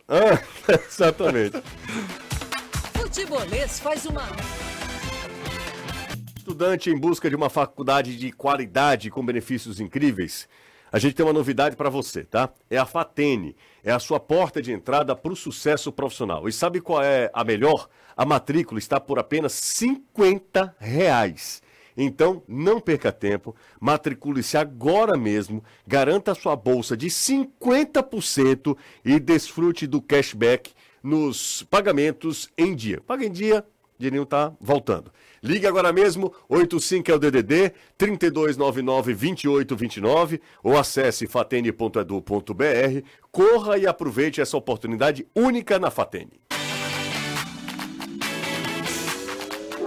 Ah, 0.08 0.40
exatamente. 0.90 1.62
Futebolês 2.94 3.80
faz 3.80 4.06
uma. 4.06 4.24
Estudante 6.38 6.90
em 6.90 6.98
busca 6.98 7.30
de 7.30 7.36
uma 7.36 7.50
faculdade 7.50 8.18
de 8.18 8.32
qualidade 8.32 9.10
com 9.10 9.26
benefícios 9.26 9.80
incríveis. 9.80 10.48
A 10.94 11.00
gente 11.00 11.16
tem 11.16 11.26
uma 11.26 11.34
novidade 11.34 11.76
para 11.76 11.90
você, 11.90 12.24
tá? 12.24 12.52
É 12.70 12.78
a 12.78 12.86
Fatene. 12.86 13.56
É 13.84 13.92
a 13.92 13.98
sua 13.98 14.20
porta 14.20 14.62
de 14.62 14.72
entrada 14.72 15.16
para 15.16 15.34
o 15.34 15.36
sucesso 15.36 15.92
profissional. 15.92 16.48
E 16.48 16.54
sabe 16.54 16.80
qual 16.80 17.02
é 17.02 17.32
a 17.34 17.44
melhor? 17.44 17.90
A 18.16 18.24
matrícula 18.24 18.78
está 18.78 19.00
por 19.00 19.18
apenas 19.18 19.54
50 19.54 20.76
reais. 20.80 21.64
Então, 21.98 22.44
não 22.48 22.80
perca 22.80 23.12
tempo, 23.12 23.56
matricule-se 23.80 24.56
agora 24.56 25.18
mesmo, 25.18 25.64
garanta 25.86 26.32
a 26.32 26.36
sua 26.36 26.56
bolsa 26.56 26.96
de 26.96 27.08
50% 27.08 28.78
e 29.04 29.20
desfrute 29.20 29.88
do 29.88 30.00
cashback 30.00 30.74
nos 31.02 31.64
pagamentos 31.64 32.52
em 32.56 32.76
dia. 32.76 33.02
Paga 33.02 33.26
em 33.26 33.32
dia, 33.32 33.66
dinheirinho 33.98 34.28
tá 34.28 34.54
voltando. 34.62 35.12
Ligue 35.44 35.68
agora 35.68 35.92
mesmo, 35.92 36.34
85 36.48 37.12
é 37.12 37.16
o 37.16 37.20
DDD, 37.20 37.74
3299-2829 38.00 40.40
ou 40.64 40.78
acesse 40.78 41.28
fatene.edu.br. 41.28 43.06
Corra 43.30 43.78
e 43.78 43.86
aproveite 43.86 44.40
essa 44.40 44.56
oportunidade 44.56 45.28
única 45.36 45.78
na 45.78 45.92
Fatene. 45.92 46.40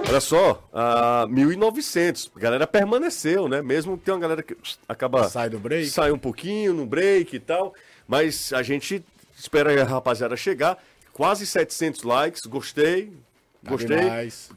Olha 0.06 0.20
só, 0.20 0.62
a 0.74 1.26
1.900, 1.26 2.32
a 2.36 2.38
galera 2.38 2.66
permaneceu, 2.66 3.48
né? 3.48 3.62
Mesmo 3.62 3.96
que 3.96 4.04
tem 4.04 4.12
uma 4.12 4.20
galera 4.20 4.42
que 4.42 4.54
acaba... 4.86 5.26
Sai 5.30 5.48
do 5.48 5.58
break. 5.58 5.86
Sai 5.86 6.12
um 6.12 6.18
pouquinho 6.18 6.74
no 6.74 6.84
break 6.84 7.34
e 7.34 7.40
tal, 7.40 7.72
mas 8.07 8.52
a 8.52 8.62
gente 8.62 9.02
espera 9.34 9.82
a 9.82 9.84
rapaziada 9.84 10.36
chegar. 10.36 10.76
Quase 11.14 11.46
700 11.46 12.02
likes, 12.02 12.44
gostei, 12.44 13.11
gostei. 13.66 13.98
demais. 13.98 14.50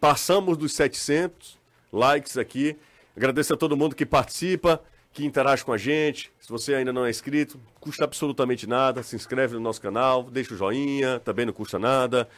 Passamos 0.00 0.56
dos 0.56 0.74
700 0.74 1.58
likes 1.92 2.36
aqui. 2.36 2.76
Agradeço 3.16 3.52
a 3.52 3.56
todo 3.56 3.76
mundo 3.76 3.94
que 3.94 4.06
participa, 4.06 4.82
que 5.12 5.24
interage 5.24 5.64
com 5.64 5.72
a 5.72 5.78
gente. 5.78 6.32
Se 6.40 6.48
você 6.48 6.74
ainda 6.74 6.92
não 6.92 7.04
é 7.04 7.10
inscrito, 7.10 7.60
custa 7.78 8.04
absolutamente 8.04 8.66
nada. 8.66 9.02
Se 9.02 9.14
inscreve 9.14 9.54
no 9.54 9.60
nosso 9.60 9.80
canal, 9.80 10.24
deixa 10.24 10.54
o 10.54 10.56
joinha, 10.56 11.20
também 11.20 11.44
não 11.44 11.52
custa 11.52 11.78
nada. 11.78 12.28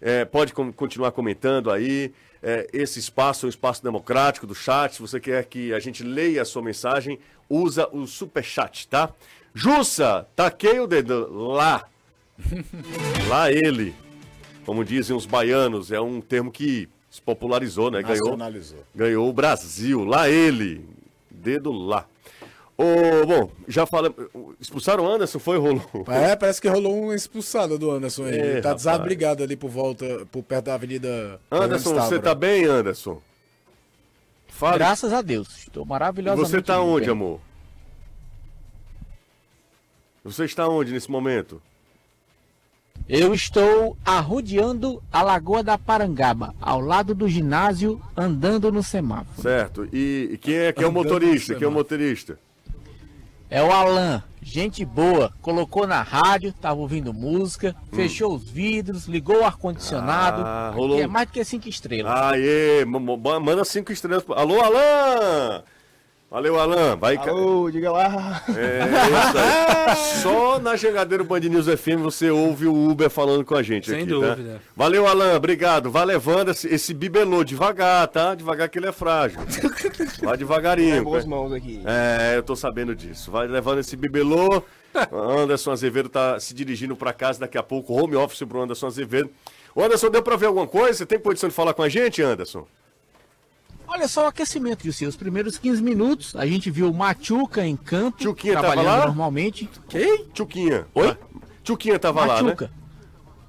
É, 0.00 0.24
pode 0.24 0.52
continuar 0.52 1.12
comentando 1.12 1.70
aí. 1.70 2.12
É, 2.42 2.66
esse 2.72 2.98
espaço 2.98 3.44
é 3.44 3.48
um 3.48 3.50
espaço 3.50 3.82
democrático 3.82 4.46
do 4.46 4.54
chat. 4.54 4.94
Se 4.94 5.02
você 5.02 5.20
quer 5.20 5.44
que 5.44 5.74
a 5.74 5.78
gente 5.78 6.02
leia 6.02 6.42
a 6.42 6.44
sua 6.44 6.62
mensagem, 6.62 7.18
usa 7.48 7.88
o 7.92 8.06
super 8.06 8.42
chat, 8.42 8.88
tá? 8.88 9.10
Jussa, 9.52 10.26
taquei 10.34 10.78
o 10.78 10.86
dedo 10.86 11.28
lá. 11.30 11.86
lá 13.28 13.50
ele. 13.50 13.94
Como 14.66 14.84
dizem 14.84 15.16
os 15.16 15.26
baianos, 15.26 15.90
é 15.90 16.00
um 16.00 16.20
termo 16.20 16.50
que 16.50 16.88
se 17.10 17.20
popularizou, 17.20 17.90
né? 17.90 18.02
Ganhou, 18.02 18.18
Nacionalizou. 18.30 18.84
ganhou 18.94 19.28
o 19.28 19.32
Brasil. 19.32 20.04
Lá 20.04 20.28
ele. 20.28 20.84
Dedo 21.30 21.72
lá. 21.72 22.06
Ô, 22.76 23.26
bom, 23.26 23.50
já 23.68 23.84
falamos. 23.84 24.16
Expulsaram 24.60 25.04
o 25.04 25.08
Anderson, 25.08 25.38
foi 25.38 25.58
rolou? 25.58 25.82
É, 26.08 26.34
parece 26.36 26.60
que 26.60 26.68
rolou 26.68 27.02
uma 27.04 27.14
expulsada 27.14 27.76
do 27.76 27.90
Anderson 27.90 28.24
aí. 28.24 28.32
É, 28.34 28.36
Ele 28.36 28.52
tá 28.62 28.70
rapaz. 28.70 28.76
desabrigado 28.76 29.42
ali 29.42 29.56
por 29.56 29.68
volta, 29.70 30.26
por 30.30 30.42
perto 30.42 30.66
da 30.66 30.74
avenida. 30.74 31.40
Anderson, 31.50 31.94
você 31.94 32.18
tá 32.18 32.34
bem, 32.34 32.64
Anderson? 32.64 33.20
Fala. 34.48 34.78
Graças 34.78 35.12
a 35.12 35.20
Deus. 35.22 35.58
Estou 35.58 35.84
E 35.84 35.88
maravilhosamente 35.88 36.50
você 36.50 36.62
tá 36.62 36.78
bem. 36.78 36.86
onde, 36.86 37.10
amor? 37.10 37.40
Você 40.24 40.44
está 40.44 40.68
onde 40.68 40.92
nesse 40.92 41.10
momento? 41.10 41.62
Eu 43.12 43.34
estou 43.34 43.96
arrodeando 44.04 45.02
a 45.12 45.20
Lagoa 45.22 45.64
da 45.64 45.76
Parangaba, 45.76 46.54
ao 46.60 46.80
lado 46.80 47.12
do 47.12 47.28
ginásio, 47.28 48.00
andando 48.16 48.70
no 48.70 48.84
semáforo. 48.84 49.42
Certo. 49.42 49.88
E, 49.92 50.28
e 50.32 50.38
quem 50.38 50.54
é, 50.54 50.72
quem 50.72 50.84
é 50.84 50.86
o 50.86 50.92
motorista? 50.92 51.56
Quem 51.56 51.64
é 51.64 51.68
o 51.68 51.72
motorista? 51.72 52.38
É 53.50 53.60
o 53.60 53.72
Alan, 53.72 54.22
gente 54.40 54.84
boa, 54.84 55.32
colocou 55.42 55.84
na 55.88 56.02
rádio, 56.02 56.52
tava 56.52 56.78
ouvindo 56.78 57.12
música, 57.12 57.74
fechou 57.92 58.32
os 58.36 58.48
vidros, 58.48 59.06
ligou 59.06 59.40
o 59.40 59.44
ar-condicionado. 59.44 60.42
Ah, 60.46 60.70
rolou- 60.72 61.00
é 61.00 61.06
mais 61.08 61.26
do 61.26 61.32
que 61.32 61.44
cinco 61.44 61.68
estrelas. 61.68 62.12
Aê, 62.16 62.84
ma- 62.84 63.00
ma- 63.00 63.40
manda 63.40 63.64
cinco 63.64 63.90
estrelas. 63.90 64.24
Alô, 64.28 64.60
Alan! 64.60 65.64
Valeu, 66.30 66.60
Alan. 66.60 66.94
Vai, 66.96 67.16
ca- 67.18 67.30
Alô, 67.30 67.68
diga 67.72 67.90
lá. 67.90 68.40
É, 68.56 68.84
isso 68.86 69.38
aí. 69.38 69.96
Só 70.22 70.60
na 70.60 70.76
Jangadeiro 70.76 71.24
Band 71.24 71.40
News 71.40 71.66
FM 71.66 71.98
você 72.02 72.30
ouve 72.30 72.66
o 72.68 72.88
Uber 72.90 73.10
falando 73.10 73.44
com 73.44 73.56
a 73.56 73.62
gente 73.64 73.90
Sem 73.90 74.02
aqui, 74.02 74.06
dúvida. 74.10 74.36
tá? 74.54 74.60
Valeu, 74.76 75.08
Alan, 75.08 75.34
obrigado. 75.34 75.90
Vai 75.90 76.04
levando 76.06 76.50
esse, 76.52 76.68
esse 76.72 76.94
bibelô 76.94 77.42
devagar, 77.42 78.06
tá? 78.06 78.36
Devagar 78.36 78.68
que 78.68 78.78
ele 78.78 78.86
é 78.86 78.92
frágil. 78.92 79.40
Vai 80.22 80.36
devagarinho. 80.36 81.02
boas 81.02 81.24
mãos 81.24 81.52
aqui. 81.52 81.82
É, 81.84 82.36
eu 82.36 82.44
tô 82.44 82.54
sabendo 82.54 82.94
disso. 82.94 83.28
Vai 83.32 83.48
levando 83.48 83.80
esse 83.80 83.96
bibelô. 83.96 84.62
Anderson 85.12 85.72
Azevedo 85.72 86.08
tá 86.08 86.38
se 86.38 86.54
dirigindo 86.54 86.94
pra 86.94 87.12
casa 87.12 87.40
daqui 87.40 87.58
a 87.58 87.62
pouco. 87.62 87.92
Home 87.92 88.14
office 88.14 88.42
pro 88.46 88.60
Anderson 88.62 88.86
Azevedo. 88.86 89.30
Ô, 89.74 89.82
Anderson, 89.82 90.08
deu 90.10 90.22
pra 90.22 90.36
ver 90.36 90.46
alguma 90.46 90.66
coisa? 90.68 90.94
Você 90.98 91.06
tem 91.06 91.18
condição 91.18 91.48
de 91.48 91.54
falar 91.56 91.74
com 91.74 91.82
a 91.82 91.88
gente, 91.88 92.22
Anderson? 92.22 92.66
Olha 93.92 94.06
só 94.06 94.24
o 94.24 94.28
aquecimento, 94.28 94.84
Jussi. 94.84 95.04
Os 95.04 95.16
primeiros 95.16 95.58
15 95.58 95.82
minutos, 95.82 96.36
a 96.36 96.46
gente 96.46 96.70
viu 96.70 96.88
o 96.88 96.94
Machuca 96.94 97.66
em 97.66 97.76
campo, 97.76 98.18
Tchuquinha 98.18 98.54
tava 98.54 98.68
trabalhando 98.68 99.00
lá? 99.00 99.06
normalmente. 99.06 99.68
Quem? 99.88 100.26
Tchuquinha. 100.32 100.86
Oi? 100.94 101.08
Ah, 101.08 101.16
Tchuquinha 101.64 101.98
tava 101.98 102.24
lá, 102.24 102.36
né? 102.36 102.42
Machuca. 102.42 102.70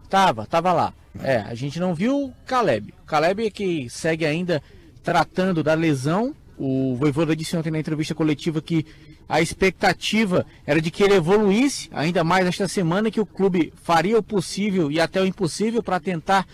Tava, 0.09 0.47
tava 0.47 0.73
lá. 0.73 0.93
É, 1.21 1.37
a 1.41 1.53
gente 1.53 1.79
não 1.79 1.93
viu 1.93 2.25
o 2.25 2.33
Caleb. 2.47 2.91
O 3.03 3.05
Caleb 3.05 3.45
é 3.45 3.51
que 3.51 3.87
segue 3.87 4.25
ainda 4.25 4.63
tratando 5.03 5.61
da 5.61 5.75
lesão. 5.75 6.35
O 6.57 6.95
Voivoda 6.95 7.35
disse 7.35 7.55
ontem 7.55 7.69
na 7.69 7.79
entrevista 7.79 8.15
coletiva 8.15 8.61
que 8.63 8.83
a 9.29 9.41
expectativa 9.41 10.43
era 10.65 10.81
de 10.81 10.89
que 10.89 11.03
ele 11.03 11.13
evoluísse, 11.13 11.87
ainda 11.93 12.23
mais 12.23 12.47
esta 12.47 12.67
semana, 12.67 13.11
que 13.11 13.21
o 13.21 13.25
clube 13.27 13.71
faria 13.83 14.17
o 14.17 14.23
possível 14.23 14.91
e 14.91 14.99
até 14.99 15.21
o 15.21 15.25
impossível 15.25 15.83
para 15.83 15.99
tentar 15.99 16.47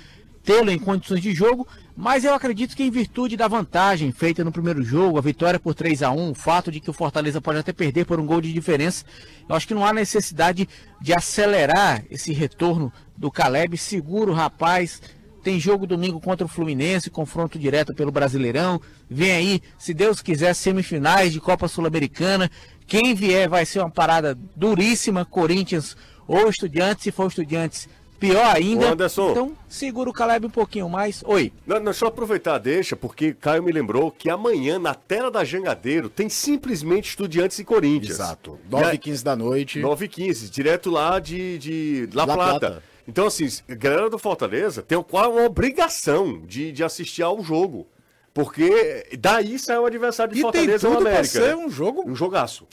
tê-lo 0.44 0.70
em 0.72 0.78
condições 0.78 1.22
de 1.22 1.34
jogo, 1.34 1.68
mas 1.98 2.24
eu 2.24 2.36
acredito 2.36 2.76
que 2.76 2.84
em 2.84 2.92
virtude 2.92 3.36
da 3.36 3.48
vantagem 3.48 4.12
feita 4.12 4.44
no 4.44 4.52
primeiro 4.52 4.84
jogo, 4.84 5.18
a 5.18 5.22
vitória 5.22 5.60
por 5.60 5.74
3 5.74 6.04
a 6.04 6.12
1 6.12 6.30
o 6.30 6.36
fato 6.36 6.72
de 6.72 6.80
que 6.80 6.92
o 6.92 6.94
Fortaleza 6.94 7.42
pode 7.42 7.58
até 7.58 7.74
perder 7.74 8.06
por 8.06 8.20
um 8.20 8.26
gol 8.28 8.40
de 8.40 8.54
diferença, 8.54 9.04
eu 9.50 9.56
acho 9.56 9.68
que 9.68 9.74
não 9.74 9.84
há 9.84 9.92
necessidade 9.92 10.70
de 11.02 11.12
acelerar 11.12 12.06
esse 12.12 12.32
retorno 12.32 12.94
do 13.18 13.32
Caleb, 13.32 13.76
segura 13.80 14.30
o 14.30 14.34
rapaz, 14.36 15.02
tem 15.42 15.60
jogo 15.60 15.88
domingo 15.88 16.20
contra 16.20 16.46
o 16.46 16.50
Fluminense, 16.50 17.10
confronto 17.10 17.58
direto 17.58 17.96
pelo 17.96 18.12
Brasileirão. 18.12 18.82
Vem 19.10 19.32
aí, 19.32 19.62
se 19.80 19.94
Deus 19.94 20.22
quiser, 20.22 20.54
semifinais 20.54 21.32
de 21.32 21.40
Copa 21.40 21.68
Sul-Americana. 21.68 22.52
Quem 22.86 23.16
vier 23.16 23.48
vai 23.48 23.66
ser 23.66 23.80
uma 23.80 23.90
parada 23.90 24.38
duríssima, 24.56 25.24
Corinthians 25.24 25.96
ou 26.28 26.50
Estudiantes, 26.50 27.06
se 27.06 27.12
for 27.12 27.28
Estudiantes, 27.28 27.88
pior 28.20 28.56
ainda. 28.56 28.88
Ô, 28.88 28.92
Anderson. 28.94 29.32
Então, 29.32 29.52
segura 29.68 30.10
o 30.10 30.14
Caleb 30.14 30.46
um 30.46 30.50
pouquinho 30.50 30.90
mais. 30.90 31.24
Oi. 31.26 31.52
Não, 31.66 31.78
não, 31.78 31.86
deixa 31.86 32.06
eu 32.06 32.10
aproveitar, 32.10 32.58
deixa, 32.58 32.96
porque 32.96 33.34
Caio 33.34 33.64
me 33.64 33.72
lembrou 33.72 34.12
que 34.12 34.30
amanhã, 34.30 34.78
na 34.80 34.94
tela 34.94 35.30
da 35.32 35.44
Jangadeiro, 35.44 36.10
tem 36.10 36.30
simplesmente 36.30 37.10
Estudiantes 37.10 37.60
e 37.60 37.64
Corinthians. 37.64 38.16
Exato. 38.20 38.60
E 38.68 38.72
9 38.72 38.86
aí- 38.86 38.96
e 38.96 38.98
15 39.00 39.24
da 39.24 39.36
noite. 39.36 39.80
9 39.80 40.06
e 40.06 40.08
15, 40.08 40.50
direto 40.50 40.90
lá 40.90 41.20
de, 41.20 41.58
de 41.58 42.10
La, 42.14 42.26
La 42.26 42.34
Plata. 42.34 42.60
Plata. 42.60 42.84
Então, 43.08 43.26
assim, 43.28 43.48
galera 43.70 44.10
do 44.10 44.18
Fortaleza 44.20 44.82
tem 44.82 45.02
quase 45.02 45.30
uma 45.30 45.44
obrigação 45.44 46.42
de, 46.46 46.72
de 46.72 46.84
assistir 46.84 47.24
ao 47.24 47.42
jogo. 47.42 47.88
Porque 48.34 49.08
daí 49.20 49.58
sai 49.58 49.80
o 49.80 49.86
adversário 49.88 50.32
de 50.32 50.40
E 50.40 50.44
tem 50.44 50.52
Fortaleza 50.52 50.88
ou 50.88 50.94
tudo 50.94 51.02
pra 51.04 51.12
América. 51.14 51.34
ser 51.42 51.48
né? 51.48 51.56
um 51.56 51.70
jogo. 51.72 52.04
Um 52.08 52.16
jogaço. 52.16 52.68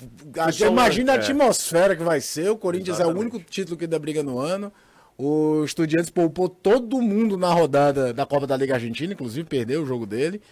Imagina 0.66 1.12
a 1.12 1.14
é. 1.14 1.18
atmosfera 1.20 1.96
que 1.96 2.02
vai 2.02 2.20
ser. 2.20 2.50
O 2.50 2.56
Corinthians 2.56 3.00
é 3.00 3.04
o 3.04 3.08
Exatamente. 3.08 3.32
único 3.34 3.50
título 3.50 3.76
que 3.76 3.86
dá 3.86 3.98
briga 3.98 4.22
no 4.22 4.38
ano. 4.38 4.70
O 5.16 5.62
Estudiantes 5.64 6.10
poupou 6.10 6.48
todo 6.48 7.00
mundo 7.00 7.36
na 7.36 7.52
rodada 7.52 8.12
da 8.12 8.26
Copa 8.26 8.46
da 8.46 8.56
Liga 8.56 8.74
Argentina, 8.74 9.12
inclusive 9.12 9.48
perdeu 9.48 9.82
o 9.82 9.86
jogo 9.86 10.06
dele. 10.06 10.42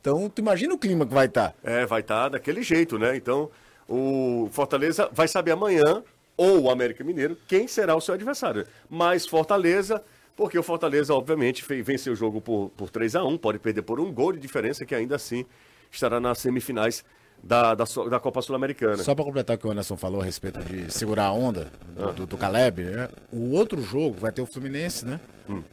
Então, 0.00 0.28
tu 0.28 0.40
imagina 0.40 0.74
o 0.74 0.78
clima 0.78 1.06
que 1.06 1.14
vai 1.14 1.26
estar. 1.26 1.54
É, 1.62 1.86
vai 1.86 2.00
estar 2.00 2.28
daquele 2.28 2.62
jeito, 2.62 2.98
né? 2.98 3.16
Então, 3.16 3.50
o 3.88 4.48
Fortaleza 4.52 5.08
vai 5.12 5.26
saber 5.26 5.52
amanhã, 5.52 6.02
ou 6.36 6.62
o 6.62 6.70
América 6.70 7.02
Mineiro, 7.02 7.36
quem 7.48 7.66
será 7.66 7.94
o 7.96 8.00
seu 8.00 8.14
adversário. 8.14 8.66
Mas 8.88 9.26
Fortaleza, 9.26 10.02
porque 10.36 10.58
o 10.58 10.62
Fortaleza, 10.62 11.14
obviamente, 11.14 11.64
venceu 11.82 12.12
o 12.12 12.16
jogo 12.16 12.40
por, 12.40 12.70
por 12.76 12.90
3 12.90 13.16
a 13.16 13.24
1 13.24 13.38
pode 13.38 13.58
perder 13.58 13.82
por 13.82 14.00
um 14.00 14.12
gol 14.12 14.32
de 14.32 14.38
diferença, 14.38 14.84
que 14.84 14.94
ainda 14.94 15.16
assim 15.16 15.44
estará 15.90 16.20
nas 16.20 16.38
semifinais 16.38 17.04
da, 17.42 17.74
da, 17.74 17.84
da 18.08 18.20
Copa 18.20 18.42
Sul-Americana. 18.42 19.02
Só 19.02 19.14
pra 19.14 19.24
completar 19.24 19.56
o 19.56 19.58
que 19.58 19.66
o 19.66 19.70
Anderson 19.70 19.96
falou 19.96 20.20
a 20.20 20.24
respeito 20.24 20.60
de 20.60 20.92
segurar 20.92 21.26
a 21.26 21.32
onda 21.32 21.70
do, 21.96 22.12
do, 22.12 22.26
do 22.26 22.36
Caleb, 22.36 22.82
né? 22.84 23.08
o 23.32 23.52
outro 23.52 23.80
jogo 23.82 24.16
vai 24.18 24.30
ter 24.32 24.42
o 24.42 24.46
Fluminense, 24.46 25.04
né? 25.06 25.20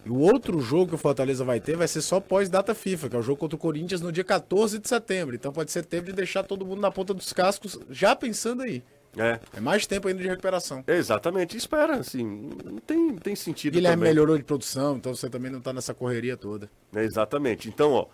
E 0.03 0.09
o 0.09 0.17
outro 0.17 0.59
jogo 0.59 0.87
que 0.89 0.95
o 0.95 0.97
Fortaleza 0.97 1.45
vai 1.45 1.59
ter 1.59 1.75
vai 1.77 1.87
ser 1.87 2.01
só 2.01 2.19
pós-data 2.19 2.73
FIFA, 2.73 3.09
que 3.09 3.15
é 3.15 3.19
o 3.19 3.21
jogo 3.21 3.37
contra 3.37 3.55
o 3.55 3.59
Corinthians 3.59 4.01
no 4.01 4.11
dia 4.11 4.23
14 4.23 4.79
de 4.79 4.87
setembro. 4.89 5.35
Então 5.35 5.51
pode 5.53 5.71
ser 5.71 5.85
tempo 5.85 6.07
de 6.07 6.13
deixar 6.13 6.41
todo 6.43 6.65
mundo 6.65 6.81
na 6.81 6.89
ponta 6.89 7.13
dos 7.13 7.31
cascos, 7.31 7.77
já 7.89 8.15
pensando 8.15 8.63
aí. 8.63 8.81
É, 9.15 9.39
É 9.55 9.59
mais 9.59 9.85
tempo 9.85 10.07
ainda 10.07 10.21
de 10.21 10.27
recuperação. 10.27 10.83
exatamente. 10.87 11.55
Espera, 11.57 11.95
assim, 11.97 12.49
não 12.65 12.77
tem, 12.77 12.97
não 13.07 13.17
tem 13.17 13.35
sentido 13.35 13.73
Guilherme 13.73 13.97
também. 13.97 14.09
melhorou 14.09 14.37
de 14.37 14.43
produção, 14.43 14.97
então 14.97 15.13
você 15.15 15.29
também 15.29 15.51
não 15.51 15.59
tá 15.61 15.71
nessa 15.73 15.93
correria 15.93 16.35
toda. 16.37 16.69
É, 16.95 17.03
exatamente. 17.03 17.67
Então, 17.69 17.91
ó, 17.93 18.07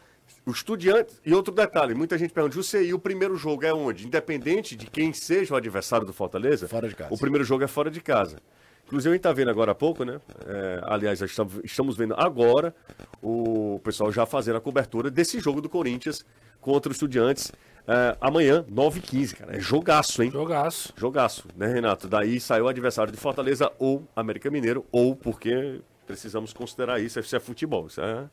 o 0.45 0.51
Estudiantes. 0.51 1.19
E 1.25 1.33
outro 1.33 1.53
detalhe: 1.53 1.93
muita 1.93 2.17
gente 2.17 2.33
pergunta, 2.33 2.55
José, 2.55 2.83
e 2.83 2.93
o 2.93 2.99
primeiro 2.99 3.35
jogo 3.35 3.65
é 3.65 3.73
onde? 3.73 4.05
Independente 4.05 4.75
de 4.75 4.87
quem 4.87 5.13
seja 5.13 5.53
o 5.53 5.57
adversário 5.57 6.05
do 6.05 6.13
Fortaleza, 6.13 6.67
Fora 6.67 6.87
de 6.87 6.95
casa. 6.95 7.13
o 7.13 7.17
primeiro 7.17 7.43
jogo 7.45 7.63
é 7.63 7.67
fora 7.67 7.89
de 7.91 8.01
casa. 8.01 8.37
Inclusive, 8.85 9.09
a 9.11 9.13
gente 9.13 9.23
tá 9.23 9.31
vendo 9.31 9.49
agora 9.49 9.71
há 9.71 9.75
pouco, 9.75 10.03
né? 10.03 10.19
É, 10.45 10.81
aliás, 10.83 11.21
estamos, 11.21 11.53
estamos 11.63 11.95
vendo 11.95 12.13
agora 12.17 12.75
o 13.21 13.79
pessoal 13.83 14.11
já 14.11 14.25
fazendo 14.25 14.57
a 14.57 14.61
cobertura 14.61 15.09
desse 15.09 15.39
jogo 15.39 15.61
do 15.61 15.69
Corinthians 15.69 16.25
contra 16.59 16.89
o 16.89 16.93
Estudiantes. 16.93 17.51
é, 17.87 18.15
amanhã, 18.19 18.63
9h15, 18.69 19.35
cara. 19.35 19.55
É 19.55 19.59
jogaço, 19.59 20.21
hein? 20.21 20.29
Jogaço. 20.31 20.93
Jogaço, 20.97 21.45
né, 21.55 21.67
Renato? 21.67 22.07
Daí 22.09 22.39
saiu 22.41 22.65
o 22.65 22.67
adversário 22.67 23.11
de 23.11 23.17
Fortaleza 23.17 23.71
ou 23.79 24.05
América 24.15 24.51
Mineiro, 24.51 24.85
ou 24.91 25.15
porque 25.15 25.79
precisamos 26.05 26.51
considerar 26.51 26.99
isso, 26.99 27.19
isso 27.19 27.35
é 27.35 27.39
futebol. 27.39 27.87
Isso 27.87 28.01
é 28.01 28.25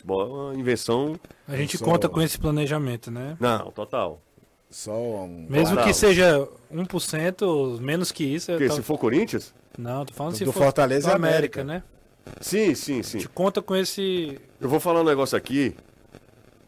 futebol 0.00 0.22
é 0.22 0.24
uma 0.50 0.54
invenção. 0.54 1.18
A 1.46 1.56
gente 1.56 1.78
Só- 1.78 1.84
conta 1.84 2.08
com 2.08 2.20
esse 2.20 2.38
planejamento, 2.38 3.10
né? 3.10 3.36
Não, 3.38 3.70
total. 3.70 4.20
Só 4.70 4.92
um. 4.92 5.46
Mesmo 5.48 5.76
que 5.82 5.92
seja 5.92 6.48
1%, 6.72 7.78
menos 7.80 8.10
que 8.12 8.24
isso. 8.24 8.52
Porque 8.52 8.68
tô- 8.68 8.74
se 8.74 8.82
for 8.82 8.98
Corinthians? 8.98 9.52
Não, 9.78 10.04
tô 10.04 10.12
falando 10.14 10.32
Do 10.32 10.38
se 10.38 10.44
do 10.44 10.52
for 10.52 10.64
Fortaleza 10.64 11.08
do 11.10 11.14
América, 11.16 11.62
América. 11.62 11.64
né? 11.64 11.82
Sim, 12.40 12.74
sim, 12.74 13.00
A 13.00 13.02
sim. 13.02 13.18
gente 13.18 13.28
conta 13.30 13.60
com 13.62 13.74
esse. 13.74 14.38
Eu 14.60 14.68
vou 14.68 14.78
falar 14.78 15.00
um 15.00 15.04
negócio 15.04 15.36
aqui. 15.36 15.74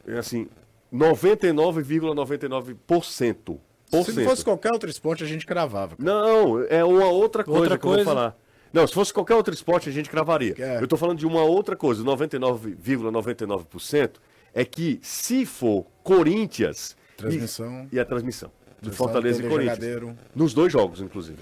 É 0.06 0.18
assim, 0.18 0.48
99,99%. 0.92 3.58
Se 4.04 4.12
não 4.12 4.24
fosse 4.24 4.42
qualquer 4.42 4.72
outro 4.72 4.88
esporte, 4.88 5.22
a 5.22 5.26
gente 5.26 5.44
cravava. 5.46 5.94
Não, 5.98 6.60
é 6.64 6.82
uma 6.82 7.06
outra 7.08 7.44
coisa 7.44 7.60
Outra 7.60 7.78
que 7.78 7.84
eu 7.84 7.88
vou 7.90 7.96
coisa? 7.98 8.10
falar. 8.10 8.36
Não, 8.72 8.86
se 8.86 8.94
fosse 8.94 9.12
qualquer 9.12 9.34
outro 9.34 9.52
esporte, 9.52 9.88
a 9.88 9.92
gente 9.92 10.08
cravaria. 10.08 10.54
É. 10.58 10.80
Eu 10.80 10.88
tô 10.88 10.96
falando 10.96 11.18
de 11.18 11.26
uma 11.26 11.42
outra 11.42 11.76
coisa, 11.76 12.02
99,99% 12.02 14.12
é 14.54 14.64
que 14.64 14.98
se 15.02 15.44
for 15.44 15.84
Corinthians 16.02 16.96
Transmissão. 17.16 17.88
e, 17.90 17.96
e 17.96 18.00
a 18.00 18.04
transmissão 18.04 18.50
de 18.82 18.90
Transmissão, 18.90 19.06
Fortaleza 19.06 19.40
e 19.40 19.48
Corinthians. 19.48 19.78
Jangadeiro. 19.78 20.18
Nos 20.34 20.52
dois 20.52 20.72
jogos, 20.72 21.00
inclusive. 21.00 21.38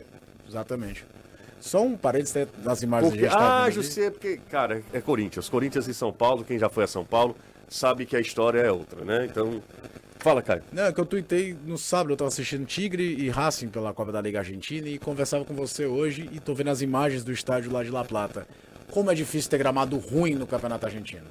Exatamente. 0.47 1.07
Só 1.59 1.83
um 1.83 1.97
parênteses 1.97 2.47
das 2.59 2.83
imagens 2.83 3.13
Porque, 3.13 3.27
tá 3.27 3.65
ah. 3.65 3.71
José, 3.71 4.11
porque, 4.11 4.39
cara, 4.51 4.83
é 4.93 5.01
Corinthians. 5.01 5.49
Corinthians 5.49 5.89
e 5.89 5.95
São 5.95 6.13
Paulo, 6.13 6.45
quem 6.45 6.59
já 6.59 6.69
foi 6.69 6.85
a 6.85 6.87
São 6.87 7.05
Paulo, 7.05 7.35
sabe 7.69 8.05
que 8.05 8.17
a 8.17 8.21
história 8.21 8.61
é 8.61 8.71
outra, 8.71 9.05
né? 9.05 9.27
Então, 9.27 9.63
fala, 10.25 10.43
Caio. 10.43 10.63
Não, 10.73 10.85
é 10.85 10.93
que 10.93 11.01
eu 11.01 11.07
tuitei 11.07 11.57
no 11.67 11.79
sábado, 11.79 12.13
eu 12.13 12.17
tava 12.17 12.29
assistindo 12.29 12.65
Tigre 12.67 13.03
e 13.03 13.29
Racing 13.29 13.69
pela 13.69 13.93
Copa 13.93 14.13
da 14.13 14.21
Liga 14.21 14.39
Argentina 14.39 14.89
e 14.89 14.99
conversava 14.99 15.45
com 15.45 15.55
você 15.55 15.87
hoje 15.87 16.29
e 16.33 16.41
tô 16.41 16.55
vendo 16.55 16.71
as 16.71 16.83
imagens 16.83 17.25
do 17.25 17.33
estádio 17.33 17.73
lá 17.73 17.83
de 17.83 17.91
La 17.91 18.05
Plata. 18.05 18.47
Como 18.91 19.11
é 19.11 19.15
difícil 19.15 19.51
ter 19.51 19.59
gramado 19.59 19.97
ruim 19.99 20.35
no 20.35 20.47
Campeonato 20.47 20.87
Argentino. 20.87 21.27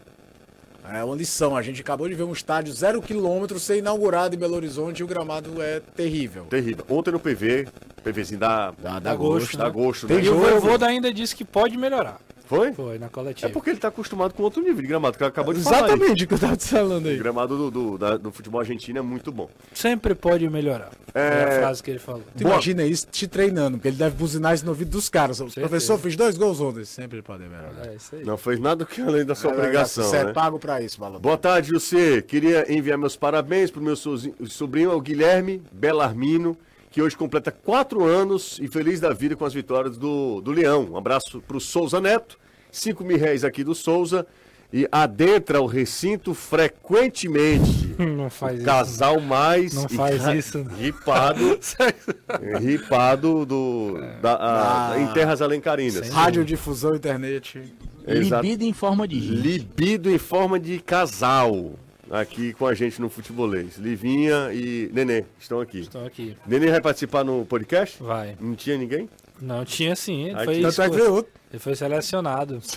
É 0.92 1.04
uma 1.04 1.16
lição. 1.16 1.56
A 1.56 1.62
gente 1.62 1.82
acabou 1.82 2.10
de 2.10 2.16
ver 2.16 2.24
um 2.24 2.34
estádio 2.34 2.74
zero 2.74 3.02
quilômetro 3.02 3.60
ser 3.60 3.78
inaugurado 3.78 4.36
em 4.36 4.40
Belo 4.40 4.56
Horizonte 4.56 5.00
e 5.00 5.04
o 5.04 5.08
gramado 5.08 5.62
é 5.62 5.80
terrível. 5.80 6.46
Terrível. 6.46 6.84
Ontem 6.90 7.12
no 7.12 7.20
PV, 7.20 7.68
PVzinho 8.04 8.40
da, 8.40 8.72
Dá, 8.72 8.98
Dá 8.98 9.16
gosto, 9.16 9.56
dá 9.56 9.66
né? 9.66 9.70
gosto, 9.70 10.08
Tem 10.08 10.18
né? 10.18 10.24
E 10.24 10.30
o. 10.30 10.36
Voivoda 10.40 10.88
ainda 10.88 11.14
disse 11.14 11.36
que 11.36 11.46
pode 11.46 11.78
melhorar. 11.78 12.20
Foi? 12.50 12.74
Foi, 12.74 12.97
na 12.97 13.06
É 13.06 13.10
coletiva. 13.10 13.50
porque 13.54 13.70
ele 13.70 13.78
tá 13.78 13.89
acostumado 13.89 14.34
com 14.34 14.41
outro 14.41 14.60
nível 14.64 14.82
de 14.82 14.88
gramado, 14.88 15.16
que 15.16 15.24
acabou 15.24 15.54
de 15.54 15.62
falar. 15.62 15.78
aí. 15.78 15.84
Exatamente 15.86 16.24
o 16.24 16.28
que 16.28 16.34
eu 16.34 16.39
tava 16.39 16.58
te 16.58 16.68
falando 16.68 17.06
O 17.06 17.10
aí. 17.10 17.16
gramado 17.18 17.56
do, 17.56 17.70
do, 17.70 17.97
da- 18.00 18.18
do 18.18 18.32
futebol 18.32 18.60
argentino 18.60 18.97
é 18.97 19.02
muito 19.04 19.32
bom. 19.32 19.47
Sempre 19.72 20.16
pode 20.16 20.50
melhorar. 20.50 20.89
É, 21.14 21.43
a 21.43 21.52
frase 21.60 21.84
que 21.84 21.91
ele 21.91 22.00
falou. 22.00 22.24
Tu 22.36 22.41
Boa. 22.41 22.56
imagina 22.56 22.84
isso 22.84 23.06
te 23.12 23.28
treinando, 23.28 23.78
porque 23.78 23.89
ele 23.89 23.97
deve 23.97 24.16
buzinar 24.16 24.56
isso 24.56 24.66
no 24.66 24.72
ouvido 24.72 24.89
dos 24.89 25.10
caras. 25.10 25.39
O 25.39 25.45
professor 25.45 26.00
fez 26.00 26.16
dois 26.16 26.38
gols 26.38 26.60
ontem. 26.60 26.84
Sempre 26.86 27.22
pode 27.22 27.43
melhorar. 27.43 27.86
É 27.88 27.93
isso 27.95 28.16
aí. 28.16 28.26
Não 28.26 28.36
fez 28.36 28.60
nada 28.60 28.84
que 28.84 29.00
além 29.00 29.24
da 29.24 29.36
sua 29.36 29.52
obrigação, 29.54 30.06
Você 30.06 30.24
né? 30.24 30.32
é 30.32 30.34
pago 30.34 30.58
pra 30.58 30.82
isso, 30.82 31.00
malandro. 31.00 31.22
Boa 31.22 31.38
tarde, 31.38 31.70
José. 31.70 32.20
Queria 32.24 32.66
enviar 32.74 32.97
meus 32.97 33.16
parabéns 33.16 33.70
pro 33.70 33.80
meu 33.80 33.95
sobrinho, 33.95 34.91
o 34.93 35.00
Guilherme 35.02 35.62
Belarmino, 35.72 36.58
que 36.92 37.02
hoje 37.02 37.16
completa 37.16 37.52
quatro 37.52 38.04
anos 38.06 38.60
e 38.62 38.68
feliz 38.68 39.00
da 39.00 39.14
vida 39.14 39.36
com 39.36 39.46
as 39.46 39.54
vitórias 39.54 39.98
do, 39.98 40.42
do 40.42 40.52
Leão. 40.52 40.90
Um 40.92 40.98
abraço 40.98 41.42
pro 41.48 41.60
Souza 41.60 42.02
Neto, 42.02 42.38
cinco 42.72 43.04
mil 43.04 43.18
reais 43.18 43.44
aqui 43.44 43.64
do 43.64 43.76
Souza. 43.76 44.26
E 44.72 44.88
adentra 44.92 45.60
o 45.60 45.66
recinto 45.66 46.32
frequentemente. 46.36 47.96
Não 47.98 48.30
faz 48.30 48.54
O 48.54 48.58
isso. 48.58 48.66
casal 48.66 49.20
mais 49.20 49.74
Não 49.74 49.90
faz 49.90 50.24
isso. 50.28 50.62
ripado, 50.78 51.60
ripado 52.62 53.46
do, 53.48 53.98
da, 54.22 54.34
a- 54.36 54.92
Ah. 54.92 55.00
em 55.00 55.08
terras 55.08 55.42
alencarinas. 55.42 56.10
Radiodifusão, 56.10 56.96
internet. 56.96 57.62
Exato. 58.08 58.44
Libido 58.44 58.64
em 58.64 58.74
forma 58.74 59.08
de 59.08 59.20
gente. 59.20 59.42
Libido 59.42 60.10
em 60.10 60.18
forma 60.18 60.60
de 60.60 60.80
casal. 60.80 61.74
Aqui 62.10 62.53
com 62.53 62.66
a 62.66 62.74
gente 62.74 62.99
no 62.99 63.10
Futebolês. 63.10 63.78
Livinha 63.78 64.51
e 64.51 64.89
Nenê 64.93 65.26
estão 65.39 65.62
aqui. 65.62 65.82
Estão 65.82 66.05
aqui. 66.05 66.36
Nenê 66.47 66.72
vai 66.72 66.82
participar 66.82 67.24
no 67.24 67.45
podcast? 67.45 68.01
Vai. 68.01 68.36
Não 68.39 68.55
tinha 68.55 68.78
ninguém? 68.78 69.07
Não 69.39 69.64
tinha 69.64 69.95
sim. 69.95 70.26
Ele 70.30 70.43
foi, 70.43 70.55
tinha- 70.55 70.68
Tanto 70.72 70.82
é 70.82 70.89
que 70.89 70.95
veio 70.95 71.14
outro. 71.14 71.32
ele 71.51 71.60
foi 71.60 71.76
selecionado. 71.76 72.60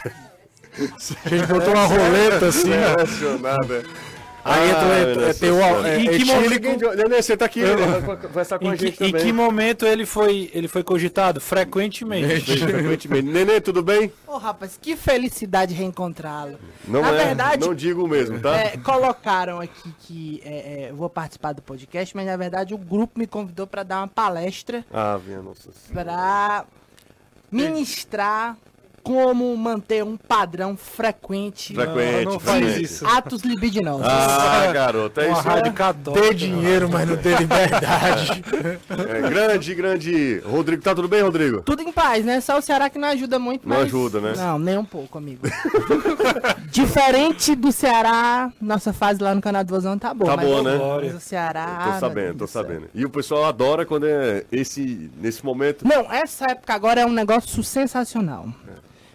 A 1.25 1.29
gente 1.29 1.47
botou 1.49 1.75
uma 1.75 1.85
roleta 1.85 2.47
assim, 2.47 2.71
ó. 2.73 3.07
Selecionada. 3.07 3.85
Aí 4.45 4.69
entra, 4.71 4.83
Ah, 4.83 5.29
é, 5.29 5.33
tem 5.35 5.51
o. 5.51 5.55
Senhora. 5.57 5.89
É, 5.89 5.99
Em 6.01 6.09
é 6.09 6.19
que 6.19 6.25
momento- 6.25 6.97
Nenê, 6.97 7.23
você 7.23 7.37
tá 7.37 7.45
aqui, 7.45 7.61
né? 7.61 7.77
vai 7.77 8.17
conversar 8.17 8.59
com 8.59 8.65
Em 8.65 8.69
a 8.71 8.77
que, 8.77 8.87
gente 8.87 9.05
em 9.05 9.11
também. 9.13 9.25
que 9.27 9.33
momento 9.33 9.87
ele 9.87 10.05
foi, 10.05 10.51
ele 10.53 10.67
foi 10.69 10.83
cogitado? 10.83 11.41
Frequentemente. 11.41 12.59
Frequentemente. 12.59 13.29
Nenê, 13.29 13.61
tudo 13.61 13.83
bem? 13.83 14.13
Ô, 14.27 14.37
rapaz, 14.39 14.79
que 14.81 14.97
felicidade 14.97 15.75
reencontrá-lo. 15.75 16.59
Não 16.87 17.03
Na 17.03 17.11
é, 17.11 17.25
verdade, 17.27 17.67
não 17.67 17.75
digo 17.75 18.09
mesmo, 18.09 18.41
tá? 18.41 18.57
é, 18.57 18.77
colocaram 18.79 19.61
aqui 19.61 19.93
que 20.01 20.43
é, 20.45 20.89
é, 20.89 20.93
vou 20.93 21.09
participar 21.09 21.53
do 21.53 21.63
podcast, 21.63 22.15
mas 22.17 22.27
na 22.27 22.37
verdade 22.37 22.75
o 22.75 22.79
grupo 22.79 23.19
me 23.19 23.27
convidou 23.27 23.67
para 23.67 23.83
dar 23.85 23.99
uma 24.01 24.09
palestra 24.09 24.85
Ah, 24.93 25.21
minha 25.25 25.41
nossa 25.41 25.71
senhora. 25.73 26.05
para 26.05 26.65
ministrar 27.51 28.57
como 29.03 29.57
manter 29.57 30.05
um 30.05 30.17
padrão 30.17 30.77
frequente 30.77 31.75
Frequente, 31.75 32.25
não 32.25 32.39
faz 32.39 32.59
frequente. 32.65 32.85
isso. 32.85 33.07
atos 33.07 33.43
libidinosos. 33.43 34.07
Ah, 34.07 34.71
garoto, 34.73 35.21
é 35.21 35.29
Uma 35.29 35.39
isso. 35.39 35.49
rádio. 35.49 35.73
Ter 36.13 36.35
dinheiro, 36.35 36.89
mas 36.89 37.09
não 37.09 37.17
ter 37.17 37.39
liberdade. 37.39 38.43
É, 38.91 39.29
grande, 39.29 39.75
grande. 39.75 40.43
Rodrigo, 40.47 40.83
tá 40.83 40.95
tudo 40.95 41.09
bem, 41.09 41.23
Rodrigo? 41.23 41.63
Tudo 41.63 41.83
em 41.83 41.91
paz, 41.93 42.25
né? 42.25 42.41
Só 42.41 42.59
o 42.59 42.63
Ceará 42.63 42.89
que 42.89 42.99
não 42.99 43.09
ajuda 43.09 43.39
muito, 43.39 43.69
Não 43.69 43.77
mas... 43.77 43.87
ajuda, 43.87 44.21
né? 44.21 44.35
Não, 44.37 44.59
nem 44.59 44.79
um 44.79 44.85
pouco, 44.85 45.19
amigo. 45.19 45.43
Diferente 46.71 47.55
do 47.55 47.73
Ceará, 47.73 48.51
nossa 48.61 48.93
fase 48.93 49.23
lá 49.23 49.35
no 49.35 49.41
canal 49.41 49.65
do 49.65 49.75
Vozão 49.75 49.99
tá 49.99 50.15
boa. 50.15 50.31
Tá 50.31 50.37
mas- 50.37 50.47
boa, 50.47 50.63
né? 50.63 50.79
Mas 51.03 51.15
o 51.15 51.21
Ceará... 51.21 51.81
Tô 51.85 51.91
meu 51.91 52.01
sabendo, 52.01 52.39
tô 52.39 52.47
sabendo. 52.47 52.89
E 52.95 53.05
o 53.05 53.11
pessoal 53.11 53.45
adora 53.45 53.85
quando 53.85 54.07
é 54.07 54.45
esse, 54.53 55.11
nesse 55.21 55.45
momento. 55.45 55.87
Não, 55.87 56.11
essa 56.13 56.47
época 56.51 56.73
agora 56.75 57.01
é 57.01 57.07
um 57.07 57.13
negócio 57.13 57.63
sensacional. 57.63 58.47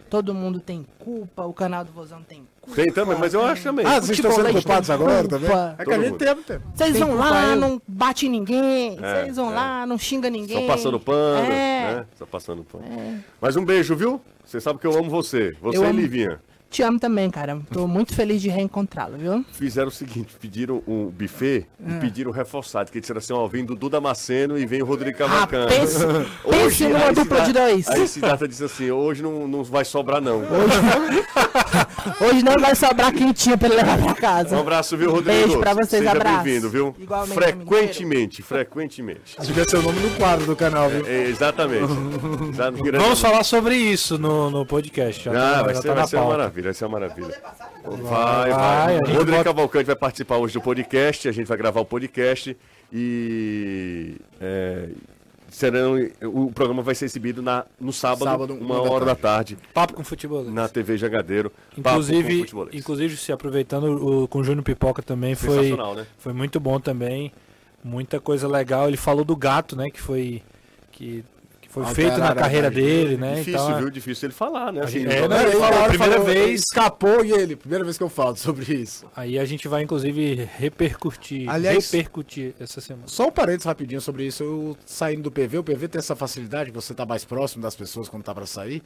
Todo 0.10 0.34
mundo 0.34 0.60
tem 0.60 0.86
culpa, 1.00 1.44
o 1.46 1.54
canal 1.54 1.84
do 1.84 1.92
Vozão 1.92 2.22
tem 2.24 2.48
culpa. 2.62 2.82
Tem 2.82 2.92
também, 2.92 3.18
mas 3.18 3.34
eu 3.34 3.44
acho 3.46 3.64
também. 3.64 3.86
Ah, 3.86 4.00
vocês 4.00 4.18
estão 4.18 4.32
sendo 4.32 4.46
Futebolês 4.48 4.64
culpados 4.64 4.88
tem 4.88 4.96
agora 4.96 5.28
também? 5.28 5.50
É 5.78 5.86
que 5.86 5.94
a 5.94 6.00
gente 6.00 6.18
tem 6.18 6.36
tempo. 6.44 6.64
Vocês 6.74 6.94
Tem 6.94 7.04
vão 7.04 7.16
lá, 7.16 7.44
eu. 7.50 7.56
não 7.56 7.82
bate 7.88 8.30
ninguém. 8.30 8.98
É, 9.02 9.24
Vocês 9.24 9.36
vão 9.36 9.52
é. 9.52 9.56
lá, 9.56 9.86
não 9.86 9.98
xinga 9.98 10.30
ninguém. 10.30 10.62
Só 10.68 10.74
passando 10.74 11.00
pano, 11.00 11.46
É. 11.52 11.96
né? 11.96 12.06
Só 12.18 12.26
passando 12.26 12.64
pano. 12.64 12.86
Mas 13.42 13.56
um 13.56 13.66
beijo, 13.66 13.96
viu? 13.96 14.22
Você 14.46 14.62
sabe 14.62 14.80
que 14.80 14.88
eu 14.88 14.98
amo 14.98 15.10
você. 15.10 15.56
Você 15.62 15.78
Eu 15.78 15.84
e 15.84 15.86
amo- 15.88 16.00
Livinha. 16.00 16.40
Te 16.70 16.84
amo 16.84 17.00
também, 17.00 17.30
cara. 17.30 17.60
Tô 17.72 17.88
muito 17.88 18.14
feliz 18.14 18.42
de 18.42 18.50
reencontrá-lo, 18.50 19.18
viu? 19.18 19.44
Fizeram 19.54 19.88
o 19.88 19.92
seguinte, 19.92 20.36
pediram 20.40 20.84
um 20.86 21.06
buffet 21.06 21.66
Ah. 21.84 21.92
e 21.98 22.00
pediram 22.02 22.30
reforçado, 22.32 22.92
que 22.92 23.00
disseram 23.00 23.20
assim, 23.20 23.32
ó, 23.34 23.48
vem 23.48 23.64
Dudu 23.66 23.90
Damasceno 23.90 24.58
e 24.60 24.66
vem 24.66 24.82
o 24.82 24.86
Rodrigo 24.86 25.16
Ah, 25.24 25.28
Cavalcante. 25.48 25.74
pense, 25.76 25.98
pense 26.50 26.88
numa 26.88 27.14
dupla 27.14 27.42
de 27.42 27.54
dois. 27.54 27.88
Aí 27.88 28.08
Cidata 28.08 28.48
disse 28.48 28.64
assim, 28.66 28.92
hoje 28.92 29.24
não, 29.24 29.48
não 29.48 29.64
vai 29.64 29.86
sobrar 29.86 30.22
não. 30.22 30.42
Hoje 32.22 32.44
não 32.44 32.56
vai 32.60 32.76
sobrar 32.76 33.14
quentinha 33.14 33.58
pra 33.58 33.68
ele 33.68 33.78
levar 33.78 33.98
pra 33.98 34.12
Um 34.12 34.16
casa. 34.16 34.60
abraço, 34.60 34.98
viu, 34.98 35.12
Rodrigo? 35.12 35.48
Beijo 35.48 35.60
pra 35.60 35.74
vocês, 35.74 35.90
Seja 36.04 36.12
abraço. 36.12 36.44
bem-vindo, 36.44 36.70
viu? 36.70 36.96
Igualmente, 37.00 37.34
frequentemente, 37.34 38.44
frequentemente. 38.44 39.38
Devia 39.42 39.64
ser 39.64 39.78
o 39.78 39.82
nome 39.82 40.00
do 40.02 40.18
quadro 40.18 40.46
do 40.46 40.56
canal, 40.56 40.90
viu? 40.90 41.06
É, 41.08 41.24
exatamente. 41.30 41.88
Vamos 42.98 43.22
falar 43.22 43.44
sobre 43.44 43.76
isso 43.76 44.18
no, 44.18 44.50
no 44.52 44.66
podcast. 44.66 45.30
Ah, 45.30 45.64
vai 45.64 45.74
ser, 45.76 45.82
tá 45.84 45.88
vai 45.94 46.02
na 46.02 46.08
ser 46.08 46.18
uma 46.18 46.26
pauta. 46.26 46.57
Maravilha, 46.58 46.64
vai 46.64 46.74
ser 46.74 46.86
uma 46.86 47.00
maravilha. 47.00 47.42
Vai, 47.84 48.50
Vai, 48.52 49.02
vai. 49.02 49.16
Rodrigo 49.16 49.44
Cavalcante 49.44 49.86
vai 49.86 49.96
participar 49.96 50.38
hoje 50.38 50.54
do 50.54 50.62
podcast, 50.62 51.30
a 51.30 51.32
gente 51.32 51.48
vai 51.48 51.58
gravar 51.58 51.82
o 51.82 51.86
podcast 51.86 52.58
e 52.92 54.16
é, 54.42 54.90
serão, 55.50 55.96
o 56.24 56.52
programa 56.52 56.82
vai 56.82 56.96
ser 56.96 57.06
exibido 57.06 57.42
na, 57.42 57.66
no 57.80 57.94
sábado, 57.94 58.26
Sábado, 58.26 58.54
uma 58.54 58.76
uma 58.80 58.84
da 58.84 58.92
hora 58.92 59.06
da 59.06 59.16
tarde, 59.16 59.58
Papo 59.74 59.94
com 59.94 60.04
futebol. 60.04 60.44
na 60.44 60.68
TV 60.68 60.98
Jangadeiro. 60.98 61.50
Papo 61.50 61.72
com 61.74 61.80
Inclusive, 61.82 62.46
inclusive, 62.74 63.18
se 63.18 63.32
aproveitando, 63.32 64.24
o, 64.24 64.28
com 64.28 64.40
o 64.40 64.44
Júnior 64.44 64.64
Pipoca 64.64 65.02
também 65.02 65.36
foi, 65.36 65.56
Sensacional, 65.56 65.96
né? 65.96 66.08
foi 66.18 66.34
muito 66.34 66.60
bom 66.60 66.80
também. 66.80 67.32
Muita 67.84 68.20
coisa 68.20 68.48
legal. 68.48 68.88
Ele 68.88 68.98
falou 68.98 69.24
do 69.24 69.36
gato, 69.36 69.76
né? 69.76 69.90
Que 69.90 70.02
foi, 70.02 70.42
que 70.92 71.24
foi 71.84 71.90
Alterar 71.90 72.10
feito 72.12 72.20
na 72.20 72.30
a 72.32 72.36
carreira 72.36 72.70
dele, 72.72 73.18
né? 73.18 73.36
Difícil, 73.36 73.54
então, 73.62 73.78
viu? 73.80 73.90
Difícil 73.90 74.28
ele 74.28 74.34
falar, 74.34 74.72
né? 74.72 74.82
Assim, 74.84 75.00
gente- 75.02 75.14
é, 75.16 75.22
não- 75.22 75.28
né? 75.30 75.42
ele 75.44 75.52
falou, 75.52 75.68
falou, 75.74 75.88
primeira 75.90 76.14
falou, 76.14 76.26
vez. 76.28 76.60
Escapou 76.62 77.26
e 77.26 77.32
ele. 77.32 77.56
Primeira 77.56 77.84
vez 77.84 77.98
que 77.98 78.04
eu 78.04 78.10
falo 78.10 78.36
sobre 78.36 78.74
isso. 78.74 79.06
Aí 79.16 79.38
a 79.40 79.46
gente 79.46 79.68
vai, 79.68 79.84
inclusive, 79.84 80.48
repercutir, 80.58 81.50
Aliás- 81.50 81.90
repercutir 81.92 82.54
essa 82.60 82.80
semana. 82.82 83.08
Só 83.08 83.28
um 83.28 83.32
parênteses 83.32 83.66
rapidinho 83.66 84.02
sobre 84.02 84.26
isso. 84.26 84.44
Eu 84.44 84.78
saindo 84.86 85.24
do 85.24 85.32
PV, 85.32 85.58
o 85.60 85.64
PV 85.64 85.88
tem 85.88 86.00
essa 86.00 86.16
facilidade, 86.16 86.72
você 86.72 86.94
tá 86.94 87.06
mais 87.06 87.24
próximo 87.26 87.62
das 87.62 87.76
pessoas 87.76 88.08
quando 88.10 88.24
tá 88.24 88.34
pra 88.34 88.46
sair. 88.46 88.82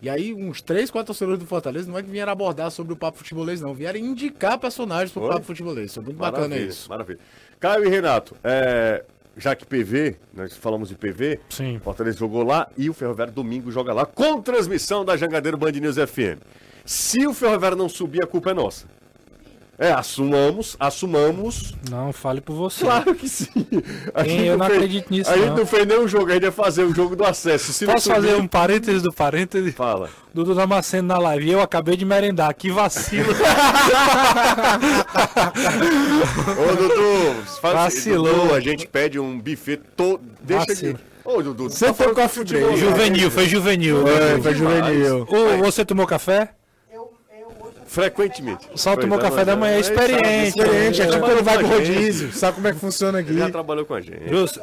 E 0.00 0.08
aí, 0.08 0.32
uns 0.32 0.62
três, 0.62 0.92
quatro 0.92 1.08
torcedores 1.08 1.40
do 1.40 1.46
Fortaleza 1.46 1.90
não 1.90 1.98
é 1.98 2.02
que 2.04 2.08
vieram 2.08 2.30
abordar 2.30 2.70
sobre 2.70 2.92
o 2.92 2.96
papo 2.96 3.18
futebolês, 3.18 3.60
não. 3.60 3.74
Vieram 3.74 3.98
indicar 3.98 4.56
personagens 4.56 5.10
pro 5.10 5.22
Foi? 5.22 5.30
papo 5.32 5.44
futebolês. 5.44 5.92
Foi 5.92 6.04
muito 6.04 6.16
bacana 6.16 6.46
Maravilha, 6.46 6.68
isso. 6.70 6.88
maravilha. 6.88 7.18
Caio 7.58 7.84
e 7.84 7.88
Renato, 7.88 8.36
é, 8.44 9.04
já 9.38 9.54
que 9.54 9.64
PV, 9.64 10.16
nós 10.34 10.56
falamos 10.56 10.88
de 10.88 10.96
PV, 10.96 11.40
Sim. 11.48 11.80
Fortaleza 11.82 12.18
jogou 12.18 12.42
lá 12.42 12.68
e 12.76 12.90
o 12.90 12.92
Ferroviário 12.92 13.32
domingo 13.32 13.70
joga 13.70 13.92
lá 13.92 14.04
com 14.04 14.40
transmissão 14.42 15.04
da 15.04 15.16
Jangadeiro 15.16 15.56
Band 15.56 15.72
News 15.72 15.96
FM. 15.96 16.42
Se 16.84 17.26
o 17.26 17.32
Ferroviário 17.32 17.76
não 17.76 17.88
subir, 17.88 18.22
a 18.22 18.26
culpa 18.26 18.50
é 18.50 18.54
nossa. 18.54 18.86
É, 19.80 19.92
assumamos, 19.92 20.76
assumamos. 20.80 21.72
Não, 21.88 22.12
fale 22.12 22.40
por 22.40 22.54
você. 22.56 22.84
Claro 22.84 23.14
que 23.14 23.28
sim. 23.28 23.46
Sim, 23.54 24.40
eu 24.44 24.58
não 24.58 24.66
fez- 24.66 24.76
acredito 24.78 25.06
nisso, 25.08 25.30
A 25.30 25.36
gente 25.36 25.46
não. 25.50 25.56
não 25.58 25.66
fez 25.66 25.86
nenhum 25.86 26.08
jogo, 26.08 26.30
a 26.30 26.34
gente 26.34 26.42
ia 26.42 26.50
fazer 26.50 26.82
o 26.82 26.92
jogo 26.92 27.14
do 27.14 27.24
acesso. 27.24 27.72
Se 27.72 27.86
Posso 27.86 28.08
fazer 28.12 28.34
um 28.34 28.48
parênteses 28.48 29.02
do 29.02 29.12
parênteses? 29.12 29.72
Fala. 29.76 30.10
Dudu 30.34 30.52
Damasceno 30.52 31.06
na 31.06 31.18
live. 31.18 31.46
E 31.46 31.52
eu 31.52 31.60
acabei 31.60 31.96
de 31.96 32.04
merendar. 32.04 32.52
Que 32.54 32.72
vacilo. 32.72 33.32
Ô, 36.58 36.76
Dudu, 36.76 37.42
faz 37.60 37.74
Vacilou. 37.74 38.34
Dudu, 38.42 38.54
a 38.54 38.60
gente 38.60 38.86
pede 38.86 39.18
um 39.18 39.38
buffet 39.38 39.80
todo. 39.96 40.20
Deixa 40.40 40.66
Vacilo. 40.66 40.94
de. 40.94 41.00
Ô, 41.24 41.42
Dudu, 41.42 41.70
Você 41.70 41.86
tá 41.86 41.94
foi 41.94 42.14
com 42.14 42.20
a 42.22 42.28
futebol, 42.28 42.70
né? 42.70 42.76
juvenil, 42.76 43.30
foi 43.30 43.46
juvenil. 43.46 44.02
Foi, 44.02 44.42
foi 44.42 44.54
juvenil. 44.54 45.26
Ô, 45.28 45.58
você 45.64 45.84
tomou 45.84 46.06
café? 46.06 46.50
Frequentemente. 47.88 48.68
Só 48.76 48.94
Pois 48.94 49.04
tomou 49.04 49.18
é, 49.18 49.22
café 49.22 49.44
da 49.44 49.52
é, 49.52 49.56
manhã, 49.56 49.82
sabe, 49.82 49.94
experiente. 50.00 50.52
Diferente, 50.56 50.76
é 50.76 50.86
ele 50.86 50.92
tipo 50.92 51.08
trabalhou 51.10 51.36
quando 51.36 51.44
vai 51.44 51.58
com 51.58 51.68
pro 51.68 51.78
a 51.78 51.84
gente. 51.84 51.96
rodízio. 51.96 52.32
Sabe 52.32 52.54
como 52.56 52.68
é 52.68 52.72
que 52.72 52.78
funciona 52.78 53.18
aqui? 53.18 53.30
Ele 53.30 53.38
já 53.38 53.50
trabalhou 53.50 53.84
com 53.86 53.94
a 53.94 54.00
gente. 54.00 54.28
Justo. 54.28 54.60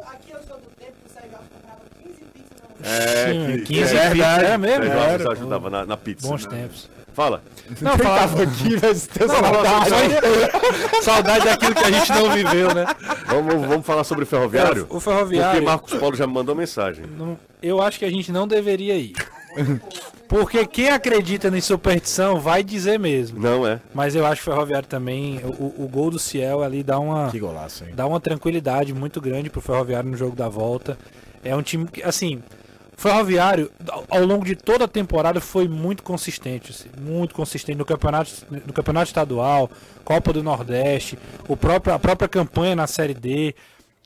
É, 2.82 3.32
Sim, 3.32 3.56
que, 3.64 3.74
15 3.74 3.90
que 3.90 3.98
é, 3.98 4.10
pizzas, 4.10 4.42
é 4.44 4.58
mesmo? 4.58 4.84
Sérgio 4.84 5.30
ajudava 5.32 5.70
na, 5.70 5.84
na 5.86 5.96
pizza. 5.96 6.28
Bons 6.28 6.46
né? 6.46 6.50
tempos. 6.62 6.88
Fala. 7.12 7.42
Não, 7.80 7.96
falava 7.98 8.28
Tava 8.36 8.42
aqui, 8.42 8.76
mas 8.80 9.06
tem 9.06 9.26
Não, 9.26 9.34
saudade. 9.34 9.90
só- 9.90 11.00
saudade 11.02 11.44
daquilo 11.46 11.74
que 11.74 11.84
a 11.84 11.90
gente 11.90 12.12
não 12.12 12.30
viveu, 12.30 12.74
né? 12.74 12.86
Vamos, 13.26 13.66
vamos 13.66 13.86
falar 13.86 14.04
sobre 14.04 14.24
o 14.24 14.26
ferroviário? 14.26 14.82
O 14.82 14.86
Porque 14.86 15.04
ferroviário, 15.04 15.64
Marcos 15.64 15.94
Paulo 15.94 16.14
já 16.14 16.26
me 16.26 16.34
mandou 16.34 16.54
mensagem. 16.54 17.06
não- 17.06 17.38
eu 17.62 17.80
acho 17.82 17.98
que 17.98 18.04
a 18.04 18.10
gente 18.10 18.30
não 18.30 18.46
deveria 18.46 18.94
ir. 18.96 19.14
Porque 20.28 20.66
quem 20.66 20.90
acredita 20.90 21.48
em 21.48 21.60
superstição 21.60 22.40
vai 22.40 22.62
dizer 22.64 22.98
mesmo. 22.98 23.38
Não 23.40 23.66
é. 23.66 23.80
Mas 23.94 24.14
eu 24.14 24.26
acho 24.26 24.42
que 24.42 24.48
o 24.50 24.52
Ferroviário 24.52 24.88
também, 24.88 25.40
o, 25.44 25.84
o 25.84 25.88
gol 25.90 26.10
do 26.10 26.18
Ciel 26.18 26.62
ali 26.62 26.82
dá 26.82 26.98
uma, 26.98 27.30
Que 27.30 27.38
golaço, 27.38 27.84
hein? 27.84 27.90
dá 27.94 28.06
uma 28.06 28.20
tranquilidade 28.20 28.92
muito 28.92 29.20
grande 29.20 29.48
pro 29.50 29.60
Ferroviário 29.60 30.10
no 30.10 30.16
jogo 30.16 30.34
da 30.34 30.48
volta. 30.48 30.98
É 31.44 31.54
um 31.54 31.62
time 31.62 31.86
que, 31.86 32.02
assim, 32.02 32.42
o 32.96 33.00
Ferroviário, 33.00 33.70
ao- 33.88 34.04
ao 34.08 34.24
longo 34.24 34.44
de 34.44 34.56
toda 34.56 34.84
a 34.84 34.88
temporada, 34.88 35.40
foi 35.40 35.68
muito 35.68 36.02
consistente. 36.02 36.72
assim, 36.72 36.88
muito 37.00 37.34
consistente 37.34 37.78
no 37.78 37.84
campeonato, 37.84 38.30
no 38.66 38.72
campeonato 38.72 39.06
estadual, 39.06 39.70
Copa 40.04 40.32
do 40.32 40.42
Nordeste, 40.42 41.16
o 41.46 41.56
próprio, 41.56 41.94
a 41.94 41.98
própria 41.98 42.28
campanha 42.28 42.74
na 42.74 42.86
Série 42.86 43.14
D. 43.14 43.54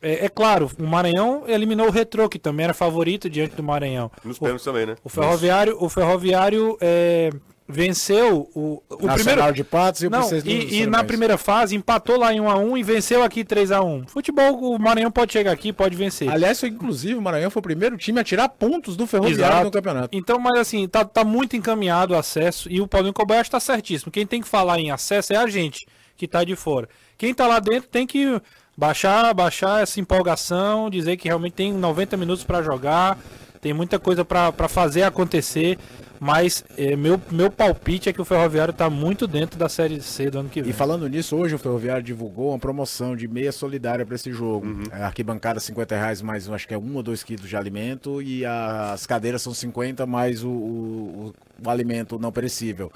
É, 0.02 0.26
é 0.26 0.28
claro, 0.28 0.70
o 0.78 0.86
Maranhão 0.86 1.44
eliminou 1.46 1.86
o 1.88 1.90
Retrô, 1.90 2.28
que 2.28 2.38
também 2.38 2.64
era 2.64 2.74
favorito 2.74 3.28
diante 3.28 3.54
do 3.54 3.62
Maranhão. 3.62 4.10
Nos 4.24 4.36
O- 4.38 4.40
pênaltis 4.40 4.64
também, 4.64 4.86
né? 4.86 4.96
o 5.04 5.08
Ferroviário, 5.08 5.76
o 5.78 5.88
Ferroviário 5.90 6.78
é, 6.80 7.30
venceu 7.68 8.50
o, 8.54 8.82
o 8.88 9.06
Nacional 9.06 9.14
primeiro. 9.16 9.52
de 9.52 9.64
Patos 9.64 10.02
e 10.02 10.06
o 10.06 10.10
Não, 10.10 10.20
Princesa 10.20 10.44
do 10.44 10.50
e, 10.50 10.80
e 10.82 10.86
na 10.86 11.04
primeira 11.04 11.36
fase 11.38 11.76
empatou 11.76 12.18
lá 12.18 12.32
em 12.32 12.40
1x1 12.40 12.78
e 12.78 12.82
venceu 12.82 13.22
aqui 13.22 13.44
3x1. 13.44 14.08
Futebol, 14.08 14.74
o 14.74 14.78
Maranhão 14.78 15.10
pode 15.10 15.32
chegar 15.32 15.52
aqui, 15.52 15.72
pode 15.72 15.94
vencer. 15.96 16.28
Aliás, 16.28 16.62
inclusive, 16.62 17.14
o 17.14 17.22
Maranhão 17.22 17.50
foi 17.50 17.60
o 17.60 17.62
primeiro 17.62 17.96
time 17.96 18.18
a 18.20 18.24
tirar 18.24 18.48
pontos 18.48 18.96
do 18.96 19.06
Ferroviário 19.06 19.44
Exato. 19.44 19.64
no 19.64 19.70
campeonato. 19.70 20.08
Então, 20.16 20.38
mas 20.38 20.58
assim, 20.58 20.88
tá, 20.88 21.04
tá 21.04 21.22
muito 21.24 21.56
encaminhado 21.56 22.14
o 22.14 22.16
acesso 22.16 22.70
e 22.70 22.80
o 22.80 22.88
Paulinho 22.88 23.12
Kobayashi 23.12 23.50
tá 23.50 23.60
certíssimo. 23.60 24.10
Quem 24.10 24.26
tem 24.26 24.40
que 24.40 24.48
falar 24.48 24.78
em 24.80 24.90
acesso 24.90 25.32
é 25.32 25.36
a 25.36 25.46
gente, 25.46 25.86
que 26.16 26.26
tá 26.26 26.42
de 26.42 26.56
fora. 26.56 26.88
Quem 27.16 27.32
tá 27.34 27.46
lá 27.46 27.60
dentro 27.60 27.88
tem 27.88 28.06
que 28.06 28.40
baixar, 28.80 29.34
baixar 29.34 29.82
essa 29.82 30.00
empolgação, 30.00 30.88
dizer 30.88 31.18
que 31.18 31.28
realmente 31.28 31.52
tem 31.52 31.70
90 31.70 32.16
minutos 32.16 32.42
para 32.44 32.62
jogar, 32.62 33.18
tem 33.60 33.74
muita 33.74 33.98
coisa 33.98 34.24
para 34.24 34.68
fazer 34.68 35.02
acontecer, 35.02 35.78
mas 36.18 36.64
é, 36.78 36.96
meu, 36.96 37.20
meu 37.30 37.50
palpite 37.50 38.08
é 38.08 38.12
que 38.12 38.20
o 38.22 38.24
Ferroviário 38.24 38.72
tá 38.72 38.88
muito 38.88 39.26
dentro 39.26 39.58
da 39.58 39.68
Série 39.68 40.00
C 40.00 40.30
do 40.30 40.38
ano 40.38 40.48
que 40.48 40.62
vem. 40.62 40.70
E 40.70 40.72
falando 40.72 41.06
nisso, 41.06 41.36
hoje 41.36 41.54
o 41.54 41.58
Ferroviário 41.58 42.02
divulgou 42.02 42.48
uma 42.50 42.58
promoção 42.58 43.14
de 43.14 43.28
meia 43.28 43.52
solidária 43.52 44.04
para 44.06 44.14
esse 44.14 44.32
jogo. 44.32 44.66
É, 44.90 45.02
arquibancada 45.02 45.60
50 45.60 45.94
reais 45.94 46.22
mais, 46.22 46.48
acho 46.48 46.66
que 46.66 46.72
é 46.72 46.78
um 46.78 46.96
ou 46.96 47.02
dois 47.02 47.22
quilos 47.22 47.46
de 47.48 47.56
alimento 47.56 48.22
e 48.22 48.46
as 48.46 49.06
cadeiras 49.06 49.42
são 49.42 49.52
50 49.52 50.06
mais 50.06 50.42
o, 50.42 50.48
o- 50.50 51.34
o 51.62 51.68
alimento 51.70 52.18
não 52.18 52.32
perecível. 52.32 52.90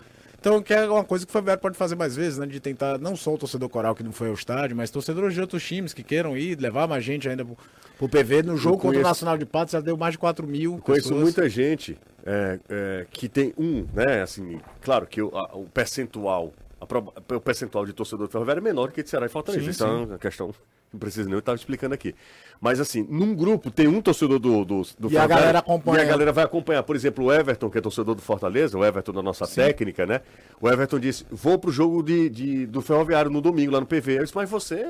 Então, 0.45 0.63
que 0.63 0.75
é 0.75 0.87
uma 0.87 1.03
coisa 1.03 1.25
que 1.25 1.31
o 1.31 1.33
Ferroviário 1.33 1.63
pode 1.63 1.75
fazer 1.75 1.95
mais 1.97 2.15
vezes, 2.15 2.37
né? 2.39 2.45
De 2.45 2.61
tentar, 2.61 2.99
não 2.99 3.17
só 3.17 3.33
o 3.33 3.39
torcedor 3.39 3.67
coral 3.71 3.95
que 3.95 4.03
não 4.03 4.13
foi 4.13 4.29
ao 4.29 4.35
estádio, 4.35 4.77
mas 4.77 4.91
torcedores 4.91 5.33
de 5.33 5.41
outros 5.41 5.65
times 5.67 5.95
que 5.95 6.03
queiram 6.03 6.37
ir, 6.37 6.61
levar 6.61 6.87
mais 6.87 7.03
gente 7.03 7.27
ainda 7.27 7.43
pro, 7.43 7.57
pro 7.97 8.09
PV. 8.11 8.43
No 8.43 8.55
jogo 8.55 8.77
contra 8.77 8.89
o 8.89 8.93
conheço- 8.93 9.09
Nacional 9.09 9.39
de 9.39 9.47
Patos 9.47 9.73
já 9.73 9.81
deu 9.81 9.97
mais 9.97 10.13
de 10.13 10.19
4 10.19 10.47
mil 10.47 10.77
Conheço 10.81 11.05
pessoas. 11.09 11.23
muita 11.23 11.49
gente 11.49 11.97
é, 12.27 12.61
é, 12.69 13.07
que 13.11 13.27
tem 13.27 13.55
um, 13.57 13.87
né? 13.95 14.21
Assim, 14.21 14.61
claro 14.83 15.07
que 15.07 15.23
o, 15.23 15.35
a- 15.35 15.55
o 15.57 15.65
percentual, 15.65 16.53
a 16.79 17.35
o 17.35 17.41
percentual 17.41 17.87
de 17.87 17.95
torcedor 17.95 18.27
do 18.27 18.31
Ferroviário 18.31 18.61
é 18.61 18.63
menor 18.63 18.93
que 18.93 19.03
de 19.03 19.09
Ceará 19.09 19.25
e 19.25 19.31
Fortaleza. 19.31 19.65
Sim, 19.65 19.71
Isso 19.71 19.83
é 19.83 19.87
uma 19.89 20.19
questão 20.19 20.53
que 20.53 20.59
não 20.95 20.99
precisa 20.99 21.25
nem 21.25 21.35
eu 21.35 21.41
estava 21.41 21.57
explicando 21.57 21.95
aqui. 21.95 22.15
Mas 22.61 22.81
assim, 22.81 23.07
num 23.11 23.35
grupo 23.35 23.71
tem 23.71 23.87
um 23.89 24.01
torcedor 24.01 24.39
do, 24.39 24.65
do, 24.65 24.83
do 24.99 25.13
E 25.13 25.19
a 25.19 25.27
galera 25.27 25.59
acompanha. 25.59 25.99
E 25.99 26.03
a 26.03 26.05
galera 26.09 26.33
vai 26.33 26.45
acompanhar. 26.45 26.83
Por 26.83 26.97
exemplo, 26.97 27.25
o 27.27 27.33
Everton, 27.33 27.69
que 27.69 27.77
é 27.77 27.81
torcedor 27.81 28.15
do 28.15 28.23
Fortaleza, 28.23 28.79
o 28.79 28.85
Everton 28.85 29.13
da 29.13 29.23
nossa 29.23 29.45
técnica, 29.47 30.07
né? 30.07 30.21
O 30.61 30.69
Everton 30.69 30.99
disse: 30.99 31.27
vou 31.31 31.59
pro 31.59 31.71
jogo 31.71 32.03
de, 32.03 32.31
de- 32.31 32.67
do 32.67 32.81
Ferroviário 32.81 33.31
no 33.31 33.41
domingo, 33.41 33.73
lá 33.73 33.81
no 33.81 33.87
PV. 33.87 34.19
Eu 34.19 34.23
disse, 34.25 34.35
mas 34.37 34.49
você. 34.49 34.83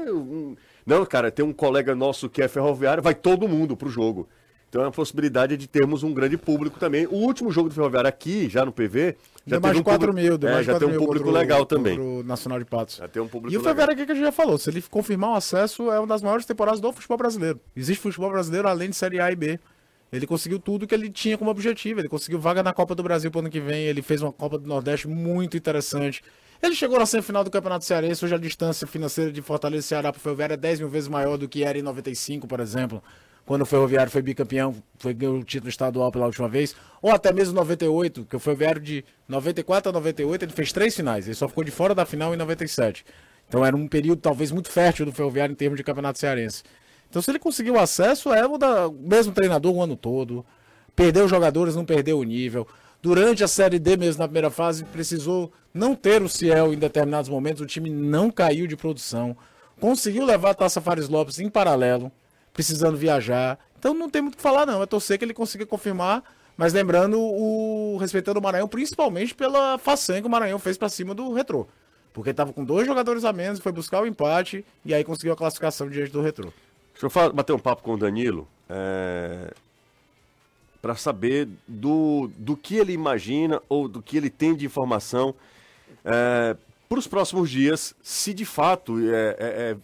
Não, 0.86 1.04
cara, 1.06 1.30
tem 1.30 1.44
um 1.44 1.52
colega 1.52 1.94
nosso 1.94 2.28
que 2.28 2.42
é 2.42 2.48
ferroviário, 2.48 3.02
vai 3.02 3.14
todo 3.14 3.48
mundo 3.48 3.76
pro 3.76 3.88
jogo. 3.88 4.28
Então 4.74 4.82
é 4.82 4.86
uma 4.86 4.90
possibilidade 4.90 5.56
de 5.56 5.68
termos 5.68 6.02
um 6.02 6.12
grande 6.12 6.36
público 6.36 6.80
também. 6.80 7.06
O 7.06 7.14
último 7.14 7.48
jogo 7.52 7.68
do 7.68 7.74
Ferroviário 7.76 8.08
aqui, 8.08 8.48
já 8.48 8.64
no 8.64 8.72
PV, 8.72 9.14
já 9.46 9.60
teve 9.60 9.74
de 9.74 9.78
um 9.78 9.82
4 9.84 10.08
público- 10.08 10.14
mil, 10.14 10.48
é, 10.48 10.52
mais 10.52 10.62
de 10.62 10.66
já 10.66 10.72
4 10.72 10.88
tem 10.88 10.96
um 10.96 10.98
público 10.98 11.24
contra 11.26 11.30
o- 11.30 11.40
legal 11.40 11.64
também. 11.64 11.96
o 11.96 12.24
Nacional 12.24 12.58
de 12.58 12.64
Patos. 12.64 12.96
Já 12.96 13.06
tem 13.06 13.22
um 13.22 13.28
público 13.28 13.54
E 13.54 13.56
o. 13.56 13.60
Ferroviário 13.62 13.92
aqui 13.94 14.04
que 14.04 14.10
a 14.10 14.14
gente 14.16 14.24
já 14.24 14.32
falou, 14.32 14.58
se 14.58 14.68
ele 14.68 14.82
confirmar 14.82 15.30
o 15.30 15.34
acesso, 15.34 15.92
é 15.92 16.00
uma 16.00 16.08
das 16.08 16.22
maiores 16.22 16.44
temporadas 16.44 16.80
do 16.80 16.90
futebol 16.92 17.16
brasileiro. 17.16 17.60
Existe 17.76 18.02
futebol 18.02 18.30
brasileiro 18.32 18.66
além 18.66 18.90
de 18.90 18.96
Série 18.96 19.20
A 19.20 19.30
e 19.30 19.36
B. 19.36 19.60
Ele 20.12 20.26
conseguiu 20.26 20.58
tudo 20.58 20.88
que 20.88 20.94
ele 20.94 21.08
tinha 21.08 21.38
como 21.38 21.52
objetivo. 21.52 22.00
Ele 22.00 22.08
conseguiu 22.08 22.40
vaga 22.40 22.60
na 22.60 22.72
Copa 22.72 22.96
do 22.96 23.02
Brasil 23.04 23.30
pro 23.30 23.38
ano 23.38 23.50
que 23.50 23.60
vem. 23.60 23.84
Ele 23.84 24.02
fez 24.02 24.22
uma 24.22 24.32
Copa 24.32 24.58
do 24.58 24.66
Nordeste 24.68 25.06
muito 25.06 25.56
interessante. 25.56 26.20
Ele 26.60 26.74
chegou 26.74 26.98
na 26.98 27.06
semifinal 27.06 27.44
do 27.44 27.50
Campeonato 27.50 27.84
Cearense. 27.84 28.24
Hoje 28.24 28.34
a 28.34 28.38
distância 28.38 28.88
financeira 28.88 29.30
de 29.30 29.40
Fortaleza 29.40 29.84
e 29.84 29.88
Ceará 29.88 30.10
pro 30.10 30.20
Ferroviário 30.20 30.54
é 30.54 30.56
10 30.56 30.80
mil 30.80 30.88
vezes 30.88 31.08
maior 31.08 31.36
do 31.38 31.48
que 31.48 31.62
era 31.62 31.78
em 31.78 31.82
95, 31.82 32.48
por 32.48 32.58
exemplo. 32.58 33.00
Quando 33.46 33.62
o 33.62 33.66
Ferroviário 33.66 34.10
foi 34.10 34.22
bicampeão, 34.22 34.74
foi 34.98 35.12
ganhou 35.12 35.36
o 35.38 35.44
título 35.44 35.68
estadual 35.68 36.10
pela 36.10 36.26
última 36.26 36.48
vez. 36.48 36.74
Ou 37.02 37.10
até 37.10 37.30
mesmo 37.32 37.54
98, 37.54 38.24
que 38.24 38.36
o 38.36 38.38
Ferroviário 38.38 38.80
de 38.80 39.04
94 39.28 39.90
a 39.90 39.92
98 39.92 40.44
ele 40.46 40.52
fez 40.52 40.72
três 40.72 40.96
finais. 40.96 41.26
Ele 41.26 41.34
só 41.34 41.46
ficou 41.46 41.62
de 41.62 41.70
fora 41.70 41.94
da 41.94 42.06
final 42.06 42.32
em 42.32 42.38
97. 42.38 43.04
Então 43.46 43.64
era 43.64 43.76
um 43.76 43.86
período 43.86 44.20
talvez 44.22 44.50
muito 44.50 44.70
fértil 44.70 45.04
do 45.04 45.12
Ferroviário 45.12 45.52
em 45.52 45.56
termos 45.56 45.76
de 45.76 45.84
campeonato 45.84 46.18
cearense. 46.18 46.62
Então 47.10 47.20
se 47.20 47.30
ele 47.30 47.38
conseguiu 47.38 47.78
acesso, 47.78 48.32
é 48.32 48.46
o 48.46 48.56
da- 48.56 48.88
mesmo 48.90 49.32
treinador 49.34 49.74
o 49.74 49.82
ano 49.82 49.94
todo. 49.96 50.44
Perdeu 50.96 51.28
jogadores, 51.28 51.76
não 51.76 51.84
perdeu 51.84 52.18
o 52.18 52.24
nível. 52.24 52.66
Durante 53.02 53.44
a 53.44 53.48
Série 53.48 53.78
D 53.78 53.98
mesmo, 53.98 54.20
na 54.20 54.26
primeira 54.28 54.48
fase, 54.48 54.84
precisou 54.84 55.52
não 55.74 55.94
ter 55.94 56.22
o 56.22 56.28
Ciel 56.30 56.72
em 56.72 56.78
determinados 56.78 57.28
momentos. 57.28 57.60
O 57.60 57.66
time 57.66 57.90
não 57.90 58.30
caiu 58.30 58.66
de 58.66 58.74
produção. 58.76 59.36
Conseguiu 59.78 60.24
levar 60.24 60.50
a 60.50 60.54
Taça 60.54 60.80
Fares 60.80 61.10
Lopes 61.10 61.38
em 61.38 61.50
paralelo, 61.50 62.10
precisando 62.54 62.96
viajar. 62.96 63.58
Então 63.78 63.92
não 63.92 64.08
tem 64.08 64.22
muito 64.22 64.34
o 64.34 64.36
que 64.38 64.42
falar, 64.42 64.64
não. 64.64 64.82
É 64.82 64.86
torcer 64.86 65.18
que 65.18 65.24
ele 65.26 65.34
consiga 65.34 65.66
confirmar. 65.66 66.22
Mas 66.56 66.72
lembrando, 66.72 67.20
o 67.20 67.96
respeitando 68.00 68.38
o 68.38 68.42
Maranhão, 68.42 68.68
principalmente 68.68 69.34
pela 69.34 69.76
façanha 69.76 70.20
que 70.22 70.26
o 70.26 70.30
Maranhão 70.30 70.58
fez 70.58 70.78
pra 70.78 70.88
cima 70.88 71.12
do 71.12 71.32
Retrô. 71.34 71.66
Porque 72.12 72.30
estava 72.30 72.52
com 72.52 72.64
dois 72.64 72.86
jogadores 72.86 73.24
a 73.24 73.32
menos, 73.32 73.58
foi 73.58 73.72
buscar 73.72 74.00
o 74.00 74.06
empate 74.06 74.64
e 74.84 74.94
aí 74.94 75.02
conseguiu 75.02 75.32
a 75.32 75.36
classificação 75.36 75.90
diante 75.90 76.12
do 76.12 76.22
Retrô. 76.22 76.52
Deixa 76.92 77.06
eu 77.06 77.10
fa- 77.10 77.28
bater 77.30 77.52
um 77.52 77.58
papo 77.58 77.82
com 77.82 77.94
o 77.94 77.96
Danilo 77.98 78.46
é, 78.70 79.52
para 80.80 80.94
saber 80.94 81.48
do, 81.66 82.30
do 82.38 82.56
que 82.56 82.76
ele 82.76 82.92
imagina 82.92 83.60
ou 83.68 83.88
do 83.88 84.00
que 84.00 84.16
ele 84.16 84.30
tem 84.30 84.54
de 84.54 84.64
informação 84.64 85.34
para 86.88 86.98
os 86.98 87.08
próximos 87.08 87.50
dias, 87.50 87.94
se 88.00 88.32
de 88.32 88.44
fato 88.44 88.96
é, 89.00 89.12
é, 89.12 89.36
é- 89.40 89.76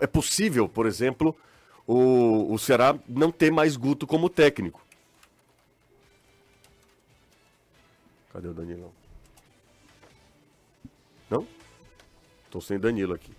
é 0.00 0.06
possível, 0.06 0.68
por 0.68 0.84
exemplo, 0.86 1.34
o, 1.88 2.52
o 2.52 2.58
Ceará 2.58 2.96
não 3.08 3.32
ter 3.32 3.50
mais 3.50 3.76
Guto 3.76 4.06
como 4.06 4.28
técnico. 4.28 4.80
Cadê 8.32 8.48
o 8.48 8.52
Danilão? 8.54 8.92
Não? 11.30 11.46
Tô 12.50 12.60
sem 12.60 12.78
Danilo 12.78 13.14
aqui. 13.14 13.32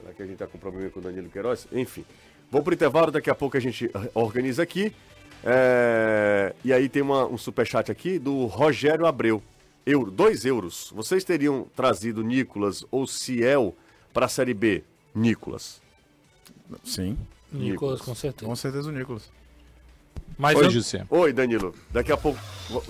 Será 0.00 0.14
que 0.14 0.22
a 0.22 0.26
gente 0.26 0.38
tá 0.38 0.46
com 0.46 0.58
problema 0.58 0.88
com 0.90 1.00
o 1.00 1.02
Danilo 1.02 1.28
Queiroz? 1.28 1.66
Enfim. 1.72 2.04
Vou 2.50 2.62
pro 2.62 2.74
intervalo, 2.74 3.10
daqui 3.10 3.30
a 3.30 3.34
pouco 3.34 3.56
a 3.56 3.60
gente 3.60 3.90
organiza 4.14 4.62
aqui. 4.62 4.94
É, 5.44 6.54
E 6.64 6.72
aí 6.72 6.88
tem 6.88 7.02
uma- 7.02 7.26
um 7.26 7.36
superchat 7.36 7.90
aqui 7.90 8.16
do 8.18 8.46
Rogério 8.46 9.06
Abreu. 9.06 9.42
Euro, 9.84 10.10
dois 10.12 10.44
euros. 10.44 10.92
Vocês 10.94 11.24
teriam 11.24 11.66
trazido 11.74 12.22
Nicolas 12.22 12.84
ou 12.92 13.04
Ciel 13.08 13.74
para 14.12 14.26
a 14.26 14.28
Série 14.28 14.54
B? 14.54 14.84
Nicolas. 15.12 15.81
Sim, 16.84 17.18
Nicolas, 17.52 18.00
com 18.00 18.14
certeza. 18.14 18.46
com 18.46 18.56
certeza 18.56 18.88
o 18.88 18.92
Nicolas. 18.92 19.30
Mas 20.38 20.56
Oi, 20.56 20.66
eu- 20.66 20.70
José. 20.70 21.06
Oi, 21.10 21.32
Danilo. 21.32 21.74
Daqui 21.90 22.10
a 22.12 22.16
pouco. 22.16 22.38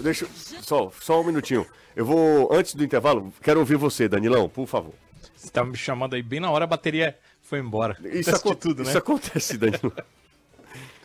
Deixa. 0.02 0.26
Só, 0.62 0.90
só 1.00 1.20
um 1.20 1.24
minutinho. 1.24 1.66
Eu 1.94 2.06
vou. 2.06 2.52
Antes 2.52 2.74
do 2.74 2.84
intervalo, 2.84 3.32
quero 3.42 3.60
ouvir 3.60 3.76
você, 3.76 4.08
Danilão, 4.08 4.48
por 4.48 4.66
favor. 4.66 4.94
Você 5.34 5.50
tá 5.50 5.64
me 5.64 5.76
chamando 5.76 6.14
aí 6.14 6.22
bem 6.22 6.38
na 6.40 6.50
hora, 6.50 6.64
a 6.64 6.68
bateria 6.68 7.18
foi 7.42 7.58
embora. 7.58 7.96
Isso, 8.04 8.30
Acontece 8.30 8.54
tudo, 8.60 8.82
né? 8.84 8.88
isso 8.88 8.98
acontece, 8.98 9.58
Danilo. 9.58 9.92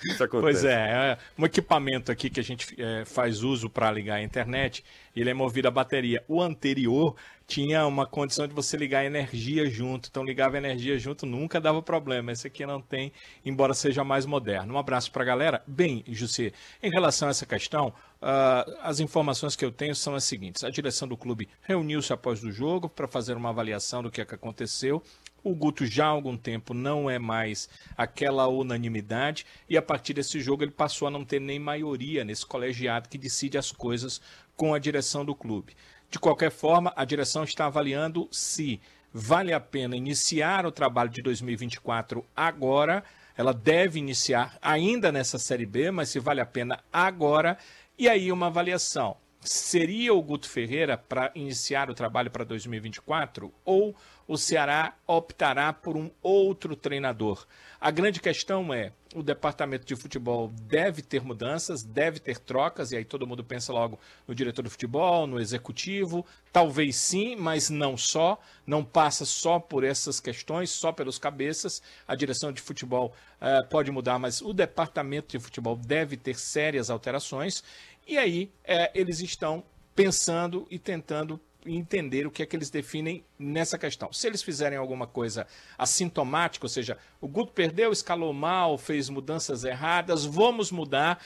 Isso 0.05 0.23
acontece. 0.23 0.41
Pois 0.41 0.63
é, 0.63 0.73
é 0.73 1.17
um 1.37 1.45
equipamento 1.45 2.11
aqui 2.11 2.29
que 2.29 2.39
a 2.39 2.43
gente 2.43 2.79
é, 2.81 3.03
faz 3.03 3.41
uso 3.41 3.67
para 3.69 3.91
ligar 3.91 4.15
a 4.15 4.21
internet, 4.23 4.85
ele 5.15 5.29
é 5.29 5.33
movido 5.33 5.67
a 5.67 5.71
bateria. 5.71 6.23
O 6.27 6.39
anterior 6.41 7.15
tinha 7.47 7.87
uma 7.87 8.05
condição 8.05 8.45
de 8.45 8.53
você 8.53 8.75
ligar 8.75 9.05
energia 9.05 9.69
junto, 9.69 10.09
então 10.09 10.23
ligava 10.23 10.57
energia 10.57 10.99
junto, 10.99 11.25
nunca 11.25 11.61
dava 11.61 11.81
problema. 11.81 12.33
Esse 12.33 12.47
aqui 12.47 12.65
não 12.65 12.81
tem, 12.81 13.13
embora 13.45 13.73
seja 13.73 14.03
mais 14.03 14.25
moderno. 14.25 14.73
Um 14.73 14.77
abraço 14.77 15.09
para 15.11 15.23
a 15.23 15.25
galera. 15.25 15.63
Bem, 15.65 16.03
José, 16.09 16.51
em 16.83 16.91
relação 16.91 17.29
a 17.29 17.31
essa 17.31 17.45
questão, 17.45 17.93
ah, 18.21 18.65
as 18.81 18.99
informações 18.99 19.55
que 19.55 19.63
eu 19.63 19.71
tenho 19.71 19.95
são 19.95 20.13
as 20.13 20.25
seguintes: 20.25 20.65
a 20.65 20.69
direção 20.69 21.07
do 21.07 21.15
clube 21.15 21.47
reuniu-se 21.61 22.11
após 22.11 22.43
o 22.43 22.51
jogo 22.51 22.89
para 22.89 23.07
fazer 23.07 23.37
uma 23.37 23.49
avaliação 23.49 24.03
do 24.03 24.11
que, 24.11 24.19
é 24.19 24.25
que 24.25 24.35
aconteceu. 24.35 25.01
O 25.41 25.55
Guto 25.55 25.85
já 25.85 26.07
há 26.07 26.09
algum 26.09 26.35
tempo 26.35 26.73
não 26.73 27.09
é 27.09 27.17
mais 27.17 27.69
aquela 27.95 28.47
unanimidade 28.47 29.45
e 29.69 29.77
a 29.77 29.81
partir 29.81 30.13
desse 30.13 30.41
jogo 30.41 30.63
ele 30.63 30.71
passou 30.71 31.07
a 31.07 31.11
não 31.11 31.23
ter 31.23 31.39
nem 31.39 31.57
maioria 31.57 32.25
nesse 32.25 32.45
colegiado 32.45 33.07
que 33.07 33.17
decide 33.17 33.57
as 33.57 33.71
coisas 33.71 34.19
com 34.57 34.73
a 34.73 34.79
direção 34.79 35.23
do 35.23 35.33
clube. 35.33 35.73
De 36.09 36.19
qualquer 36.19 36.51
forma, 36.51 36.93
a 36.95 37.03
direção 37.03 37.43
está 37.43 37.65
avaliando 37.65 38.29
se 38.31 38.79
vale 39.13 39.51
a 39.51 39.59
pena 39.59 39.95
iniciar 39.95 40.65
o 40.65 40.71
trabalho 40.71 41.09
de 41.09 41.21
2024 41.21 42.25
agora. 42.35 43.03
Ela 43.35 43.53
deve 43.53 43.99
iniciar 43.99 44.57
ainda 44.61 45.11
nessa 45.11 45.37
Série 45.37 45.65
B, 45.65 45.91
mas 45.91 46.09
se 46.09 46.19
vale 46.19 46.39
a 46.39 46.45
pena 46.45 46.79
agora 46.91 47.57
E 47.97 48.07
aí 48.07 48.31
uma 48.31 48.47
avaliação. 48.47 49.17
Seria 49.41 50.13
o 50.13 50.21
Guto 50.21 50.49
Ferreira 50.49 50.97
para 50.97 51.31
iniciar 51.35 51.89
o 51.89 51.93
trabalho 51.93 52.29
para 52.29 52.43
2024 52.43 53.53
ou 53.63 53.95
o 54.27 54.37
Ceará 54.37 54.93
optará 55.05 55.71
por 55.71 55.95
um 55.95 56.11
outro 56.21 56.75
treinador? 56.75 57.45
A 57.79 57.91
grande 57.91 58.19
questão 58.19 58.73
é: 58.73 58.91
o 59.17 59.23
departamento 59.23 59.83
de 59.83 59.95
futebol 59.95 60.49
deve 60.67 61.01
ter 61.01 61.23
mudanças, 61.23 61.81
deve 61.81 62.19
ter 62.19 62.37
trocas, 62.37 62.91
e 62.91 62.97
aí 62.97 63.03
todo 63.03 63.25
mundo 63.25 63.43
pensa 63.43 63.73
logo 63.73 63.99
no 64.27 64.35
diretor 64.35 64.61
de 64.61 64.69
futebol, 64.69 65.25
no 65.25 65.39
executivo. 65.39 66.23
Talvez 66.53 66.95
sim, 66.95 67.35
mas 67.35 67.69
não 67.69 67.97
só. 67.97 68.39
Não 68.65 68.85
passa 68.85 69.25
só 69.25 69.59
por 69.59 69.83
essas 69.83 70.19
questões, 70.19 70.69
só 70.69 70.91
pelos 70.91 71.17
cabeças. 71.17 71.81
A 72.07 72.15
direção 72.15 72.51
de 72.51 72.61
futebol 72.61 73.13
eh, 73.41 73.63
pode 73.63 73.89
mudar, 73.89 74.19
mas 74.19 74.39
o 74.41 74.53
departamento 74.53 75.35
de 75.35 75.43
futebol 75.43 75.75
deve 75.75 76.15
ter 76.15 76.35
sérias 76.35 76.91
alterações. 76.91 77.63
E 78.07 78.17
aí 78.17 78.51
eh, 78.63 78.91
eles 78.93 79.19
estão 79.19 79.63
pensando 79.95 80.67
e 80.69 80.77
tentando 80.77 81.39
entender 81.65 82.25
o 82.25 82.31
que 82.31 82.43
é 82.43 82.45
que 82.45 82.55
eles 82.55 82.69
definem 82.69 83.23
nessa 83.37 83.77
questão. 83.77 84.11
Se 84.13 84.27
eles 84.27 84.41
fizerem 84.41 84.77
alguma 84.77 85.07
coisa 85.07 85.47
assintomática, 85.77 86.65
ou 86.65 86.69
seja, 86.69 86.97
o 87.19 87.27
Guto 87.27 87.51
perdeu, 87.51 87.91
escalou 87.91 88.33
mal, 88.33 88.77
fez 88.77 89.09
mudanças 89.09 89.63
erradas, 89.63 90.25
vamos 90.25 90.71
mudar, 90.71 91.23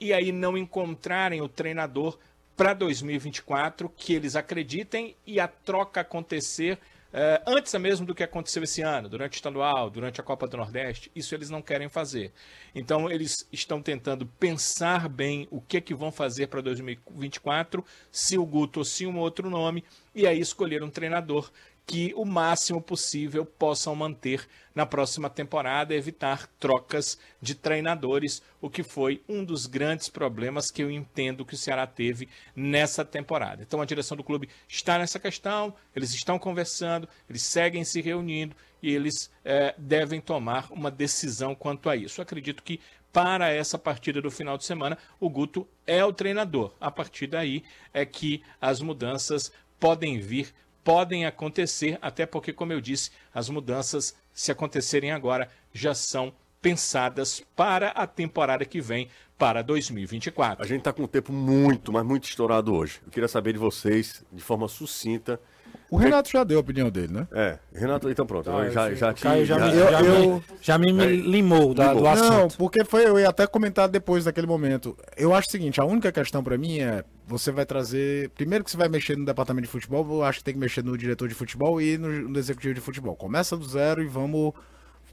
e 0.00 0.12
aí 0.12 0.32
não 0.32 0.56
encontrarem 0.56 1.40
o 1.40 1.48
treinador 1.48 2.18
para 2.56 2.74
2024 2.74 3.88
que 3.96 4.14
eles 4.14 4.36
acreditem 4.36 5.16
e 5.26 5.40
a 5.40 5.48
troca 5.48 6.00
acontecer 6.00 6.78
eh, 7.16 7.40
antes 7.46 7.72
mesmo 7.74 8.04
do 8.04 8.12
que 8.12 8.24
aconteceu 8.24 8.64
esse 8.64 8.82
ano, 8.82 9.08
durante 9.08 9.34
o 9.34 9.36
estadual, 9.36 9.88
durante 9.88 10.20
a 10.20 10.24
Copa 10.24 10.48
do 10.48 10.56
Nordeste, 10.56 11.12
isso 11.14 11.32
eles 11.32 11.48
não 11.48 11.62
querem 11.62 11.88
fazer. 11.88 12.32
Então 12.74 13.08
eles 13.08 13.46
estão 13.52 13.80
tentando 13.80 14.26
pensar 14.26 15.08
bem 15.08 15.46
o 15.48 15.60
que 15.60 15.76
é 15.76 15.80
que 15.80 15.94
vão 15.94 16.10
fazer 16.10 16.48
para 16.48 16.60
2024, 16.60 17.84
se 18.10 18.36
o 18.36 18.44
Guto 18.44 18.80
ou 18.80 18.84
se 18.84 19.06
um 19.06 19.16
outro 19.16 19.48
nome, 19.48 19.84
e 20.12 20.26
aí 20.26 20.40
escolher 20.40 20.82
um 20.82 20.90
treinador 20.90 21.52
que 21.86 22.12
o 22.16 22.24
máximo 22.24 22.80
possível 22.80 23.44
possam 23.44 23.94
manter 23.94 24.48
na 24.74 24.86
próxima 24.86 25.28
temporada, 25.30 25.94
evitar 25.94 26.46
trocas 26.58 27.18
de 27.40 27.54
treinadores, 27.54 28.42
o 28.60 28.68
que 28.70 28.82
foi 28.82 29.22
um 29.28 29.44
dos 29.44 29.66
grandes 29.66 30.08
problemas 30.08 30.70
que 30.70 30.82
eu 30.82 30.90
entendo 30.90 31.44
que 31.44 31.54
o 31.54 31.58
Ceará 31.58 31.86
teve 31.86 32.28
nessa 32.56 33.04
temporada. 33.04 33.62
Então 33.62 33.80
a 33.80 33.84
direção 33.84 34.16
do 34.16 34.24
clube 34.24 34.48
está 34.66 34.98
nessa 34.98 35.18
questão, 35.18 35.74
eles 35.94 36.12
estão 36.14 36.38
conversando, 36.38 37.08
eles 37.28 37.42
seguem 37.42 37.84
se 37.84 38.00
reunindo 38.00 38.56
e 38.82 38.92
eles 38.92 39.30
eh, 39.44 39.74
devem 39.78 40.20
tomar 40.20 40.72
uma 40.72 40.90
decisão 40.90 41.54
quanto 41.54 41.88
a 41.88 41.96
isso. 41.96 42.20
Eu 42.20 42.22
acredito 42.22 42.62
que 42.62 42.80
para 43.12 43.48
essa 43.48 43.78
partida 43.78 44.20
do 44.20 44.28
final 44.28 44.58
de 44.58 44.64
semana, 44.64 44.98
o 45.20 45.30
Guto 45.30 45.68
é 45.86 46.04
o 46.04 46.12
treinador. 46.12 46.74
A 46.80 46.90
partir 46.90 47.28
daí 47.28 47.62
é 47.92 48.04
que 48.04 48.42
as 48.60 48.80
mudanças 48.80 49.52
podem 49.78 50.18
vir 50.18 50.52
podem 50.84 51.24
acontecer, 51.24 51.98
até 52.00 52.26
porque, 52.26 52.52
como 52.52 52.72
eu 52.72 52.80
disse, 52.80 53.10
as 53.32 53.48
mudanças, 53.48 54.14
se 54.32 54.52
acontecerem 54.52 55.10
agora, 55.10 55.48
já 55.72 55.94
são 55.94 56.32
pensadas 56.60 57.42
para 57.56 57.88
a 57.88 58.06
temporada 58.06 58.64
que 58.64 58.80
vem, 58.80 59.08
para 59.36 59.62
2024. 59.62 60.62
A 60.64 60.66
gente 60.66 60.78
está 60.78 60.92
com 60.92 61.02
um 61.02 61.08
tempo 61.08 61.32
muito, 61.32 61.92
mas 61.92 62.04
muito 62.04 62.28
estourado 62.28 62.72
hoje. 62.72 63.00
Eu 63.04 63.10
queria 63.10 63.28
saber 63.28 63.52
de 63.52 63.58
vocês, 63.58 64.24
de 64.32 64.40
forma 64.40 64.68
sucinta. 64.68 65.40
O 65.90 65.96
Renato 65.96 66.28
já 66.30 66.42
deu 66.42 66.58
a 66.58 66.60
opinião 66.60 66.90
dele, 66.90 67.12
né? 67.12 67.28
É, 67.32 67.58
Renato, 67.72 68.10
então 68.10 68.26
pronto. 68.26 68.50
Ah, 68.50 68.64
eu 68.64 68.72
já, 68.72 68.90
eu 68.90 68.96
já, 68.96 69.10
o 69.12 69.14
Caio 69.14 69.42
te- 69.42 69.46
já, 69.46 69.58
já- 69.58 69.66
me, 69.66 69.72
já, 69.78 70.00
eu- 70.02 70.34
me, 70.36 70.42
já 70.60 70.78
me 70.78 70.90
É. 70.90 71.06
limou 71.06 71.72
da- 71.74 71.94
do 71.94 72.06
assunto. 72.06 72.30
Não, 72.32 72.48
porque 72.48 72.84
foi, 72.84 73.06
eu 73.06 73.18
ia 73.18 73.28
até 73.28 73.46
comentar 73.46 73.88
depois 73.88 74.24
daquele 74.24 74.46
momento. 74.46 74.96
Eu 75.16 75.32
acho 75.34 75.48
o 75.48 75.50
seguinte, 75.52 75.80
a 75.80 75.84
única 75.84 76.10
questão 76.10 76.42
pra 76.42 76.58
mim 76.58 76.80
é, 76.80 77.04
você 77.26 77.52
vai 77.52 77.64
trazer, 77.64 78.30
primeiro 78.30 78.64
que 78.64 78.70
você 78.70 78.76
vai 78.76 78.88
mexer 78.88 79.16
no 79.16 79.24
departamento 79.24 79.66
de 79.66 79.70
futebol, 79.72 80.04
eu 80.10 80.24
acho 80.24 80.38
que 80.38 80.44
tem 80.44 80.54
que 80.54 80.60
mexer 80.60 80.82
no 80.82 80.98
diretor 80.98 81.28
de 81.28 81.34
futebol 81.34 81.80
e 81.80 81.96
no, 81.96 82.08
no 82.28 82.38
executivo 82.38 82.74
de 82.74 82.80
futebol. 82.80 83.14
Começa 83.14 83.56
do 83.56 83.64
zero 83.68 84.02
e 84.02 84.06
vamos 84.06 84.52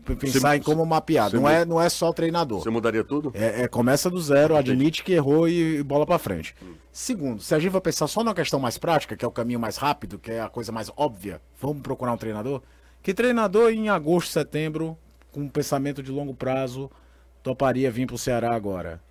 pensar 0.01 0.39
Você- 0.39 0.55
em 0.57 0.61
como 0.61 0.85
mapear. 0.85 1.33
Não 1.33 1.47
é, 1.47 1.63
não 1.65 1.81
é 1.81 1.89
só 1.89 2.09
o 2.09 2.13
treinador. 2.13 2.61
Você 2.61 2.69
mudaria 2.69 3.03
tudo? 3.03 3.31
É, 3.33 3.63
é, 3.63 3.67
começa 3.67 4.09
do 4.09 4.19
zero, 4.21 4.55
admite 4.55 5.03
que 5.03 5.13
errou 5.13 5.47
e, 5.47 5.77
e 5.77 5.83
bola 5.83 6.05
pra 6.05 6.17
frente. 6.17 6.55
Segundo, 6.91 7.41
se 7.41 7.53
a 7.55 7.59
gente 7.59 7.71
vai 7.71 7.81
pensar 7.81 8.07
só 8.07 8.23
na 8.23 8.33
questão 8.33 8.59
mais 8.59 8.77
prática, 8.77 9.15
que 9.15 9.23
é 9.23 9.27
o 9.27 9.31
caminho 9.31 9.59
mais 9.59 9.77
rápido, 9.77 10.19
que 10.19 10.31
é 10.31 10.41
a 10.41 10.49
coisa 10.49 10.71
mais 10.71 10.91
óbvia, 10.97 11.41
vamos 11.59 11.81
procurar 11.81 12.13
um 12.13 12.17
treinador. 12.17 12.61
Que 13.01 13.13
treinador 13.13 13.71
em 13.71 13.89
agosto, 13.89 14.31
setembro, 14.31 14.97
com 15.31 15.41
um 15.41 15.49
pensamento 15.49 16.03
de 16.03 16.11
longo 16.11 16.33
prazo, 16.33 16.91
toparia 17.41 17.89
vir 17.89 18.05
pro 18.07 18.17
Ceará 18.17 18.53
agora? 18.53 19.01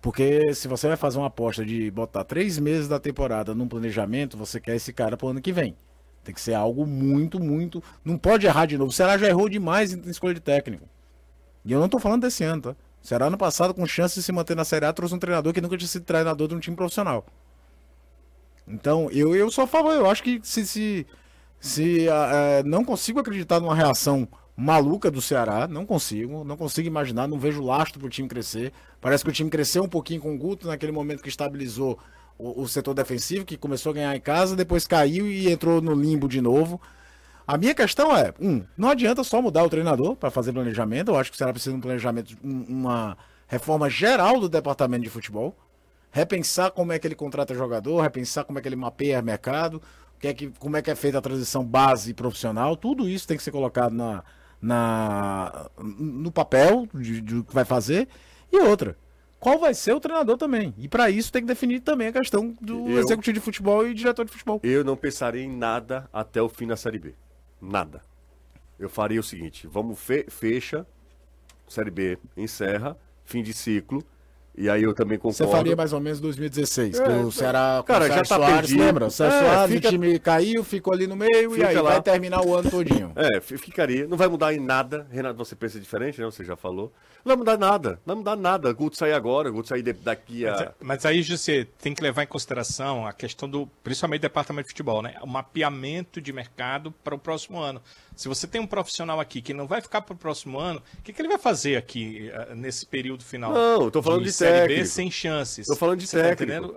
Porque 0.00 0.54
se 0.54 0.68
você 0.68 0.88
vai 0.88 0.96
fazer 0.96 1.18
uma 1.18 1.26
aposta 1.26 1.64
de 1.64 1.90
botar 1.90 2.24
três 2.24 2.58
meses 2.58 2.86
da 2.88 2.98
temporada 2.98 3.54
num 3.54 3.66
planejamento, 3.68 4.36
você 4.36 4.60
quer 4.60 4.76
esse 4.76 4.92
cara 4.92 5.16
pro 5.16 5.28
ano 5.28 5.40
que 5.40 5.52
vem. 5.52 5.74
Tem 6.26 6.34
que 6.34 6.40
ser 6.40 6.54
algo 6.54 6.84
muito, 6.84 7.38
muito. 7.38 7.80
Não 8.04 8.18
pode 8.18 8.46
errar 8.46 8.66
de 8.66 8.76
novo. 8.76 8.90
O 8.90 8.92
Ceará 8.92 9.16
já 9.16 9.28
errou 9.28 9.48
demais 9.48 9.94
em 9.94 10.10
escolha 10.10 10.34
de 10.34 10.40
técnico. 10.40 10.84
E 11.64 11.70
eu 11.70 11.78
não 11.78 11.88
tô 11.88 12.00
falando 12.00 12.22
desse 12.22 12.42
ano, 12.42 12.62
tá? 12.62 12.76
O 13.00 13.06
Ceará 13.06 13.26
ano 13.26 13.38
passado, 13.38 13.72
com 13.72 13.86
chance 13.86 14.16
de 14.16 14.24
se 14.24 14.32
manter 14.32 14.56
na 14.56 14.64
Série 14.64 14.86
A, 14.86 14.92
trouxe 14.92 15.14
um 15.14 15.20
treinador 15.20 15.52
que 15.52 15.60
nunca 15.60 15.76
tinha 15.76 15.86
sido 15.86 16.04
treinador 16.04 16.48
de 16.48 16.56
um 16.56 16.58
time 16.58 16.74
profissional. 16.74 17.24
Então, 18.66 19.08
eu, 19.12 19.36
eu 19.36 19.46
a 19.46 19.66
favor, 19.68 19.92
eu 19.92 20.10
acho 20.10 20.20
que 20.20 20.40
se, 20.42 20.66
se, 20.66 21.06
se 21.60 22.08
eh, 22.08 22.64
não 22.64 22.84
consigo 22.84 23.20
acreditar 23.20 23.60
numa 23.60 23.76
reação 23.76 24.26
maluca 24.56 25.12
do 25.12 25.22
Ceará, 25.22 25.68
não 25.68 25.86
consigo, 25.86 26.42
não 26.42 26.56
consigo 26.56 26.88
imaginar, 26.88 27.28
não 27.28 27.38
vejo 27.38 27.62
lastro 27.62 28.00
pro 28.00 28.08
time 28.08 28.28
crescer. 28.28 28.72
Parece 29.00 29.22
que 29.22 29.30
o 29.30 29.32
time 29.32 29.48
cresceu 29.48 29.84
um 29.84 29.88
pouquinho 29.88 30.20
com 30.20 30.34
o 30.34 30.38
Guto 30.38 30.66
naquele 30.66 30.90
momento 30.90 31.22
que 31.22 31.28
estabilizou 31.28 31.96
o, 32.38 32.62
o 32.62 32.68
setor 32.68 32.94
defensivo, 32.94 33.44
que 33.44 33.56
começou 33.56 33.90
a 33.90 33.94
ganhar 33.94 34.16
em 34.16 34.20
casa, 34.20 34.54
depois 34.56 34.86
caiu 34.86 35.26
e 35.26 35.50
entrou 35.50 35.80
no 35.80 35.94
limbo 35.94 36.28
de 36.28 36.40
novo. 36.40 36.80
A 37.46 37.56
minha 37.56 37.74
questão 37.74 38.16
é, 38.16 38.34
um, 38.40 38.64
não 38.76 38.90
adianta 38.90 39.22
só 39.22 39.40
mudar 39.40 39.62
o 39.64 39.70
treinador 39.70 40.16
para 40.16 40.30
fazer 40.30 40.52
planejamento. 40.52 41.10
Eu 41.12 41.16
acho 41.16 41.30
que 41.30 41.36
o 41.36 41.38
Ceará 41.38 41.52
precisa 41.52 41.70
de 41.72 41.78
um 41.78 41.80
planejamento, 41.80 42.36
um- 42.42 42.64
uma 42.68 43.16
reforma 43.46 43.88
geral 43.88 44.40
do 44.40 44.48
departamento 44.48 45.04
de 45.04 45.10
futebol. 45.10 45.56
Repensar 46.10 46.70
como 46.72 46.92
é 46.92 46.98
que 46.98 47.06
ele 47.06 47.14
contrata 47.14 47.54
jogador, 47.54 48.00
repensar 48.00 48.44
como 48.44 48.58
é 48.58 48.62
que 48.62 48.68
ele 48.68 48.74
mapeia 48.76 49.22
mercado, 49.22 49.80
que 50.18 50.26
é 50.28 50.34
que, 50.34 50.48
como 50.58 50.76
é 50.76 50.82
que 50.82 50.90
é 50.90 50.94
feita 50.94 51.18
a 51.18 51.20
transição 51.20 51.64
base 51.64 52.12
profissional. 52.14 52.76
Tudo 52.76 53.08
isso 53.08 53.28
tem 53.28 53.36
que 53.36 53.42
ser 53.42 53.50
colocado 53.52 53.92
na, 53.92 54.24
na, 54.60 55.70
no 55.78 56.32
papel 56.32 56.88
de, 56.94 57.20
de 57.20 57.36
o 57.36 57.44
que 57.44 57.54
vai 57.54 57.64
fazer. 57.64 58.08
E 58.50 58.58
outra, 58.58 58.96
qual 59.46 59.60
vai 59.60 59.72
ser 59.74 59.92
o 59.92 60.00
treinador 60.00 60.36
também? 60.36 60.74
E 60.76 60.88
para 60.88 61.08
isso 61.08 61.30
tem 61.30 61.40
que 61.42 61.46
definir 61.46 61.78
também 61.80 62.08
a 62.08 62.12
questão 62.12 62.56
do 62.60 62.88
Eu- 62.90 62.98
executivo 62.98 63.34
de 63.34 63.40
futebol 63.40 63.86
e 63.86 63.94
diretor 63.94 64.24
de 64.24 64.32
futebol. 64.32 64.58
Eu 64.64 64.82
não 64.82 64.96
pensaria 64.96 65.40
em 65.44 65.48
nada 65.56 66.08
até 66.12 66.42
o 66.42 66.48
fim 66.48 66.66
da 66.66 66.76
Série 66.76 66.98
B. 66.98 67.14
Nada. 67.60 68.02
Eu 68.76 68.88
faria 68.90 69.20
o 69.20 69.22
seguinte: 69.22 69.68
vamos 69.68 70.00
fe 70.00 70.26
fecha, 70.28 70.84
Série 71.68 71.92
B 71.92 72.18
encerra, 72.36 72.98
fim 73.24 73.40
de 73.40 73.52
ciclo. 73.52 74.02
E 74.58 74.70
aí 74.70 74.82
eu 74.82 74.94
também 74.94 75.18
concordo. 75.18 75.36
Você 75.36 75.46
faria 75.46 75.76
mais 75.76 75.92
ou 75.92 76.00
menos 76.00 76.18
2016, 76.18 76.98
que 76.98 77.06
É, 77.06 77.16
o 77.16 77.30
Ceará 77.30 77.76
com 77.80 77.86
cara, 77.92 78.04
o 78.06 78.08
já 78.08 78.16
tá 78.16 78.24
Soares, 78.24 78.56
perdido. 78.60 78.80
lembra? 78.84 79.06
O 79.06 79.10
Sérgio 79.10 79.38
É, 79.38 79.42
Soares, 79.42 79.74
fica- 79.74 79.88
o 79.88 79.90
time 79.90 80.18
caiu, 80.18 80.64
ficou 80.64 80.92
ali 80.94 81.06
no 81.06 81.14
meio 81.14 81.52
e 81.52 81.54
Fica 81.56 81.68
aí 81.68 81.74
lá. 81.76 81.90
vai 81.90 82.02
terminar 82.02 82.40
o 82.44 82.54
ano 82.54 82.70
todinho. 82.70 83.12
É, 83.16 83.40
fi- 83.40 83.58
ficaria. 83.58 84.06
Não 84.06 84.16
vai 84.16 84.28
mudar 84.28 84.54
em 84.54 84.58
nada. 84.60 85.06
Renato, 85.10 85.36
você 85.36 85.54
pensa 85.54 85.78
diferente, 85.78 86.18
né? 86.20 86.24
Você 86.26 86.42
já 86.44 86.56
falou. 86.56 86.92
Não 87.24 87.30
vai 87.30 87.36
mudar 87.36 87.58
nada. 87.58 87.90
Não 88.06 88.14
vai 88.14 88.16
mudar 88.16 88.36
nada. 88.36 88.72
Guto 88.72 88.96
sair 88.96 89.12
agora, 89.12 89.50
Guto 89.50 89.68
sair 89.68 89.82
de- 89.82 89.92
daqui 89.92 90.46
a. 90.46 90.72
Mas 90.80 91.04
aí 91.04 91.22
você 91.22 91.66
tem 91.82 91.92
que 91.92 92.02
levar 92.02 92.22
em 92.22 92.26
consideração 92.26 93.06
a 93.06 93.12
questão 93.12 93.48
do, 93.48 93.66
principalmente 93.84 94.20
do 94.20 94.22
departamento 94.22 94.68
de 94.68 94.72
futebol, 94.72 95.02
né? 95.02 95.16
O 95.22 95.26
mapeamento 95.26 96.20
de 96.20 96.32
mercado 96.32 96.92
para 97.04 97.14
o 97.14 97.18
próximo 97.18 97.58
ano. 97.58 97.80
Se 98.14 98.28
você 98.28 98.46
tem 98.46 98.60
um 98.60 98.66
profissional 98.66 99.20
aqui 99.20 99.42
que 99.42 99.52
não 99.52 99.66
vai 99.66 99.82
ficar 99.82 100.00
para 100.00 100.14
o 100.14 100.16
próximo 100.16 100.58
ano, 100.58 100.80
o 100.98 101.02
que, 101.02 101.12
que 101.12 101.20
ele 101.20 101.28
vai 101.28 101.36
fazer 101.38 101.76
aqui 101.76 102.30
eh, 102.32 102.54
nesse 102.54 102.86
período 102.86 103.22
final? 103.22 103.52
Não, 103.52 103.82
eu 103.82 103.90
tô 103.90 104.02
falando 104.02 104.22
de 104.24 104.32
Série 104.48 104.76
B 104.76 104.84
sem 104.84 105.10
chances. 105.10 105.66
Tô 105.66 105.76
falando 105.76 105.98
de 106.00 106.06
Você 106.06 106.16
tá 106.18 106.28
técnico. 106.28 106.42
entendendo? 106.52 106.76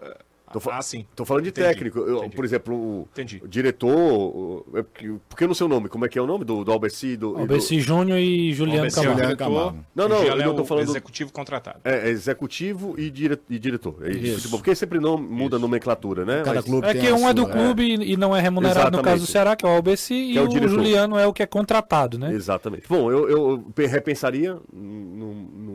Tô, 0.51 0.59
fa- 0.59 0.79
Ah, 0.79 0.81
sim. 0.81 1.05
tô 1.15 1.25
falando 1.25 1.43
de 1.43 1.49
Entendi, 1.49 1.67
técnico. 1.67 1.99
Eu, 1.99 2.17
entendi. 2.17 2.35
por 2.35 2.43
exemplo, 2.43 2.73
o, 2.75 3.07
Entendi. 3.13 3.39
diretor. 3.47 3.87
o- 3.95 4.65
é 4.73 4.81
porque, 4.81 5.13
porque 5.29 5.43
eu 5.43 5.47
não 5.47 5.53
sei 5.53 5.67
o 5.67 5.69
nome. 5.69 5.87
Como 5.89 6.05
é 6.05 6.09
que 6.09 6.17
é 6.17 6.21
o 6.23 6.25
nome 6.25 6.43
do, 6.43 6.63
do 6.63 6.71
Albeci? 6.71 7.15
Do, 7.15 7.39
e 7.39 7.45
do- 7.45 7.59
Júnior 7.79 8.17
e 8.17 8.51
Juliano 8.51 8.79
Albeci 8.79 8.99
é 8.99 9.03
Camargo. 9.03 9.37
Camargo. 9.37 9.85
Não, 9.93 10.09
não, 10.09 10.23
eu 10.23 10.35
não 10.37 10.53
é 10.53 10.55
tô 10.55 10.65
falando- 10.65 10.89
executivo 10.89 11.31
contratado. 11.31 11.77
É, 11.83 12.07
é 12.07 12.09
executivo 12.09 12.95
e, 12.97 13.11
dire, 13.11 13.37
e 13.47 13.59
diretor. 13.59 13.97
É 14.01 14.09
isso. 14.09 14.19
Isso. 14.23 14.35
Futebol. 14.37 14.59
Porque 14.59 14.73
sempre 14.73 14.99
não 14.99 15.19
muda 15.19 15.57
a 15.57 15.59
nomenclatura, 15.59 16.25
né? 16.25 16.41
Cada 16.43 16.55
Mas- 16.55 16.65
clube 16.65 16.87
É 16.87 16.93
tem 16.93 17.01
que 17.03 17.11
um 17.11 17.29
é 17.29 17.33
do 17.33 17.43
sua, 17.43 17.51
clube 17.51 17.83
e 18.11 18.17
não 18.17 18.35
é 18.35 18.41
remunerado 18.41 18.97
no 18.97 19.03
caso 19.03 19.17
do 19.17 19.25
Exatamente. 19.25 19.31
Ceará, 19.31 19.55
que 19.55 19.63
é 19.67 19.69
o 19.69 19.71
Albeci, 19.71 20.15
e 20.15 20.35
é 20.35 20.41
o 20.41 20.47
o. 20.47 20.67
Juliano 20.67 21.15
é 21.15 21.27
o 21.27 21.31
que 21.33 21.43
é 21.43 21.45
contratado, 21.45 22.17
né? 22.17 22.33
Exatamente. 22.33 22.85
Bom, 22.89 23.11
eu, 23.11 23.29
eu 23.29 23.63
pe- 23.75 23.85
repensaria 23.85 24.57
no, 24.73 25.33
no- 25.33 25.68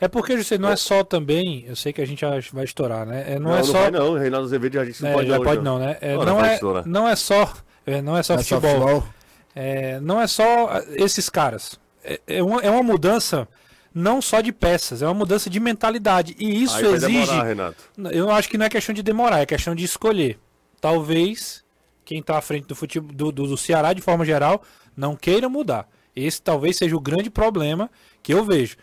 É 0.00 0.08
porque, 0.08 0.36
José, 0.36 0.58
não 0.58 0.70
é 0.70 0.76
só 0.76 1.02
também, 1.04 1.64
eu 1.66 1.74
sei 1.76 1.92
que 1.92 2.00
a 2.00 2.06
gente 2.06 2.24
vai 2.52 2.64
estourar, 2.64 3.06
né? 3.06 3.24
É, 3.34 3.38
não, 3.38 3.50
Não, 3.50 3.54
é 3.54 3.58
não 3.58 3.64
só. 3.64 3.72
vai 3.82 3.90
não. 3.90 4.14
Reinaldo 4.14 4.46
Azevedo 4.46 4.80
a 4.80 4.84
gente 4.84 5.02
não 5.02 5.10
É, 5.10 5.12
pode 5.14 5.28
já 5.28 5.36
não, 5.36 5.44
pode 5.44 5.62
não, 5.62 5.78
né? 5.78 5.96
É, 6.00 6.14
Não, 6.14 6.24
não, 6.24 6.36
não 6.36 6.44
é, 6.44 6.54
estourar. 6.54 6.86
não 6.86 7.08
é 7.08 7.16
só. 7.16 7.52
é, 7.86 8.02
não 8.02 8.16
é 8.16 8.22
só 8.22 8.34
É 8.34 8.42
só 8.42 8.60
futebol. 8.60 8.80
futebol. 8.80 9.08
É, 9.54 10.00
não 10.00 10.20
é 10.20 10.26
só 10.26 10.68
ah, 10.68 10.84
esses 10.90 11.28
caras. 11.28 11.78
É, 12.04 12.20
é 12.26 12.42
uma, 12.42 12.60
é 12.60 12.70
uma 12.70 12.82
mudança 12.82 13.48
não 13.94 14.22
só 14.22 14.40
de 14.40 14.52
peças, 14.52 15.02
é 15.02 15.06
uma 15.06 15.14
mudança 15.14 15.50
de 15.50 15.58
mentalidade. 15.58 16.36
E 16.38 16.62
isso 16.62 16.76
Aí 16.76 16.84
vai 16.84 16.92
exige. 16.94 17.12
demorar, 17.26 17.42
Renato. 17.44 17.76
Eu 18.12 18.30
acho 18.30 18.48
que 18.48 18.56
não 18.58 18.66
é 18.66 18.68
questão 18.68 18.94
de 18.94 19.02
demorar, 19.02 19.40
é 19.40 19.46
questão 19.46 19.74
de 19.74 19.84
escolher. 19.84 20.38
Talvez 20.80 21.64
quem 22.04 22.20
está 22.20 22.38
à 22.38 22.40
frente 22.40 22.66
do, 22.66 22.74
futebol, 22.74 23.12
do, 23.12 23.32
do, 23.32 23.46
do 23.48 23.56
Ceará, 23.56 23.92
de 23.92 24.00
forma 24.00 24.24
geral, 24.24 24.62
não 24.96 25.14
queira 25.16 25.48
mudar. 25.48 25.88
Esse 26.14 26.40
talvez 26.40 26.76
seja 26.76 26.96
o 26.96 27.00
grande 27.00 27.28
problema 27.30 27.90
que 28.22 28.32
eu 28.32 28.44
vejo. 28.44 28.76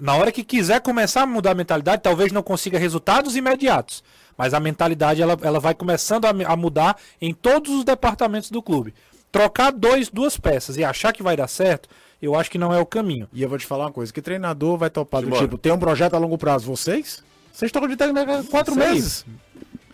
Na 0.00 0.14
hora 0.14 0.30
que 0.30 0.44
quiser 0.44 0.80
começar 0.80 1.22
a 1.22 1.26
mudar 1.26 1.50
a 1.50 1.54
mentalidade, 1.54 2.02
talvez 2.02 2.30
não 2.30 2.42
consiga 2.42 2.78
resultados 2.78 3.34
imediatos. 3.34 4.04
Mas 4.36 4.54
a 4.54 4.60
mentalidade 4.60 5.20
ela, 5.20 5.36
ela 5.42 5.58
vai 5.58 5.74
começando 5.74 6.26
a, 6.26 6.30
a 6.30 6.56
mudar 6.56 6.96
em 7.20 7.34
todos 7.34 7.72
os 7.74 7.84
departamentos 7.84 8.50
do 8.50 8.62
clube. 8.62 8.94
Trocar 9.32 9.72
dois, 9.72 10.08
duas 10.08 10.38
peças 10.38 10.76
e 10.76 10.84
achar 10.84 11.12
que 11.12 11.22
vai 11.22 11.36
dar 11.36 11.48
certo, 11.48 11.88
eu 12.22 12.36
acho 12.36 12.48
que 12.48 12.58
não 12.58 12.72
é 12.72 12.78
o 12.78 12.86
caminho. 12.86 13.28
E 13.32 13.42
eu 13.42 13.48
vou 13.48 13.58
te 13.58 13.66
falar 13.66 13.86
uma 13.86 13.92
coisa, 13.92 14.12
que 14.12 14.22
treinador 14.22 14.78
vai 14.78 14.88
topar 14.88 15.22
do 15.22 15.32
tipo, 15.32 15.58
tem 15.58 15.72
um 15.72 15.78
projeto 15.78 16.14
a 16.14 16.18
longo 16.18 16.38
prazo, 16.38 16.66
vocês? 16.66 17.22
Vocês 17.52 17.68
estão 17.68 17.82
acreditando 17.82 18.18
há 18.20 18.44
quatro 18.44 18.80
aí. 18.80 18.92
meses. 18.92 19.26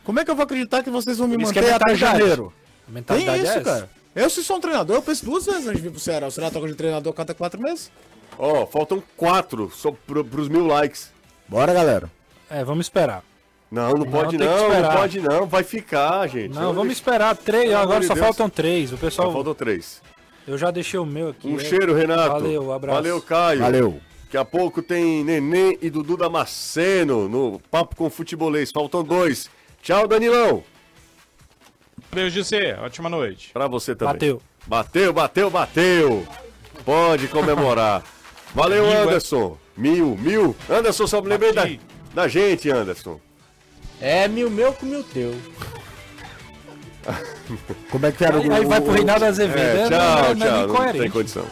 Como 0.05 0.21
é 0.21 0.25
que 0.25 0.31
eu 0.31 0.37
vou 0.37 0.45
acreditar 0.45 0.83
que 0.83 0.91
vocês 0.91 1.17
vão 1.17 1.27
me 1.27 1.43
isso 1.43 1.51
que 1.51 1.61
manter 1.61 1.73
é 1.73 1.75
até 1.75 1.93
mentalidade. 1.93 2.19
janeiro? 2.21 2.53
A 2.83 2.85
Tem 2.87 2.95
mentalidade 2.95 3.43
isso, 3.43 3.53
é 3.53 3.57
essa. 3.57 3.65
cara. 3.65 3.91
Eu, 4.15 4.29
se 4.31 4.45
sou 4.45 4.59
um 4.59 4.61
treinador, 4.61 4.97
eu 4.97 5.03
penso 5.03 5.25
duas 5.25 5.47
vezes 5.47 5.67
antes 5.67 5.77
de 5.79 5.83
vir 5.83 5.91
pro 5.91 5.99
Ceará. 5.99 6.27
O 6.27 6.31
Ceará 6.31 6.51
toca 6.51 6.69
de 6.69 6.75
treinador 6.75 7.13
a 7.13 7.17
cada 7.17 7.35
quatro 7.35 7.61
meses. 7.61 7.91
Ó, 8.39 8.67
faltam 8.67 9.03
quatro 9.17 9.71
só 9.73 9.93
pro, 10.07 10.25
pros 10.25 10.49
mil 10.49 10.67
likes. 10.67 11.13
Bora, 11.49 11.73
galera. 11.73 12.11
É, 12.51 12.65
vamos 12.65 12.87
esperar. 12.87 13.23
Não, 13.71 13.91
não 13.91 14.07
pode 14.07 14.39
não, 14.39 14.47
não 14.47 14.69
esperar. 14.69 14.97
pode 14.97 15.21
não. 15.21 15.47
Vai 15.47 15.65
ficar, 15.65 16.27
gente. 16.29 16.55
Não, 16.55 16.73
vamos 16.73 16.93
esperar. 16.93 17.37
Três, 17.37 17.65
Pelo 17.65 17.77
agora 17.79 18.03
só 18.03 18.15
Deus. 18.15 18.25
faltam 18.27 18.49
três. 18.49 18.93
O 18.93 18.97
Só 18.97 19.01
pessoal. 19.01 19.33
faltam 19.33 19.55
três. 19.55 20.01
Eu 20.47 20.57
já 20.57 20.71
deixei 20.71 21.01
o 21.01 21.07
meu 21.07 21.31
aqui. 21.31 21.49
Um 21.49 21.57
é. 21.57 21.65
cheiro, 21.65 21.95
Renato. 21.95 22.35
Valeu, 22.35 22.73
abraço. 22.73 22.97
Valeu, 22.97 23.21
Caio. 23.21 23.61
Valeu. 23.61 24.01
Daqui 24.25 24.37
a 24.37 24.45
pouco 24.45 24.83
tem 24.83 25.25
Neném 25.25 25.79
e 25.81 25.91
Dudu 25.91 26.17
Damasceno 26.17 27.29
no 27.29 27.61
Papo 27.71 27.97
com 27.97 28.09
Futebolês. 28.11 28.71
Faltam 28.71 29.03
dois. 29.03 29.51
Tchau, 29.83 30.07
Danilão. 30.07 30.63
Valeu, 32.13 32.31
José. 32.31 32.79
Ótima 32.81 33.09
noite. 33.09 33.51
Pra 33.53 33.67
você 33.67 33.95
também. 33.95 34.15
Bateu. 34.15 34.43
Bateu, 34.67 35.13
bateu, 35.13 35.51
bateu. 35.51 36.27
Pode 36.85 37.29
comemorar. 37.29 38.05
Valeu, 38.55 38.85
Mil, 38.85 38.93
é? 38.93 39.03
Anderson. 39.03 39.59
Mil, 39.77 40.17
mil. 40.17 40.57
Anderson, 40.71 41.07
só 41.07 41.21
me 41.21 41.29
lembrei 41.29 41.53
da, 41.53 41.67
da 42.15 42.29
gente, 42.29 42.71
Anderson. 42.71 43.21
É 44.01 44.29
mil 44.29 44.49
meu 44.51 44.73
com 44.73 44.87
mil 44.87 45.03
teu. 45.03 45.35
Como 47.91 48.07
é 48.07 48.13
que 48.13 48.25
era 48.25 48.39
Aí, 48.39 48.51
aí 48.51 48.65
vai 48.65 48.81
pro 48.81 48.93
Reinaldo 48.93 49.25
Azevedo. 49.25 49.59
É, 49.59 49.83
É, 49.83 49.89
tchau, 49.89 49.99
não, 49.99 50.35
não, 50.35 50.47
é 50.47 50.67
tchau. 50.67 50.69
Não 50.69 50.93
tem 50.93 51.11
condição. 51.11 51.47